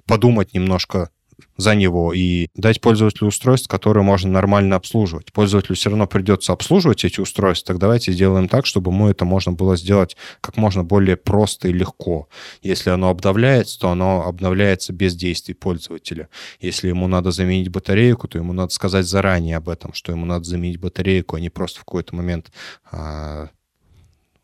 подумать 0.07 0.55
немножко 0.55 1.11
за 1.57 1.75
него 1.75 2.13
и 2.13 2.49
дать 2.55 2.81
пользователю 2.81 3.29
устройств, 3.29 3.69
которые 3.69 4.05
можно 4.05 4.31
нормально 4.31 4.77
обслуживать. 4.77 5.33
Пользователю 5.33 5.77
все 5.77 5.91
равно 5.91 6.07
придется 6.07 6.53
обслуживать 6.53 7.05
эти 7.05 7.21
устройства, 7.21 7.75
так 7.75 7.81
давайте 7.81 8.13
сделаем 8.13 8.49
так, 8.49 8.67
чтобы 8.67 8.91
ему 8.91 9.09
это 9.09 9.25
можно 9.25 9.53
было 9.53 9.77
сделать 9.77 10.17
как 10.41 10.57
можно 10.57 10.85
более 10.85 11.17
просто 11.17 11.69
и 11.69 11.73
легко. 11.73 12.29
Если 12.63 12.91
оно 12.91 13.11
обновляется, 13.11 13.79
то 13.81 13.91
оно 13.91 14.25
обновляется 14.27 14.93
без 14.93 15.15
действий 15.15 15.55
пользователя. 15.55 16.29
Если 16.61 16.89
ему 16.89 17.07
надо 17.09 17.31
заменить 17.31 17.69
батарейку, 17.69 18.29
то 18.29 18.39
ему 18.39 18.53
надо 18.53 18.73
сказать 18.73 19.07
заранее 19.07 19.57
об 19.57 19.69
этом, 19.69 19.93
что 19.95 20.13
ему 20.13 20.27
надо 20.27 20.45
заменить 20.45 20.81
батарейку, 20.81 21.37
а 21.37 21.41
не 21.41 21.51
просто 21.51 21.81
в 21.81 21.85
какой-то 21.85 22.15
момент 22.15 22.51
а, 22.91 23.49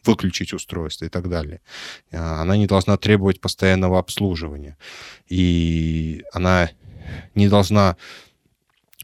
выключить 0.07 0.53
устройство 0.53 1.05
и 1.05 1.09
так 1.09 1.29
далее. 1.29 1.61
А, 2.13 2.43
она 2.43 2.57
не 2.57 2.67
должна 2.67 2.97
требовать 2.97 3.41
постоянного 3.41 3.99
обслуживания. 3.99 4.77
И 5.29 6.23
она 6.33 6.71
не 7.35 7.49
должна 7.49 7.97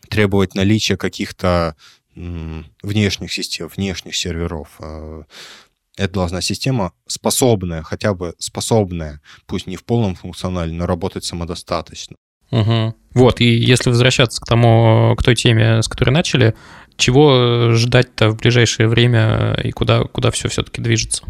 требовать 0.09 0.55
наличия 0.55 0.97
каких-то 0.97 1.77
внешних 2.15 3.33
систем, 3.33 3.69
внешних 3.69 4.15
серверов. 4.15 4.69
А, 4.81 5.23
это 5.97 6.15
должна 6.15 6.41
система 6.41 6.93
способная, 7.07 7.83
хотя 7.83 8.15
бы 8.15 8.35
способная, 8.39 9.21
пусть 9.47 9.67
не 9.67 9.77
в 9.77 9.85
полном 9.85 10.15
функционале, 10.15 10.73
но 10.73 10.87
работать 10.87 11.25
самодостаточно. 11.25 12.17
Угу. 12.51 12.95
Вот, 13.15 13.41
и 13.41 13.47
если 13.47 13.89
возвращаться 13.89 14.41
к 14.41 14.47
тому, 14.47 15.15
к 15.17 15.23
той 15.23 15.35
теме, 15.35 15.83
с 15.83 15.89
которой 15.89 16.11
начали, 16.11 16.55
чего 16.97 17.73
ждать-то 17.73 18.31
в 18.31 18.37
ближайшее 18.37 18.89
время 18.89 19.59
и 19.63 19.71
куда, 19.71 20.05
куда 20.05 20.31
все 20.31 20.49
все-таки 20.49 20.83
движется? 20.83 21.25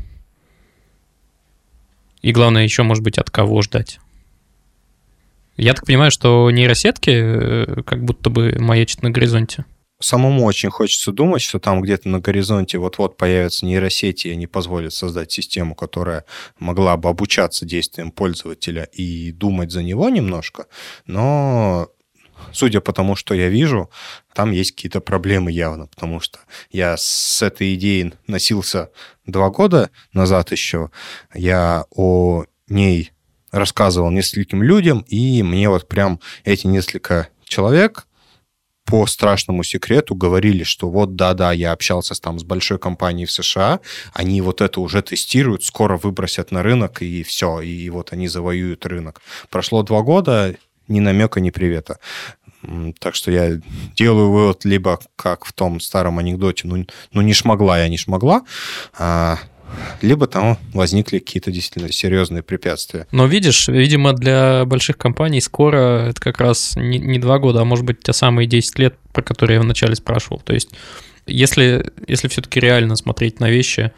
И 2.23 2.33
главное, 2.33 2.64
еще, 2.64 2.83
может 2.83 3.03
быть, 3.03 3.18
от 3.18 3.31
кого 3.31 3.62
ждать? 3.62 4.01
Я 5.57 5.75
так 5.75 5.87
понимаю, 5.87 6.11
что 6.11 6.51
нейросетки 6.51 7.11
э, 7.11 7.83
как 7.83 8.05
будто 8.05 8.31
бы 8.31 8.57
маячат 8.59 9.03
на 9.03 9.11
горизонте. 9.11 9.65
Самому 10.01 10.45
очень 10.45 10.71
хочется 10.71 11.13
думать, 11.13 11.43
что 11.43 11.61
там 11.61 11.81
где-то 11.81 12.09
на 12.09 12.19
горизонте 12.19 12.79
вот-вот 12.79 13.17
появятся 13.17 13.67
нейросети, 13.67 14.29
и 14.29 14.33
они 14.33 14.49
позволят 14.49 14.93
создать 14.93 15.31
систему, 15.31 15.77
которая 15.77 16.25
могла 16.59 16.97
бы 16.97 17.09
обучаться 17.09 17.65
действиям 17.65 18.11
пользователя 18.11 18.85
и 18.93 19.31
думать 19.31 19.71
за 19.71 19.83
него 19.83 20.09
немножко, 20.09 20.67
но 21.07 21.89
судя 22.53 22.81
по 22.81 22.93
тому, 22.93 23.15
что 23.15 23.35
я 23.35 23.49
вижу, 23.49 23.91
там 24.35 24.51
есть 24.51 24.73
какие-то 24.73 25.01
проблемы 25.01 25.53
явно, 25.53 25.87
потому 25.87 26.19
что 26.19 26.41
я 26.71 26.97
с 26.97 27.41
этой 27.43 27.75
идеей 27.75 28.15
носился 28.27 28.91
два 29.27 29.51
года 29.51 29.91
назад 30.13 30.51
еще. 30.51 30.91
Я 31.33 31.85
о 31.91 32.45
ней 32.69 33.13
рассказывал 33.53 34.11
нескольким 34.11 34.63
людям, 34.63 35.05
и 35.07 35.43
мне 35.43 35.69
вот 35.69 35.87
прям 35.87 36.19
эти 36.45 36.67
несколько 36.67 37.29
человек 37.45 38.07
по 38.85 39.07
страшному 39.07 39.63
секрету 39.63 40.15
говорили, 40.15 40.65
что 40.65 40.91
вот 40.91 41.15
да-да, 41.15 41.53
я 41.53 41.73
общался 41.73 42.21
там 42.21 42.39
с 42.39 42.45
большой 42.45 42.79
компанией 42.79 43.27
в 43.27 43.31
США, 43.31 43.81
они 44.13 44.41
вот 44.41 44.61
это 44.61 44.81
уже 44.81 45.03
тестируют, 45.03 45.65
скоро 45.65 45.97
выбросят 45.97 46.51
на 46.51 46.63
рынок, 46.63 47.01
и 47.03 47.23
все, 47.23 47.61
и 47.61 47.89
вот 47.91 48.13
они 48.13 48.27
завоюют 48.27 48.85
рынок. 48.87 49.23
Прошло 49.51 49.83
два 49.83 50.03
года, 50.03 50.57
ни 50.89 51.01
намека, 51.01 51.41
ни 51.41 51.51
привета. 51.51 51.99
Так 52.99 53.15
что 53.15 53.31
я 53.31 53.61
делаю 53.97 54.31
вывод 54.31 54.65
либо 54.65 55.01
как 55.17 55.45
в 55.45 55.53
том 55.53 55.81
старом 55.81 56.19
анекдоте, 56.19 56.67
ну, 56.69 56.85
ну 57.13 57.21
не 57.21 57.35
шмогла 57.35 57.79
я, 57.79 57.89
не 57.89 57.97
шмогла, 57.97 58.43
а 58.97 59.39
либо 60.01 60.27
там 60.27 60.59
возникли 60.73 61.18
какие-то 61.18 61.51
действительно 61.51 61.93
серьезные 61.93 62.43
препятствия. 62.43 63.07
Но 63.12 63.27
видишь, 63.27 63.68
видимо, 63.68 64.12
для 64.12 64.64
больших 64.64 64.99
компаний 64.99 65.41
скоро 65.41 66.09
это 66.09 66.20
как 66.20 66.39
раз 66.39 66.75
не, 66.77 66.99
не 66.99 67.18
два 67.18 67.39
года, 67.39 67.61
а 67.61 67.64
может 67.64 67.85
быть 67.85 68.01
те 68.01 68.12
самые 68.12 68.47
10 68.47 68.79
лет, 68.79 68.95
про 69.12 69.23
которые 69.23 69.57
я 69.57 69.61
вначале 69.62 69.95
спрашивал. 69.95 70.41
То 70.41 70.55
есть 70.55 70.70
если, 71.27 71.93
если 72.07 72.29
все-таки 72.29 72.61
реально 72.61 72.97
смотреть 72.97 73.41
на 73.41 73.51
вещи, 73.51 73.93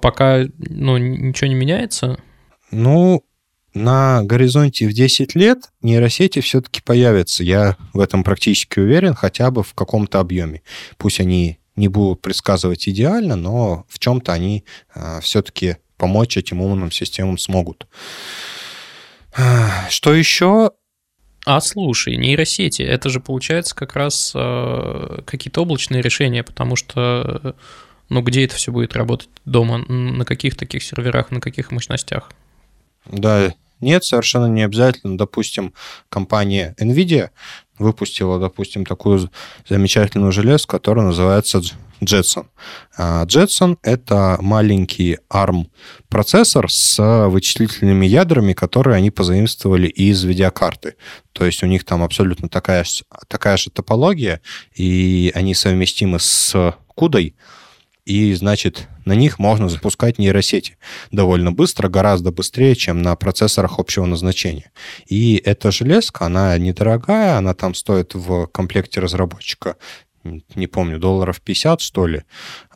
пока 0.00 0.44
ну, 0.58 0.98
ничего 0.98 1.48
не 1.48 1.54
меняется? 1.54 2.18
Ну, 2.70 3.24
на 3.74 4.22
горизонте 4.22 4.88
в 4.88 4.92
10 4.92 5.34
лет 5.34 5.70
нейросети 5.82 6.40
все-таки 6.40 6.80
появятся. 6.82 7.44
Я 7.44 7.76
в 7.92 8.00
этом 8.00 8.24
практически 8.24 8.80
уверен, 8.80 9.14
хотя 9.14 9.50
бы 9.50 9.62
в 9.62 9.74
каком-то 9.74 10.20
объеме. 10.20 10.62
Пусть 10.96 11.20
они 11.20 11.58
не 11.76 11.88
будут 11.88 12.22
предсказывать 12.22 12.88
идеально, 12.88 13.36
но 13.36 13.86
в 13.88 13.98
чем-то 13.98 14.32
они 14.32 14.64
э, 14.94 15.20
все-таки 15.20 15.76
помочь 15.96 16.36
этим 16.36 16.60
умным 16.60 16.90
системам 16.90 17.38
смогут. 17.38 17.86
Что 19.90 20.14
еще? 20.14 20.72
А 21.44 21.60
слушай, 21.60 22.16
нейросети, 22.16 22.82
это 22.82 23.08
же 23.08 23.20
получается 23.20 23.74
как 23.74 23.94
раз 23.94 24.32
э, 24.34 25.20
какие-то 25.24 25.62
облачные 25.62 26.02
решения, 26.02 26.42
потому 26.42 26.74
что, 26.74 27.54
ну, 28.08 28.22
где 28.22 28.44
это 28.44 28.56
все 28.56 28.72
будет 28.72 28.96
работать 28.96 29.28
дома, 29.44 29.78
на 29.78 30.24
каких 30.24 30.56
таких 30.56 30.82
серверах, 30.82 31.30
на 31.30 31.40
каких 31.40 31.70
мощностях? 31.70 32.32
Да, 33.04 33.54
нет, 33.80 34.04
совершенно 34.04 34.46
не 34.46 34.62
обязательно. 34.64 35.16
Допустим, 35.16 35.72
компания 36.08 36.74
NVIDIA 36.80 37.30
выпустила, 37.78 38.38
допустим, 38.38 38.84
такую 38.84 39.30
замечательную 39.68 40.32
железку, 40.32 40.72
которая 40.72 41.06
называется 41.06 41.60
Jetson. 42.00 42.46
А, 42.96 43.24
Jetson— 43.24 43.78
это 43.82 44.38
маленький 44.40 45.18
ARM-процессор 45.30 46.70
с 46.70 47.28
вычислительными 47.28 48.06
ядрами, 48.06 48.52
которые 48.52 48.96
они 48.96 49.10
позаимствовали 49.10 49.86
из 49.86 50.22
видеокарты. 50.24 50.96
То 51.32 51.44
есть 51.44 51.62
у 51.62 51.66
них 51.66 51.84
там 51.84 52.02
абсолютно 52.02 52.48
такая, 52.48 52.84
такая 53.28 53.56
же 53.56 53.70
топология, 53.70 54.40
и 54.74 55.32
они 55.34 55.54
совместимы 55.54 56.18
с 56.18 56.54
CUDA, 56.96 57.32
и, 58.06 58.32
значит, 58.34 58.88
на 59.04 59.14
них 59.14 59.38
можно 59.38 59.68
запускать 59.68 60.18
нейросети 60.18 60.78
довольно 61.10 61.52
быстро, 61.52 61.88
гораздо 61.88 62.30
быстрее, 62.30 62.76
чем 62.76 63.02
на 63.02 63.14
процессорах 63.16 63.78
общего 63.78 64.06
назначения. 64.06 64.70
И 65.06 65.42
эта 65.44 65.72
железка, 65.72 66.26
она 66.26 66.56
недорогая, 66.56 67.36
она 67.36 67.52
там 67.52 67.74
стоит 67.74 68.14
в 68.14 68.46
комплекте 68.46 69.00
разработчика 69.00 69.76
не 70.56 70.66
помню, 70.66 70.98
долларов 70.98 71.40
50, 71.40 71.80
что 71.80 72.06
ли. 72.06 72.24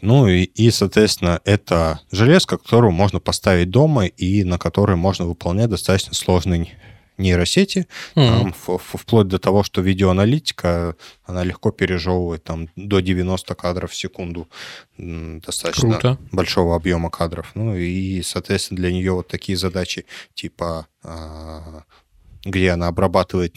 Ну 0.03 0.29
и, 0.29 0.45
и, 0.45 0.71
соответственно, 0.71 1.41
это 1.45 2.01
железка, 2.13 2.59
которую 2.59 2.93
можно 2.93 3.19
поставить 3.19 3.71
дома 3.71 4.07
и 4.07 4.45
на 4.45 4.57
которой 4.57 4.97
можно 4.97 5.25
выполнять 5.25 5.69
достаточно 5.69 6.15
сложный 6.15 6.73
нейросети, 7.21 7.87
mm. 8.15 8.27
там, 8.27 8.55
вплоть 8.79 9.29
до 9.29 9.39
того, 9.39 9.63
что 9.63 9.81
видеоаналитика, 9.81 10.97
она 11.25 11.45
легко 11.45 11.71
пережевывает 11.71 12.45
там 12.45 12.69
до 12.77 13.01
90 13.01 13.55
кадров 13.55 13.93
в 13.93 13.97
секунду 13.97 14.49
достаточно 14.99 15.91
Круто. 15.93 16.19
большого 16.33 16.77
объема 16.77 17.11
кадров. 17.11 17.53
Ну 17.55 17.77
и, 17.77 18.23
соответственно, 18.23 18.79
для 18.79 18.93
нее 18.93 19.13
вот 19.13 19.29
такие 19.29 19.57
задачи, 19.57 20.07
типа, 20.35 20.87
а, 21.03 21.85
где 22.45 22.71
она 22.71 22.89
обрабатывает 22.89 23.57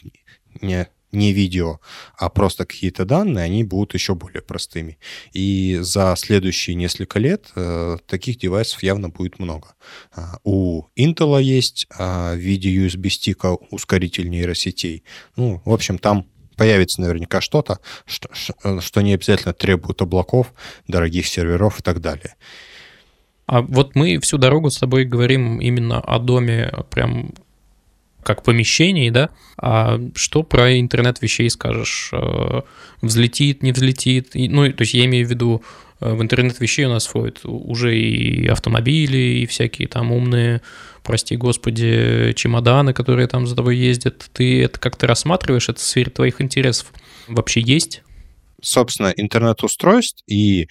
не 0.62 0.88
не 1.14 1.34
видео, 1.34 1.80
а 2.18 2.30
просто 2.30 2.66
какие-то 2.66 3.06
данные, 3.06 3.46
они 3.46 3.64
будут 3.64 3.94
еще 3.94 4.16
более 4.16 4.42
простыми. 4.42 4.98
И 5.34 5.80
за 5.82 6.16
следующие 6.18 6.76
несколько 6.76 7.20
лет 7.20 7.52
э, 7.56 7.98
таких 8.08 8.38
девайсов 8.38 8.84
явно 8.84 9.10
будет 9.10 9.40
много. 9.40 9.76
А, 10.16 10.38
у 10.44 10.88
Intel 10.98 11.42
есть 11.42 11.88
а, 11.98 12.34
в 12.34 12.38
виде 12.38 12.70
USB-стика 12.70 13.58
ускоритель 13.72 14.30
нейросетей. 14.30 15.04
Ну, 15.36 15.62
в 15.66 15.74
общем, 15.74 15.98
там 15.98 16.28
появится 16.56 17.02
наверняка 17.02 17.42
что-то, 17.42 17.80
что, 18.06 18.30
что 18.80 19.02
не 19.02 19.14
обязательно 19.14 19.54
требует 19.54 20.02
облаков, 20.02 20.54
дорогих 20.88 21.28
серверов 21.28 21.80
и 21.80 21.84
так 21.84 22.02
далее. 22.02 22.36
А 23.46 23.62
вот 23.62 23.96
мы 23.96 24.20
всю 24.20 24.38
дорогу 24.38 24.70
с 24.70 24.78
тобой 24.78 25.06
говорим 25.06 25.60
именно 25.60 26.00
о 26.00 26.20
доме 26.20 26.72
прям 26.90 27.34
как 28.24 28.44
помещении, 28.44 29.10
да? 29.10 29.30
А 29.58 30.00
что 30.16 30.44
про 30.44 30.80
интернет 30.80 31.22
вещей 31.22 31.50
скажешь? 31.50 32.10
Э, 32.12 32.62
взлетит, 33.02 33.64
не 33.64 33.72
взлетит? 33.72 34.32
Ну, 34.34 34.72
то 34.72 34.82
есть 34.82 34.94
я 34.94 35.06
имею 35.06 35.28
в 35.28 35.30
виду, 35.30 35.64
э, 36.00 36.14
в 36.14 36.22
интернет 36.22 36.60
вещей 36.60 36.86
у 36.86 36.90
нас 36.90 37.06
входят 37.06 37.42
уже 37.44 37.98
и 37.98 38.48
автомобили, 38.48 39.18
и 39.18 39.46
всякие 39.46 39.88
там 39.88 40.12
умные, 40.12 40.62
прости 41.04 41.36
господи, 41.36 42.34
чемоданы, 42.36 42.94
которые 42.94 43.28
там 43.28 43.46
за 43.46 43.56
тобой 43.56 43.78
ездят. 43.78 44.30
Ты 44.34 44.64
это 44.64 44.80
как-то 44.80 45.08
рассматриваешь? 45.08 45.70
Это 45.70 45.80
в 45.80 45.84
сфере 45.84 46.12
твоих 46.12 46.42
интересов 46.42 46.92
вообще 47.28 47.62
есть? 47.62 48.04
Собственно, 48.62 49.14
интернет-устройств 49.16 50.24
и 50.26 50.70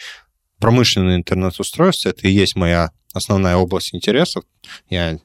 промышленные 0.59 1.17
интернет-устройства, 1.17 2.11
это 2.11 2.27
и 2.27 2.31
есть 2.31 2.57
моя 2.57 2.91
основная 3.13 3.57
область 3.57 3.95
интересов. 3.95 4.45
Я 4.89 5.19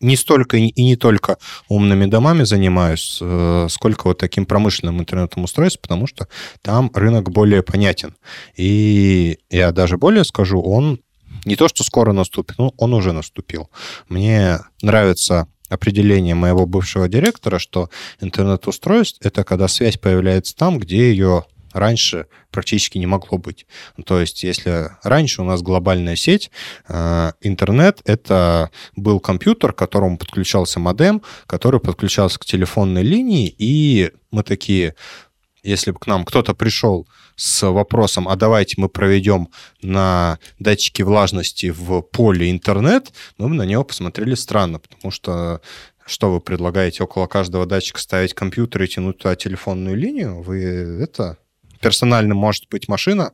не 0.00 0.16
столько 0.16 0.56
и 0.56 0.82
не 0.82 0.96
только 0.96 1.38
умными 1.68 2.06
домами 2.06 2.44
занимаюсь, 2.44 3.18
э, 3.20 3.66
сколько 3.70 4.08
вот 4.08 4.18
таким 4.18 4.46
промышленным 4.46 5.00
интернетом 5.00 5.44
устройств, 5.44 5.80
потому 5.80 6.06
что 6.06 6.28
там 6.62 6.90
рынок 6.94 7.30
более 7.30 7.62
понятен. 7.62 8.16
И 8.56 9.38
я 9.50 9.72
даже 9.72 9.98
более 9.98 10.24
скажу, 10.24 10.60
он 10.60 11.00
не 11.44 11.56
то, 11.56 11.68
что 11.68 11.84
скоро 11.84 12.12
наступит, 12.12 12.58
но 12.58 12.72
он 12.76 12.94
уже 12.94 13.12
наступил. 13.12 13.70
Мне 14.08 14.60
нравится 14.82 15.48
определение 15.68 16.34
моего 16.34 16.66
бывшего 16.66 17.08
директора, 17.08 17.58
что 17.58 17.90
интернет-устройств— 18.20 19.18
это 19.22 19.44
когда 19.44 19.68
связь 19.68 19.96
появляется 19.96 20.56
там, 20.56 20.78
где 20.78 21.10
ее 21.10 21.44
раньше 21.72 22.26
практически 22.50 22.98
не 22.98 23.06
могло 23.06 23.38
быть. 23.38 23.66
То 24.04 24.20
есть, 24.20 24.42
если 24.42 24.90
раньше 25.02 25.42
у 25.42 25.44
нас 25.44 25.62
глобальная 25.62 26.16
сеть, 26.16 26.50
э, 26.88 27.32
интернет— 27.40 28.00
это 28.04 28.70
был 28.96 29.20
компьютер, 29.20 29.72
к 29.72 29.78
которому 29.78 30.18
подключался 30.18 30.80
модем, 30.80 31.22
который 31.46 31.80
подключался 31.80 32.38
к 32.38 32.44
телефонной 32.44 33.02
линии, 33.02 33.54
и 33.58 34.10
мы 34.30 34.42
такие, 34.42 34.94
если 35.62 35.90
бы 35.90 35.98
к 35.98 36.06
нам 36.06 36.24
кто-то 36.24 36.54
пришел 36.54 37.06
с 37.36 37.66
вопросом, 37.68 38.28
а 38.28 38.36
давайте 38.36 38.74
мы 38.78 38.88
проведем 38.88 39.48
на 39.80 40.38
датчике 40.58 41.04
влажности 41.04 41.70
в 41.70 42.02
поле 42.02 42.50
интернет, 42.50 43.12
мы 43.38 43.48
бы 43.48 43.54
на 43.54 43.62
него 43.62 43.84
посмотрели 43.84 44.34
странно, 44.34 44.78
потому 44.78 45.10
что 45.10 45.60
что 46.06 46.32
вы 46.32 46.40
предлагаете 46.40 47.04
около 47.04 47.26
каждого 47.28 47.66
датчика 47.66 48.00
ставить 48.00 48.34
компьютер 48.34 48.82
и 48.82 48.88
тянуть 48.88 49.18
туда 49.18 49.36
телефонную 49.36 49.96
линию? 49.96 50.42
Вы 50.42 50.62
это 51.02 51.38
персональным 51.80 52.36
может 52.36 52.68
быть 52.68 52.88
машина, 52.88 53.32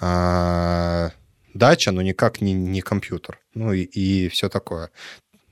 а, 0.00 1.10
дача, 1.54 1.92
но 1.92 2.02
никак 2.02 2.40
не, 2.40 2.52
не 2.52 2.80
компьютер. 2.80 3.40
Ну 3.54 3.72
и, 3.72 3.82
и 3.82 4.28
все 4.28 4.48
такое 4.48 4.90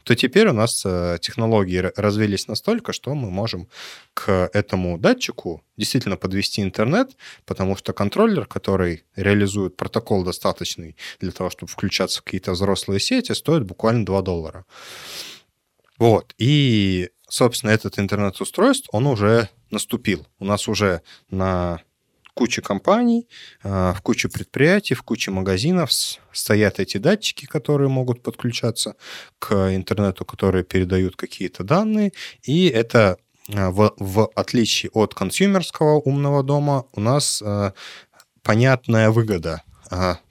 то 0.04 0.14
теперь 0.14 0.48
у 0.48 0.52
нас 0.52 0.82
э, 0.84 1.18
технологии 1.20 1.90
развились 1.96 2.48
настолько, 2.48 2.92
что 2.92 3.14
мы 3.14 3.30
можем 3.30 3.68
к 4.14 4.50
этому 4.52 4.98
датчику 4.98 5.62
действительно 5.76 6.16
подвести 6.16 6.62
интернет, 6.62 7.16
потому 7.44 7.76
что 7.76 7.92
контроллер, 7.92 8.46
который 8.46 9.04
реализует 9.16 9.76
протокол 9.76 10.24
достаточный 10.24 10.96
для 11.20 11.30
того, 11.30 11.50
чтобы 11.50 11.70
включаться 11.70 12.20
в 12.20 12.24
какие-то 12.24 12.52
взрослые 12.52 13.00
сети, 13.00 13.32
стоит 13.32 13.64
буквально 13.64 14.04
2 14.04 14.22
доллара. 14.22 14.64
Вот. 15.98 16.34
И, 16.38 17.10
собственно, 17.28 17.70
этот 17.70 17.98
интернет-устройств, 17.98 18.88
он 18.92 19.06
уже 19.06 19.48
наступил. 19.70 20.26
У 20.38 20.44
нас 20.44 20.66
уже 20.66 21.02
на 21.30 21.80
куче 22.34 22.62
компаний, 22.62 23.28
а, 23.62 23.92
в 23.94 24.02
куче 24.02 24.28
предприятий, 24.28 24.94
в 24.94 25.02
куче 25.02 25.30
магазинов 25.30 25.90
стоят 26.32 26.80
эти 26.80 26.98
датчики, 26.98 27.46
которые 27.46 27.88
могут 27.88 28.22
подключаться 28.22 28.96
к 29.38 29.52
интернету, 29.74 30.24
которые 30.24 30.64
передают 30.64 31.16
какие-то 31.16 31.64
данные, 31.64 32.12
и 32.42 32.68
это 32.68 33.18
а, 33.54 33.70
в, 33.70 33.94
в 33.98 34.30
отличие 34.34 34.90
от 34.92 35.14
консюмерского 35.14 36.00
умного 36.00 36.42
дома 36.42 36.84
у 36.92 37.00
нас 37.00 37.42
а, 37.42 37.74
понятная 38.42 39.10
выгода, 39.10 39.62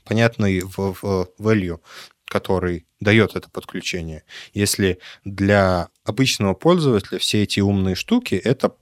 понятный 0.05 0.59
value, 0.59 1.79
который 2.25 2.85
дает 2.99 3.35
это 3.35 3.49
подключение. 3.49 4.23
Если 4.53 4.99
для 5.23 5.89
обычного 6.03 6.53
пользователя 6.53 7.19
все 7.19 7.43
эти 7.43 7.59
умные 7.59 7.95
штуки 7.95 8.35
это 8.35 8.73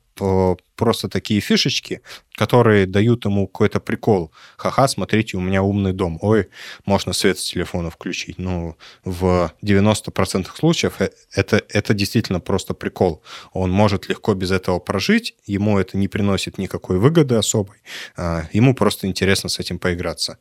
просто 0.80 1.10
такие 1.10 1.42
фишечки, 1.42 2.02
которые 2.36 2.86
дают 2.86 3.26
ему 3.26 3.48
какой-то 3.48 3.82
прикол. 3.82 4.32
Ха-ха, 4.56 4.88
смотрите, 4.88 5.36
у 5.36 5.42
меня 5.42 5.62
умный 5.62 5.92
дом. 5.92 6.18
Ой, 6.22 6.48
можно 6.86 7.12
свет 7.12 7.38
с 7.38 7.52
телефона 7.52 7.90
включить. 7.90 8.38
Ну, 8.38 8.78
в 9.04 9.52
90% 9.62 10.48
случаев 10.56 11.02
э, 11.02 11.10
это, 11.34 11.62
это 11.68 11.94
действительно 11.94 12.40
просто 12.40 12.74
прикол. 12.74 13.22
Он 13.52 13.72
может 13.72 14.08
легко 14.08 14.34
без 14.36 14.52
этого 14.52 14.80
прожить, 14.80 15.36
ему 15.46 15.78
это 15.80 15.98
не 15.98 16.08
приносит 16.08 16.58
никакой 16.58 16.98
выгоды 16.98 17.36
особой, 17.36 17.80
а, 18.16 18.48
ему 18.54 18.74
просто 18.74 19.08
интересно 19.08 19.50
с 19.50 19.60
этим 19.60 19.80
поиграться. 19.80 20.38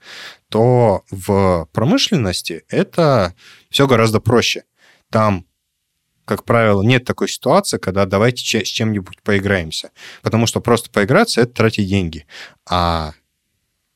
То 0.50 1.02
в 1.10 1.68
промышленности 1.72 2.62
это 2.68 3.34
все 3.70 3.88
гораздо 3.88 4.20
проще. 4.20 4.62
Там 5.10 5.47
как 6.28 6.44
правило, 6.44 6.82
нет 6.82 7.04
такой 7.04 7.28
ситуации, 7.28 7.78
когда 7.78 8.04
давайте 8.04 8.64
с 8.64 8.68
чем-нибудь 8.68 9.22
поиграемся. 9.22 9.90
Потому 10.22 10.46
что 10.46 10.60
просто 10.60 10.90
поиграться— 10.90 11.40
это 11.42 11.54
тратить 11.54 11.88
деньги. 11.88 12.26
А 12.68 13.14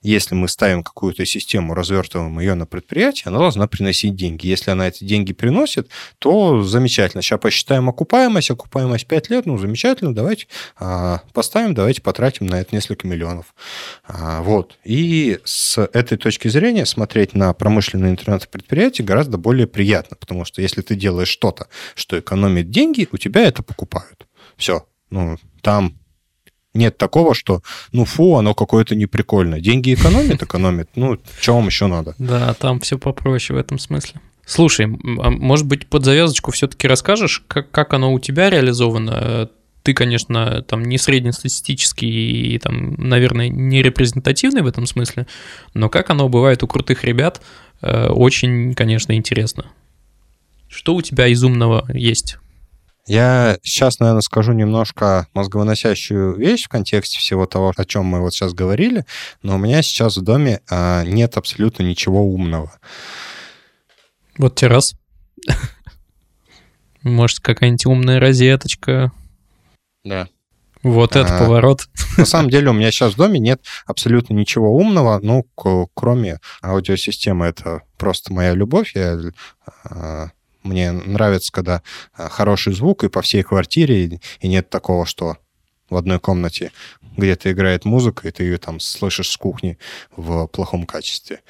если 0.03 0.35
мы 0.35 0.49
ставим 0.49 0.83
какую-то 0.83 1.25
систему, 1.25 1.75
развертываем 1.75 2.39
ее 2.41 2.55
на 2.55 2.67
предприятие, 2.67 3.25
она 3.27 3.39
должна 3.39 3.67
приносить 3.67 4.15
деньги. 4.17 4.47
Если 4.47 4.71
она 4.71 4.89
эти 4.89 5.05
деньги 5.05 5.33
приносит, 5.33 5.89
то 6.19 6.63
замечательно. 6.63 7.23
Сейчас 7.23 7.41
посчитаем 7.41 7.89
окупаемость. 7.89 8.51
Окупаемость 8.51 9.07
5 9.07 9.31
лет, 9.31 9.47
ну, 9.47 9.59
замечательно. 9.59 10.15
Давайте 10.15 10.47
а, 10.77 11.23
поставим, 11.33 11.75
давайте 11.75 12.03
потратим 12.03 12.47
на 12.47 12.61
это 12.61 12.75
несколько 12.75 13.07
миллионов. 13.07 13.55
А, 14.05 14.43
вот. 14.43 14.79
И 14.85 15.39
с 15.45 15.79
этой 15.79 16.19
точки 16.19 16.49
зрения 16.49 16.87
смотреть 16.87 17.35
на 17.35 17.53
промышленные 17.53 18.11
интернет-предприятия 18.13 19.03
гораздо 19.03 19.39
более 19.39 19.67
приятно, 19.67 20.17
потому 20.19 20.45
что 20.45 20.63
если 20.63 20.83
ты 20.83 20.95
делаешь 20.95 21.29
что-то, 21.29 21.69
что 21.95 22.19
экономит 22.19 22.71
деньги, 22.71 23.09
у 23.13 23.17
тебя 23.17 23.43
это 23.43 23.63
покупают. 23.63 24.27
Все. 24.57 24.87
Ну, 25.11 25.37
там 25.61 26.02
нет 26.75 26.97
такого, 26.97 27.35
что, 27.35 27.63
ну, 27.93 28.05
фу, 28.05 28.37
оно 28.37 28.55
какое-то 28.55 28.95
неприкольное. 28.95 29.61
Деньги 29.61 29.95
экономит, 29.95 30.43
экономит. 30.43 30.89
Ну, 30.95 31.19
что 31.41 31.55
вам 31.57 31.67
еще 31.67 31.87
надо? 31.87 32.15
Да, 32.19 32.55
там 32.55 32.81
все 32.81 32.99
попроще 32.99 33.57
в 33.57 33.61
этом 33.61 33.79
смысле. 33.79 34.21
Слушай, 34.45 34.87
а 34.87 35.31
может 35.31 35.67
быть, 35.67 35.87
под 35.87 36.05
завязочку 36.05 36.51
все-таки 36.51 36.89
расскажешь, 36.89 37.45
как, 37.47 37.71
как 37.71 37.95
оно 37.95 38.13
у 38.13 38.19
тебя 38.19 38.51
реализовано? 38.51 39.49
Ты, 39.83 39.95
конечно, 39.95 40.63
там 40.63 40.85
не 40.85 40.97
среднестатистический 40.97 42.55
и, 42.55 42.59
там, 42.59 42.95
наверное, 42.95 43.49
не 43.49 43.83
репрезентативный 43.83 44.63
в 44.63 44.67
этом 44.67 44.87
смысле, 44.87 45.27
но 45.75 45.89
как 45.89 46.11
оно 46.11 46.29
бывает 46.29 46.63
у 46.63 46.69
крутых 46.69 47.03
ребят, 47.03 47.43
э, 47.81 48.09
очень, 48.09 48.75
конечно, 48.75 49.13
интересно. 49.17 49.67
Что 50.69 50.95
у 50.95 51.03
тебя 51.03 51.27
из 51.27 51.43
умного 51.43 51.85
есть? 51.93 52.39
Я 53.07 53.59
сейчас, 53.63 53.99
наверное, 53.99 54.21
скажу 54.21 54.53
немножко 54.53 55.27
мозговыносящую 55.35 56.37
вещь 56.37 56.65
в 56.65 56.69
контексте 56.69 57.19
всего 57.19 57.47
того, 57.47 57.73
о 57.77 57.85
чем 57.85 58.05
мы 58.05 58.21
вот 58.21 58.33
сейчас 58.33 58.55
говорили, 58.55 59.05
но 59.43 59.57
у 59.57 59.59
меня 59.59 59.83
сейчас 59.83 60.17
в 60.17 60.23
доме 60.23 60.61
а, 60.71 61.03
нет 61.05 61.37
абсолютно 61.37 61.83
ничего 61.83 62.25
умного. 62.25 62.73
Вот 64.39 64.55
террас. 64.55 64.95
Может, 67.03 67.41
какая-нибудь 67.41 67.87
умная 67.87 68.21
розеточка. 68.21 69.11
Да. 70.05 70.29
Вот 70.85 71.17
это 71.17 71.37
а, 71.37 71.39
поворот. 71.39 71.89
На 72.17 72.25
самом 72.25 72.51
деле 72.51 72.71
у 72.71 72.73
меня 72.73 72.93
сейчас 72.93 73.15
в 73.15 73.17
доме 73.17 73.41
нет 73.41 73.65
абсолютно 73.87 74.35
ничего 74.35 74.77
умного, 74.77 75.19
ну, 75.23 75.45
кроме 75.95 76.39
аудиосистемы. 76.63 77.47
Это 77.47 77.83
просто 77.99 78.33
моя 78.33 78.55
любовь. 78.55 78.95
Я 78.95 79.19
а, 79.85 80.31
мне 80.63 80.93
нравится, 80.93 81.53
когда 81.53 81.83
а, 82.15 82.29
хороший 82.29 82.73
звук 82.73 83.05
и 83.05 83.09
по 83.09 83.23
всей 83.23 83.43
квартире, 83.43 84.21
и 84.41 84.49
нет 84.49 84.71
такого, 84.71 85.07
что 85.07 85.37
в 85.91 85.97
одной 85.97 86.19
комнате 86.19 86.73
где-то 87.17 87.53
играет 87.53 87.85
музыка, 87.85 88.27
и 88.27 88.31
ты 88.31 88.45
ее 88.45 88.59
там 88.59 88.81
слышишь 88.81 89.31
с 89.31 89.37
кухни 89.37 89.79
в 90.17 90.47
плохом 90.47 90.87
качестве. 90.87 91.41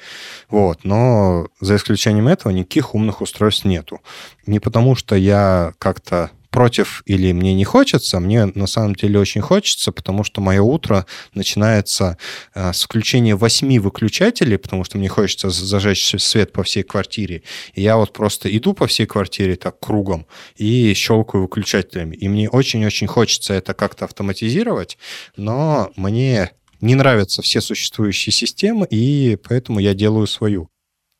Вот. 0.49 0.83
Но 0.83 1.47
за 1.61 1.77
исключением 1.77 2.27
этого 2.27 2.51
никаких 2.51 2.93
умных 2.93 3.21
устройств 3.21 3.65
нету. 3.65 4.01
Не 4.45 4.59
потому, 4.59 4.95
что 4.95 5.15
я 5.15 5.73
как-то 5.79 6.31
против 6.53 7.01
или 7.05 7.33
мне 7.33 7.53
не 7.55 7.65
хочется, 7.65 8.19
мне 8.19 8.45
на 8.45 8.67
самом 8.67 8.95
деле 8.95 9.19
очень 9.19 9.41
хочется, 9.41 9.91
потому 9.91 10.23
что 10.23 10.39
мое 10.39 10.61
утро 10.61 11.05
начинается 11.33 12.17
э, 12.53 12.71
с 12.71 12.83
включения 12.83 13.35
восьми 13.35 13.79
выключателей, 13.79 14.59
потому 14.59 14.83
что 14.83 14.99
мне 14.99 15.09
хочется 15.09 15.49
зажечь 15.49 16.13
свет 16.19 16.53
по 16.53 16.61
всей 16.61 16.83
квартире. 16.83 17.41
И 17.73 17.81
я 17.81 17.97
вот 17.97 18.13
просто 18.13 18.55
иду 18.55 18.73
по 18.73 18.85
всей 18.85 19.07
квартире 19.07 19.55
так 19.55 19.79
кругом 19.79 20.27
и 20.55 20.93
щелкаю 20.93 21.43
выключателями. 21.43 22.15
И 22.15 22.29
мне 22.29 22.47
очень-очень 22.47 23.07
хочется 23.07 23.55
это 23.55 23.73
как-то 23.73 24.05
автоматизировать, 24.05 24.99
но 25.35 25.91
мне 25.95 26.51
не 26.81 26.93
нравятся 26.93 27.41
все 27.41 27.61
существующие 27.61 28.31
системы, 28.31 28.85
и 28.91 29.39
поэтому 29.43 29.79
я 29.79 29.95
делаю 29.95 30.27
свою. 30.27 30.69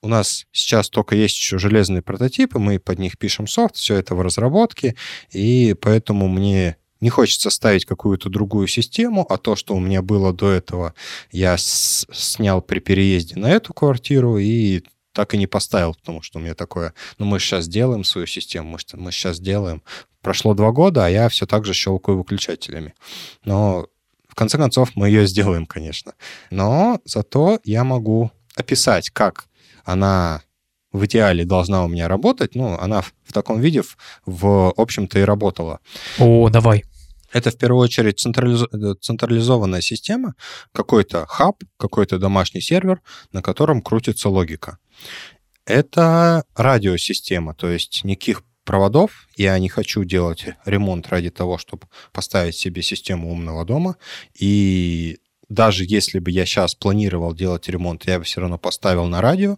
У 0.04 0.10
нас 0.10 0.46
сейчас 0.52 0.90
только 0.90 1.16
есть 1.16 1.38
еще 1.38 1.58
железные 1.58 2.02
прототипы, 2.02 2.60
мы 2.60 2.78
под 2.78 3.00
них 3.00 3.18
пишем 3.18 3.48
софт, 3.48 3.78
все 3.78 3.96
это 3.96 4.16
в 4.16 4.22
разработке, 4.22 4.96
и 5.32 5.76
поэтому 5.82 6.28
мне 6.28 6.76
не 7.00 7.10
хочется 7.10 7.50
ставить 7.50 7.86
какую-то 7.86 8.30
другую 8.30 8.68
систему, 8.68 9.26
а 9.30 9.38
то, 9.38 9.56
что 9.56 9.76
у 9.76 9.80
меня 9.80 10.02
было 10.02 10.34
до 10.34 10.52
этого, 10.52 10.94
я 11.32 11.56
снял 11.58 12.62
при 12.62 12.80
переезде 12.80 13.38
на 13.38 13.50
эту 13.50 13.74
квартиру 13.74 14.38
и 14.38 14.84
так 15.14 15.34
и 15.34 15.38
не 15.38 15.48
поставил, 15.48 15.94
потому 15.94 16.22
что 16.22 16.40
у 16.40 16.42
меня 16.42 16.54
такое, 16.54 16.94
ну 17.18 17.26
мы 17.26 17.40
сейчас 17.40 17.68
делаем 17.68 18.04
свою 18.04 18.28
систему, 18.28 18.72
мы, 18.72 18.78
мы 19.00 19.12
сейчас 19.12 19.40
делаем. 19.40 19.84
Прошло 20.22 20.54
два 20.54 20.72
года, 20.72 21.06
а 21.06 21.10
я 21.10 21.30
все 21.30 21.46
так 21.46 21.66
же 21.66 21.74
щелкаю 21.74 22.18
выключателями. 22.18 22.94
Но 23.46 23.88
в 24.28 24.36
конце 24.36 24.58
концов 24.58 24.96
мы 24.96 25.08
ее 25.08 25.28
сделаем, 25.28 25.66
конечно. 25.66 26.14
Но 26.50 27.00
зато 27.06 27.60
я 27.64 27.84
могу 27.84 28.32
описать, 28.56 29.10
как 29.10 29.46
она 29.84 30.42
в 30.92 31.06
идеале 31.06 31.44
должна 31.44 31.84
у 31.84 31.88
меня 31.88 32.08
работать. 32.08 32.56
Ну, 32.56 32.78
она 32.78 33.02
в, 33.02 33.14
в 33.24 33.34
таком 33.34 33.60
виде, 33.60 33.82
в, 33.82 33.94
в 34.26 34.74
общем-то, 34.78 35.20
и 35.20 35.24
работала. 35.24 35.80
О, 36.20 36.50
давай. 36.50 36.84
Это 37.32 37.50
в 37.50 37.58
первую 37.58 37.82
очередь 37.82 38.20
централиз... 38.20 38.64
Э, 38.72 38.94
централизованная 39.02 39.82
система, 39.82 40.36
какой-то 40.72 41.26
хаб, 41.26 41.64
какой-то 41.78 42.20
домашний 42.20 42.62
сервер, 42.62 43.02
на 43.32 43.42
котором 43.42 43.82
крутится 43.82 44.30
логика. 44.30 44.78
Это 45.66 46.44
радиосистема, 46.56 47.56
то 47.56 47.70
есть 47.70 48.04
никаких 48.04 48.44
проводов. 48.64 49.28
Я 49.36 49.58
не 49.60 49.70
хочу 49.70 50.04
делать 50.04 50.46
ремонт 50.66 51.08
ради 51.10 51.30
того, 51.30 51.58
чтобы 51.58 51.88
поставить 52.12 52.56
себе 52.56 52.82
систему 52.82 53.32
умного 53.32 53.66
дома. 53.66 53.96
И 54.40 55.20
даже 55.50 55.86
если 55.88 56.20
бы 56.20 56.32
я 56.32 56.46
сейчас 56.46 56.76
планировал 56.76 57.34
делать 57.34 57.68
ремонт, 57.70 58.06
я 58.06 58.20
бы 58.20 58.26
все 58.26 58.42
равно 58.42 58.58
поставил 58.58 59.06
на 59.06 59.22
радио, 59.22 59.58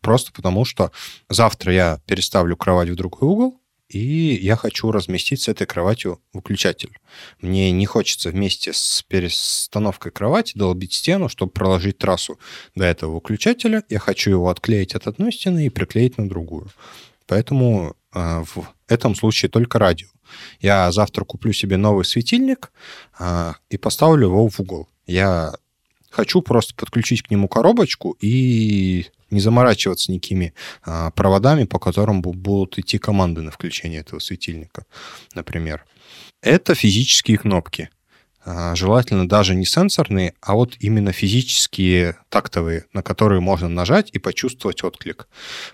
просто 0.00 0.32
потому 0.32 0.64
что 0.64 0.92
завтра 1.28 1.72
я 1.72 2.00
переставлю 2.06 2.56
кровать 2.56 2.88
в 2.88 2.96
другой 2.96 3.28
угол, 3.28 3.60
и 3.88 4.38
я 4.42 4.56
хочу 4.56 4.90
разместить 4.92 5.40
с 5.40 5.48
этой 5.48 5.66
кроватью 5.66 6.20
выключатель. 6.34 6.98
Мне 7.40 7.70
не 7.70 7.86
хочется 7.86 8.28
вместе 8.28 8.72
с 8.74 9.02
перестановкой 9.08 10.12
кровати 10.12 10.52
долбить 10.56 10.92
стену, 10.92 11.30
чтобы 11.30 11.52
проложить 11.52 11.96
трассу 11.96 12.38
до 12.74 12.84
этого 12.84 13.14
выключателя. 13.14 13.82
Я 13.88 13.98
хочу 13.98 14.30
его 14.30 14.50
отклеить 14.50 14.94
от 14.94 15.06
одной 15.06 15.32
стены 15.32 15.66
и 15.66 15.70
приклеить 15.70 16.18
на 16.18 16.28
другую. 16.28 16.68
Поэтому 17.26 17.96
э, 18.12 18.44
в 18.44 18.68
этом 18.88 19.14
случае 19.14 19.50
только 19.50 19.78
радио. 19.78 20.08
Я 20.60 20.92
завтра 20.92 21.24
куплю 21.24 21.52
себе 21.54 21.78
новый 21.78 22.04
светильник 22.04 22.70
э, 23.18 23.52
и 23.70 23.78
поставлю 23.78 24.26
его 24.26 24.48
в 24.48 24.60
угол. 24.60 24.86
Я 25.08 25.54
хочу 26.10 26.42
просто 26.42 26.74
подключить 26.74 27.22
к 27.22 27.30
нему 27.30 27.48
коробочку 27.48 28.16
и 28.20 29.06
не 29.30 29.40
заморачиваться 29.40 30.12
никакими 30.12 30.54
а, 30.84 31.10
проводами, 31.10 31.64
по 31.64 31.78
которым 31.78 32.22
будут 32.22 32.78
идти 32.78 32.98
команды 32.98 33.42
на 33.42 33.50
включение 33.50 34.00
этого 34.00 34.20
светильника, 34.20 34.84
например. 35.34 35.84
Это 36.42 36.74
физические 36.74 37.38
кнопки. 37.38 37.90
А, 38.44 38.74
желательно 38.74 39.26
даже 39.26 39.54
не 39.54 39.64
сенсорные, 39.64 40.34
а 40.40 40.54
вот 40.54 40.76
именно 40.78 41.12
физические 41.12 42.16
тактовые, 42.28 42.84
на 42.92 43.02
которые 43.02 43.40
можно 43.40 43.68
нажать 43.68 44.10
и 44.12 44.18
почувствовать 44.18 44.84
отклик. 44.84 45.26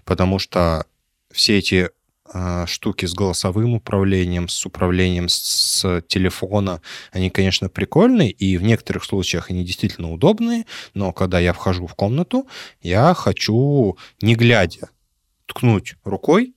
Потому 0.04 0.38
что 0.38 0.86
все 1.32 1.58
эти 1.58 1.90
штуки 2.66 3.06
с 3.06 3.14
голосовым 3.14 3.74
управлением, 3.74 4.48
с 4.48 4.64
управлением 4.64 5.28
с 5.28 6.02
телефона, 6.08 6.80
они, 7.12 7.30
конечно, 7.30 7.68
прикольные, 7.68 8.30
и 8.30 8.56
в 8.56 8.62
некоторых 8.62 9.04
случаях 9.04 9.50
они 9.50 9.64
действительно 9.64 10.10
удобные, 10.10 10.64
но 10.94 11.12
когда 11.12 11.38
я 11.38 11.52
вхожу 11.52 11.86
в 11.86 11.94
комнату, 11.94 12.48
я 12.80 13.14
хочу, 13.14 13.98
не 14.22 14.34
глядя, 14.34 14.88
ткнуть 15.46 15.96
рукой 16.04 16.54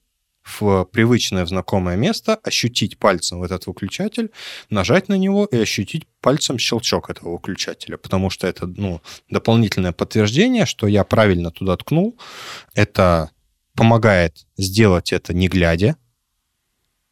в 0.48 0.86
привычное, 0.86 1.46
в 1.46 1.50
знакомое 1.50 1.98
место, 1.98 2.36
ощутить 2.36 2.98
пальцем 2.98 3.44
этот 3.44 3.68
выключатель, 3.68 4.32
нажать 4.70 5.10
на 5.10 5.16
него 5.16 5.46
и 5.46 5.58
ощутить 5.58 6.08
пальцем 6.22 6.58
щелчок 6.58 7.10
этого 7.10 7.34
выключателя, 7.34 7.98
потому 7.98 8.30
что 8.30 8.48
это 8.48 8.66
ну, 8.66 9.02
дополнительное 9.30 9.92
подтверждение, 9.92 10.66
что 10.66 10.88
я 10.88 11.04
правильно 11.04 11.52
туда 11.52 11.76
ткнул. 11.76 12.18
Это 12.74 13.32
помогает 13.78 14.46
сделать 14.58 15.14
это 15.14 15.34
не 15.34 15.48
глядя. 15.48 15.96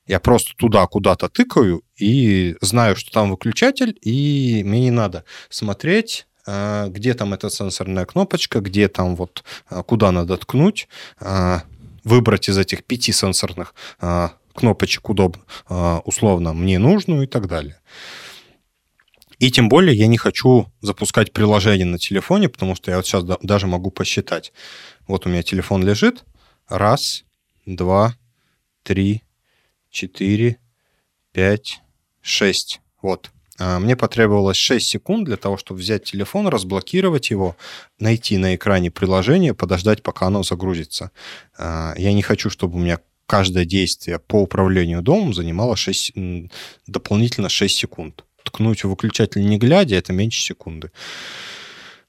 Я 0.08 0.20
просто 0.20 0.56
туда 0.58 0.86
куда-то 0.88 1.30
тыкаю 1.30 1.84
и 1.96 2.58
знаю, 2.62 2.96
что 2.96 3.12
там 3.12 3.32
выключатель, 3.32 3.98
и 4.02 4.64
мне 4.66 4.82
не 4.82 4.92
надо 4.92 5.24
смотреть, 5.50 6.28
а, 6.46 6.88
где 6.90 7.14
там 7.14 7.34
эта 7.34 7.50
сенсорная 7.50 8.06
кнопочка, 8.06 8.60
где 8.60 8.88
там 8.88 9.16
вот, 9.16 9.44
а, 9.68 9.84
куда 9.84 10.12
надо 10.12 10.38
ткнуть, 10.38 10.88
а, 11.20 11.64
выбрать 12.04 12.50
из 12.50 12.58
этих 12.58 12.84
пяти 12.84 13.12
сенсорных 13.12 13.74
кнопочек 14.54 15.10
удобно, 15.10 15.42
условно 16.06 16.54
мне 16.54 16.78
нужную 16.78 17.24
и 17.24 17.28
так 17.28 17.48
далее. 17.48 17.80
И 19.40 19.52
тем 19.52 19.68
более 19.68 19.98
я 19.98 20.08
не 20.08 20.18
хочу 20.18 20.68
запускать 20.82 21.34
приложение 21.34 21.86
на 21.86 21.98
телефоне, 21.98 22.48
потому 22.48 22.76
что 22.76 22.92
я 22.92 22.98
вот 22.98 23.08
сейчас 23.08 23.24
даже 23.24 23.68
могу 23.68 23.90
посчитать. 23.90 24.54
Вот 25.08 25.26
у 25.26 25.30
меня 25.30 25.44
телефон 25.44 25.84
лежит, 25.84 26.24
Раз, 26.68 27.26
два, 27.66 28.16
три, 28.84 29.24
четыре, 29.92 30.58
пять, 31.32 31.82
шесть. 32.22 32.82
Вот. 33.02 33.32
А, 33.58 33.80
мне 33.80 33.96
потребовалось 33.96 34.58
6 34.58 34.86
секунд 34.86 35.26
для 35.26 35.38
того, 35.38 35.58
чтобы 35.58 35.80
взять 35.80 36.04
телефон, 36.04 36.48
разблокировать 36.48 37.30
его, 37.30 37.56
найти 38.00 38.38
на 38.38 38.56
экране 38.56 38.92
приложение, 38.92 39.54
подождать, 39.54 40.04
пока 40.04 40.28
оно 40.28 40.44
загрузится. 40.44 41.12
А, 41.58 41.94
я 41.98 42.14
не 42.14 42.22
хочу, 42.22 42.50
чтобы 42.50 42.76
у 42.78 42.80
меня 42.80 43.00
каждое 43.28 43.66
действие 43.66 44.20
по 44.20 44.42
управлению 44.42 45.02
домом 45.02 45.34
занимало 45.34 45.76
6, 45.76 46.14
дополнительно 46.88 47.50
6 47.50 47.76
секунд. 47.76 48.26
Ткнуть 48.44 48.84
выключатель 48.84 49.46
не 49.46 49.58
глядя, 49.58 49.96
это 49.96 50.14
меньше 50.14 50.42
секунды. 50.42 50.92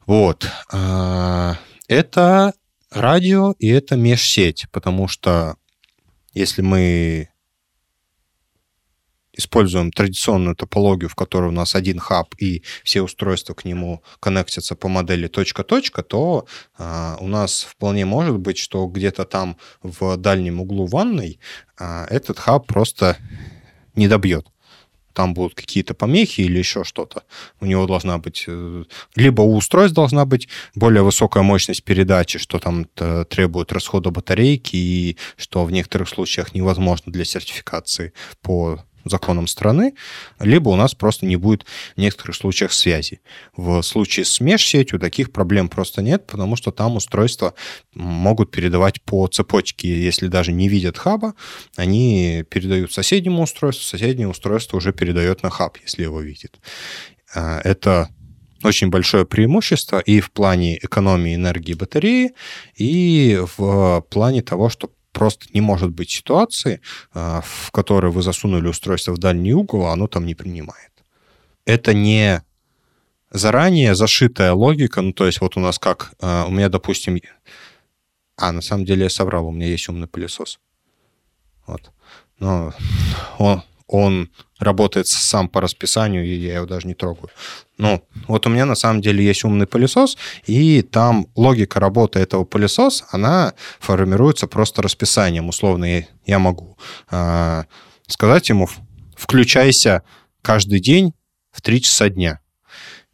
Вот. 0.07 0.49
А, 0.73 1.59
это 1.89 2.55
радио, 2.91 3.53
и 3.59 3.69
это 3.69 3.97
межсеть, 3.97 4.67
потому 4.73 5.09
что 5.09 5.57
если 6.33 6.63
мы 6.63 7.31
используем 9.37 9.93
традиционную 9.93 10.57
топологию, 10.57 11.09
в 11.09 11.15
которой 11.15 11.49
у 11.49 11.53
нас 11.53 11.75
один 11.75 11.99
хаб 11.99 12.35
и 12.39 12.63
все 12.85 13.03
устройства 13.03 13.55
к 13.55 13.65
нему 13.65 14.03
коннектятся 14.19 14.75
по 14.77 14.89
модели 14.89 15.29
точка-точка, 15.29 16.03
то 16.03 16.47
э, 16.79 17.17
у 17.21 17.27
нас 17.29 17.63
вполне 17.63 18.07
может 18.07 18.39
быть, 18.39 18.59
что 18.59 18.87
где-то 18.87 19.25
там 19.25 19.59
в 19.83 20.17
дальнем 20.17 20.61
углу 20.61 20.87
ванной 20.87 21.39
э, 21.79 22.05
этот 22.09 22.39
хаб 22.39 22.67
просто 22.67 23.19
не 23.95 24.09
добьет 24.09 24.47
там 25.17 25.33
будут 25.33 25.55
какие-то 25.55 25.95
помехи 25.95 26.43
или 26.43 26.59
еще 26.59 26.85
что-то. 26.85 27.23
У 27.61 27.65
него 27.65 27.87
должна 27.87 28.19
быть... 28.19 28.45
Э, 28.47 28.85
либо 29.17 29.41
у 29.41 29.57
устройств 29.57 29.95
должна 29.97 30.27
быть 30.27 30.49
более 30.75 31.03
высокая 31.03 31.43
мощность 31.43 31.85
передачи, 31.85 32.39
что 32.39 32.59
там 32.59 32.85
требует 33.31 33.73
расхода 33.73 34.11
батарейки, 34.11 34.77
и 34.77 35.17
что 35.39 35.65
в 35.65 35.73
некоторых 35.73 36.11
случаях 36.11 36.55
невозможно 36.55 37.11
для 37.13 37.25
сертификации 37.25 38.13
по 38.43 38.85
законам 39.09 39.47
страны, 39.47 39.95
либо 40.41 40.69
у 40.69 40.77
нас 40.77 40.95
просто 40.95 41.27
не 41.27 41.37
будет 41.37 41.65
в 41.97 42.01
некоторых 42.01 42.37
случаях 42.37 42.73
связи. 42.73 43.21
В 43.57 43.83
случае 43.83 44.25
с 44.25 44.41
межсетью 44.41 44.99
таких 44.99 45.33
проблем 45.33 45.69
просто 45.69 46.03
нет, 46.03 46.27
потому 46.27 46.57
что 46.57 46.71
там 46.71 46.97
устройства 46.97 47.55
могут 47.95 48.51
передавать 48.51 49.03
по 49.03 49.27
цепочке. 49.27 49.89
Если 49.89 50.29
даже 50.29 50.53
не 50.53 50.69
видят 50.69 50.99
хаба, 50.99 51.35
они 51.77 52.45
передают 52.51 52.93
соседнему 52.93 53.43
устройству, 53.43 53.85
соседнее 53.85 54.29
устройство 54.29 54.77
уже 54.77 54.93
передает 54.93 55.43
на 55.43 55.51
хаб, 55.51 55.77
если 55.83 56.03
его 56.03 56.21
видит. 56.21 56.59
А, 57.35 57.61
это 57.65 58.09
очень 58.63 58.89
большое 58.89 59.27
преимущество 59.27 59.99
и 59.99 60.21
в 60.21 60.31
плане 60.31 60.79
экономии 60.79 61.35
энергии 61.35 61.75
батареи, 61.75 62.33
и 62.75 63.41
в 63.57 64.05
плане 64.11 64.43
того, 64.43 64.69
что 64.69 64.91
просто 65.17 65.47
не 65.55 65.63
может 65.63 65.91
быть 65.93 66.11
ситуации, 66.11 66.83
а, 67.15 67.41
в 67.41 67.71
которой 67.71 68.13
вы 68.13 68.21
засунули 68.21 68.69
устройство 68.69 69.13
в 69.13 69.19
дальний 69.19 69.55
угол, 69.55 69.87
а 69.87 69.93
оно 69.93 70.09
там 70.09 70.27
не 70.27 70.35
принимает. 70.35 70.93
Это 71.65 71.95
не 71.95 72.43
заранее 73.31 73.95
зашитая 73.95 74.53
логика, 74.53 75.01
ну, 75.01 75.15
то 75.15 75.25
есть 75.25 75.41
вот 75.41 75.57
у 75.57 75.61
нас 75.61 75.79
как, 75.79 76.13
а, 76.21 76.45
у 76.47 76.51
меня, 76.51 76.69
допустим, 76.69 77.19
а, 78.37 78.53
на 78.53 78.61
самом 78.61 78.85
деле 78.85 79.05
я 79.05 79.11
соврал, 79.11 79.47
у 79.47 79.53
меня 79.53 79.69
есть 79.69 79.89
умный 79.89 80.07
пылесос. 80.07 80.61
Вот. 81.67 81.91
Но 82.39 82.75
он, 83.39 83.63
он 83.87 84.31
работает 84.59 85.07
сам 85.07 85.49
по 85.49 85.61
расписанию, 85.61 86.25
и 86.25 86.35
я 86.35 86.57
его 86.57 86.67
даже 86.67 86.87
не 86.87 86.95
трогаю. 86.95 87.31
Ну, 87.79 88.03
вот 88.27 88.47
у 88.47 88.51
меня 88.51 88.65
на 88.65 88.75
самом 88.75 89.03
деле 89.03 89.25
есть 89.25 89.45
умный 89.45 89.67
пылесос, 89.67 90.17
и 90.47 90.83
там 90.83 91.27
логика 91.35 91.79
работы 91.79 92.19
этого 92.19 92.45
пылесоса, 92.45 93.05
она 93.11 93.55
формируется 93.81 94.47
просто 94.47 94.83
расписанием. 94.83 95.49
Условно, 95.49 96.07
я 96.25 96.39
могу 96.39 96.79
э, 97.11 97.65
сказать 98.07 98.49
ему, 98.49 98.69
включайся 99.17 100.03
каждый 100.43 100.81
день 100.81 101.13
в 101.51 101.61
3 101.63 101.81
часа 101.83 102.09
дня. 102.09 102.41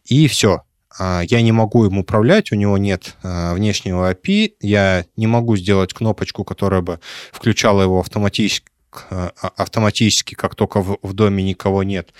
И 0.04 0.26
все. 0.26 0.62
а, 0.98 1.22
я 1.22 1.40
не 1.40 1.52
могу 1.52 1.86
им 1.86 1.98
управлять, 1.98 2.52
у 2.52 2.54
него 2.54 2.76
нет 2.76 3.16
а, 3.22 3.54
внешнего 3.54 4.12
API, 4.12 4.54
я 4.60 5.06
не 5.16 5.26
могу 5.26 5.56
сделать 5.56 5.94
кнопочку, 5.94 6.44
которая 6.44 6.82
бы 6.82 7.00
включала 7.32 7.82
его 7.82 8.00
автоматически 8.00 8.71
автоматически, 9.10 10.34
как 10.34 10.54
только 10.54 10.82
в, 10.82 10.98
в 11.02 11.12
доме 11.12 11.42
никого 11.42 11.82
нет, 11.82 12.12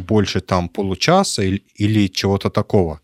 больше 0.00 0.40
там 0.40 0.68
получаса 0.68 1.42
или, 1.42 1.62
или 1.74 2.08
чего-то 2.08 2.50
такого. 2.50 3.00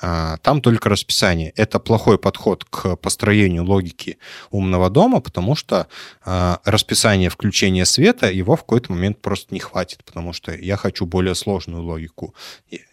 А, 0.00 0.36
там 0.38 0.60
только 0.60 0.88
расписание. 0.88 1.52
Это 1.56 1.80
плохой 1.80 2.18
подход 2.18 2.64
к 2.64 2.96
построению 2.96 3.64
логики 3.64 4.18
умного 4.50 4.90
дома, 4.90 5.20
потому 5.20 5.56
что 5.56 5.88
а, 6.24 6.60
расписание 6.64 7.30
включения 7.30 7.84
света, 7.84 8.30
его 8.30 8.54
в 8.54 8.60
какой-то 8.60 8.92
момент 8.92 9.20
просто 9.20 9.52
не 9.52 9.60
хватит, 9.60 10.04
потому 10.04 10.32
что 10.32 10.54
я 10.54 10.76
хочу 10.76 11.04
более 11.04 11.34
сложную 11.34 11.82
логику. 11.82 12.34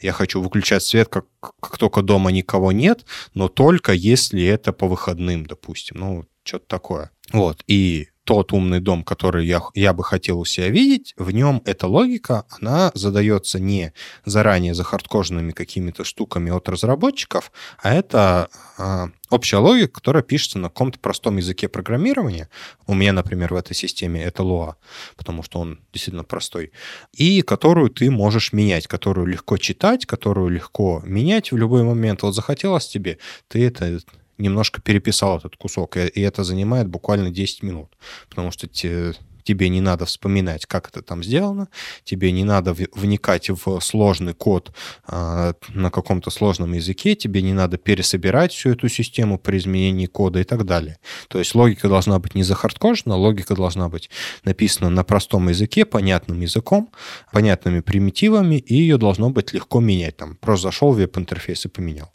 Я 0.02 0.14
хочу 0.14 0.42
выключать 0.42 0.84
свет, 0.84 1.08
как, 1.10 1.26
как 1.60 1.78
только 1.78 2.02
дома 2.02 2.32
никого 2.32 2.72
нет, 2.72 3.06
но 3.36 3.50
только 3.50 3.92
если 3.94 4.44
это 4.44 4.74
по 4.74 4.88
выходным, 4.88 5.46
допустим. 5.46 5.98
Ну, 6.00 6.26
что-то 6.44 6.66
такое. 6.68 7.12
Вот. 7.32 7.64
И 7.68 8.08
тот 8.26 8.54
умный 8.54 8.80
дом, 8.80 9.04
который 9.04 9.46
я, 9.46 9.62
я 9.76 9.94
бы 9.94 10.04
хотел 10.04 10.40
у 10.40 10.46
себя 10.46 10.70
видеть, 10.70 11.14
в 11.16 11.32
нем 11.32 11.62
эта 11.66 11.88
логика, 11.88 12.46
она 12.50 12.92
задается 12.96 13.60
не 13.60 13.94
заранее 14.26 14.74
захардкоженными 14.74 15.52
какими-то 15.52 16.04
штуками 16.04 16.52
от 16.52 16.68
разработчиков, 16.68 17.52
а 17.82 17.94
это 17.94 18.50
э, 18.80 19.08
общая 19.30 19.58
логика, 19.58 19.94
которая 19.94 20.24
пишется 20.24 20.58
на 20.58 20.70
каком-то 20.70 20.98
простом 21.00 21.38
языке 21.38 21.68
программирования. 21.68 22.50
У 22.88 22.96
меня, 22.96 23.14
например, 23.14 23.54
в 23.54 23.58
этой 23.58 23.76
системе 23.76 24.24
это 24.24 24.42
Lua, 24.42 24.74
потому 25.16 25.44
что 25.44 25.60
он 25.60 25.80
действительно 25.94 26.24
простой, 26.24 26.72
и 27.14 27.44
которую 27.44 27.92
ты 27.92 28.10
можешь 28.10 28.54
менять, 28.54 28.88
которую 28.88 29.28
легко 29.28 29.58
читать, 29.58 30.08
которую 30.08 30.50
легко 30.50 31.02
менять 31.06 31.52
в 31.52 31.58
любой 31.58 31.84
момент. 31.84 32.24
Вот 32.24 32.34
захотелось 32.34 32.88
тебе, 32.88 33.20
ты 33.48 33.68
это 33.68 34.00
немножко 34.38 34.82
переписал 34.82 35.38
этот 35.38 35.56
кусок, 35.56 35.98
и, 35.98 36.22
это 36.22 36.44
занимает 36.44 36.88
буквально 36.88 37.30
10 37.30 37.64
минут, 37.64 37.96
потому 38.30 38.52
что 38.52 38.68
те, 38.68 39.14
тебе 39.46 39.70
не 39.70 39.80
надо 39.80 40.06
вспоминать, 40.06 40.66
как 40.66 40.90
это 40.90 41.02
там 41.02 41.24
сделано, 41.24 41.70
тебе 42.04 42.32
не 42.32 42.44
надо 42.44 42.74
вникать 42.74 43.50
в 43.50 43.80
сложный 43.80 44.34
код 44.34 44.76
а, 45.08 45.54
на 45.70 45.92
каком-то 45.92 46.32
сложном 46.32 46.74
языке, 46.74 47.16
тебе 47.16 47.42
не 47.42 47.54
надо 47.54 47.78
пересобирать 47.78 48.52
всю 48.52 48.72
эту 48.72 48.90
систему 48.90 49.38
при 49.38 49.58
изменении 49.60 50.08
кода 50.08 50.40
и 50.40 50.44
так 50.44 50.66
далее. 50.66 50.98
То 51.30 51.40
есть 51.40 51.56
логика 51.56 51.88
должна 51.88 52.20
быть 52.20 52.36
не 52.36 52.44
захардкожена, 52.44 53.16
логика 53.16 53.56
должна 53.56 53.88
быть 53.88 54.10
написана 54.44 54.90
на 54.90 55.04
простом 55.04 55.48
языке, 55.48 55.86
понятным 55.86 56.42
языком, 56.42 56.90
понятными 57.32 57.82
примитивами, 57.82 58.56
и 58.56 58.76
ее 58.76 58.98
должно 58.98 59.30
быть 59.30 59.54
легко 59.54 59.80
менять. 59.80 60.18
Там 60.18 60.36
просто 60.38 60.68
зашел 60.68 60.92
в 60.92 60.98
веб-интерфейс 60.98 61.66
и 61.66 61.70
поменял. 61.70 62.12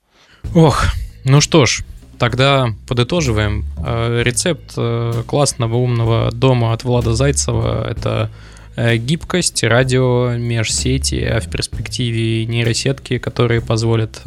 Ох, 0.55 0.87
ну 1.25 1.41
что 1.41 1.67
ж, 1.67 1.85
Тогда 2.21 2.75
подытоживаем. 2.87 3.65
Э, 3.79 4.21
рецепт 4.23 4.75
э, 4.77 5.23
классного 5.27 5.77
умного 5.77 6.31
дома 6.31 6.75
от 6.75 6.85
Влада 6.85 7.15
Зайцева— 7.15 7.89
это 7.91 8.31
э, 8.77 8.99
гибкость, 8.99 9.65
радио, 9.65 10.37
межсети, 10.37 11.15
а 11.25 11.41
в 11.41 11.49
перспективе 11.49 12.45
нейросетки, 12.45 13.17
которые 13.17 13.63
позволят 13.63 14.21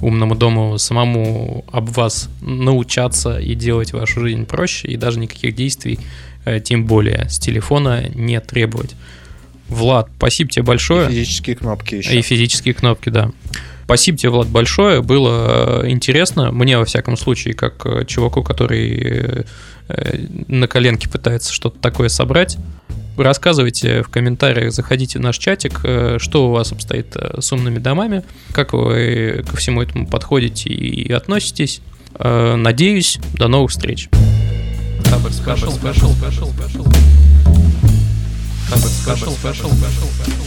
умному 0.00 0.34
дому 0.34 0.78
самому 0.78 1.66
об 1.70 1.90
вас 1.90 2.30
научаться 2.40 3.38
и 3.38 3.54
делать 3.54 3.92
вашу 3.92 4.20
жизнь 4.20 4.46
проще, 4.46 4.88
и 4.88 4.96
даже 4.96 5.18
никаких 5.18 5.54
действий, 5.54 5.98
тем 6.64 6.86
более 6.86 7.28
с 7.28 7.38
телефона, 7.38 8.08
не 8.14 8.40
требовать. 8.40 8.94
Влад, 9.68 10.08
спасибо 10.16 10.50
тебе 10.50 10.62
большое. 10.62 11.08
И 11.08 11.10
физические 11.10 11.56
кнопки 11.56 11.96
еще. 11.96 12.18
И 12.18 12.22
физические 12.22 12.72
кнопки, 12.72 13.10
да. 13.10 13.30
Спасибо 13.84 14.18
тебе, 14.18 14.30
Влад, 14.30 14.48
большое. 14.48 15.02
Было 15.02 15.82
э, 15.82 15.90
интересно. 15.90 16.50
Мне, 16.52 16.78
во 16.78 16.84
всяком 16.84 17.16
случае, 17.16 17.54
как 17.54 17.84
э, 17.84 18.04
чуваку, 18.06 18.42
который 18.42 19.44
э, 19.88 20.26
на 20.48 20.66
коленке 20.66 21.08
пытается 21.08 21.52
что-то 21.52 21.78
такое 21.78 22.08
собрать. 22.08 22.56
Рассказывайте 23.16 24.02
в 24.02 24.08
комментариях, 24.08 24.72
заходите 24.72 25.18
в 25.20 25.22
наш 25.22 25.38
чатик, 25.38 25.78
что 26.18 26.48
у 26.48 26.50
вас 26.50 26.72
обстоит 26.72 27.14
с 27.14 27.52
умными 27.52 27.78
домами, 27.78 28.24
как 28.50 28.72
вы 28.72 29.44
ко 29.48 29.56
всему 29.56 29.82
этому 29.82 30.08
подходите 30.08 30.70
и 30.70 31.12
относитесь. 31.12 31.80
Надеюсь, 32.18 33.20
до 33.34 33.46
новых 33.46 33.70
встреч. 33.70 34.08
Special, 35.34 35.70
special, 35.70 36.10
special, 36.18 36.48
special. 36.56 36.84
Special, 38.66 39.30
special, 39.30 39.70
special, 39.70 40.08
special. 40.08 40.43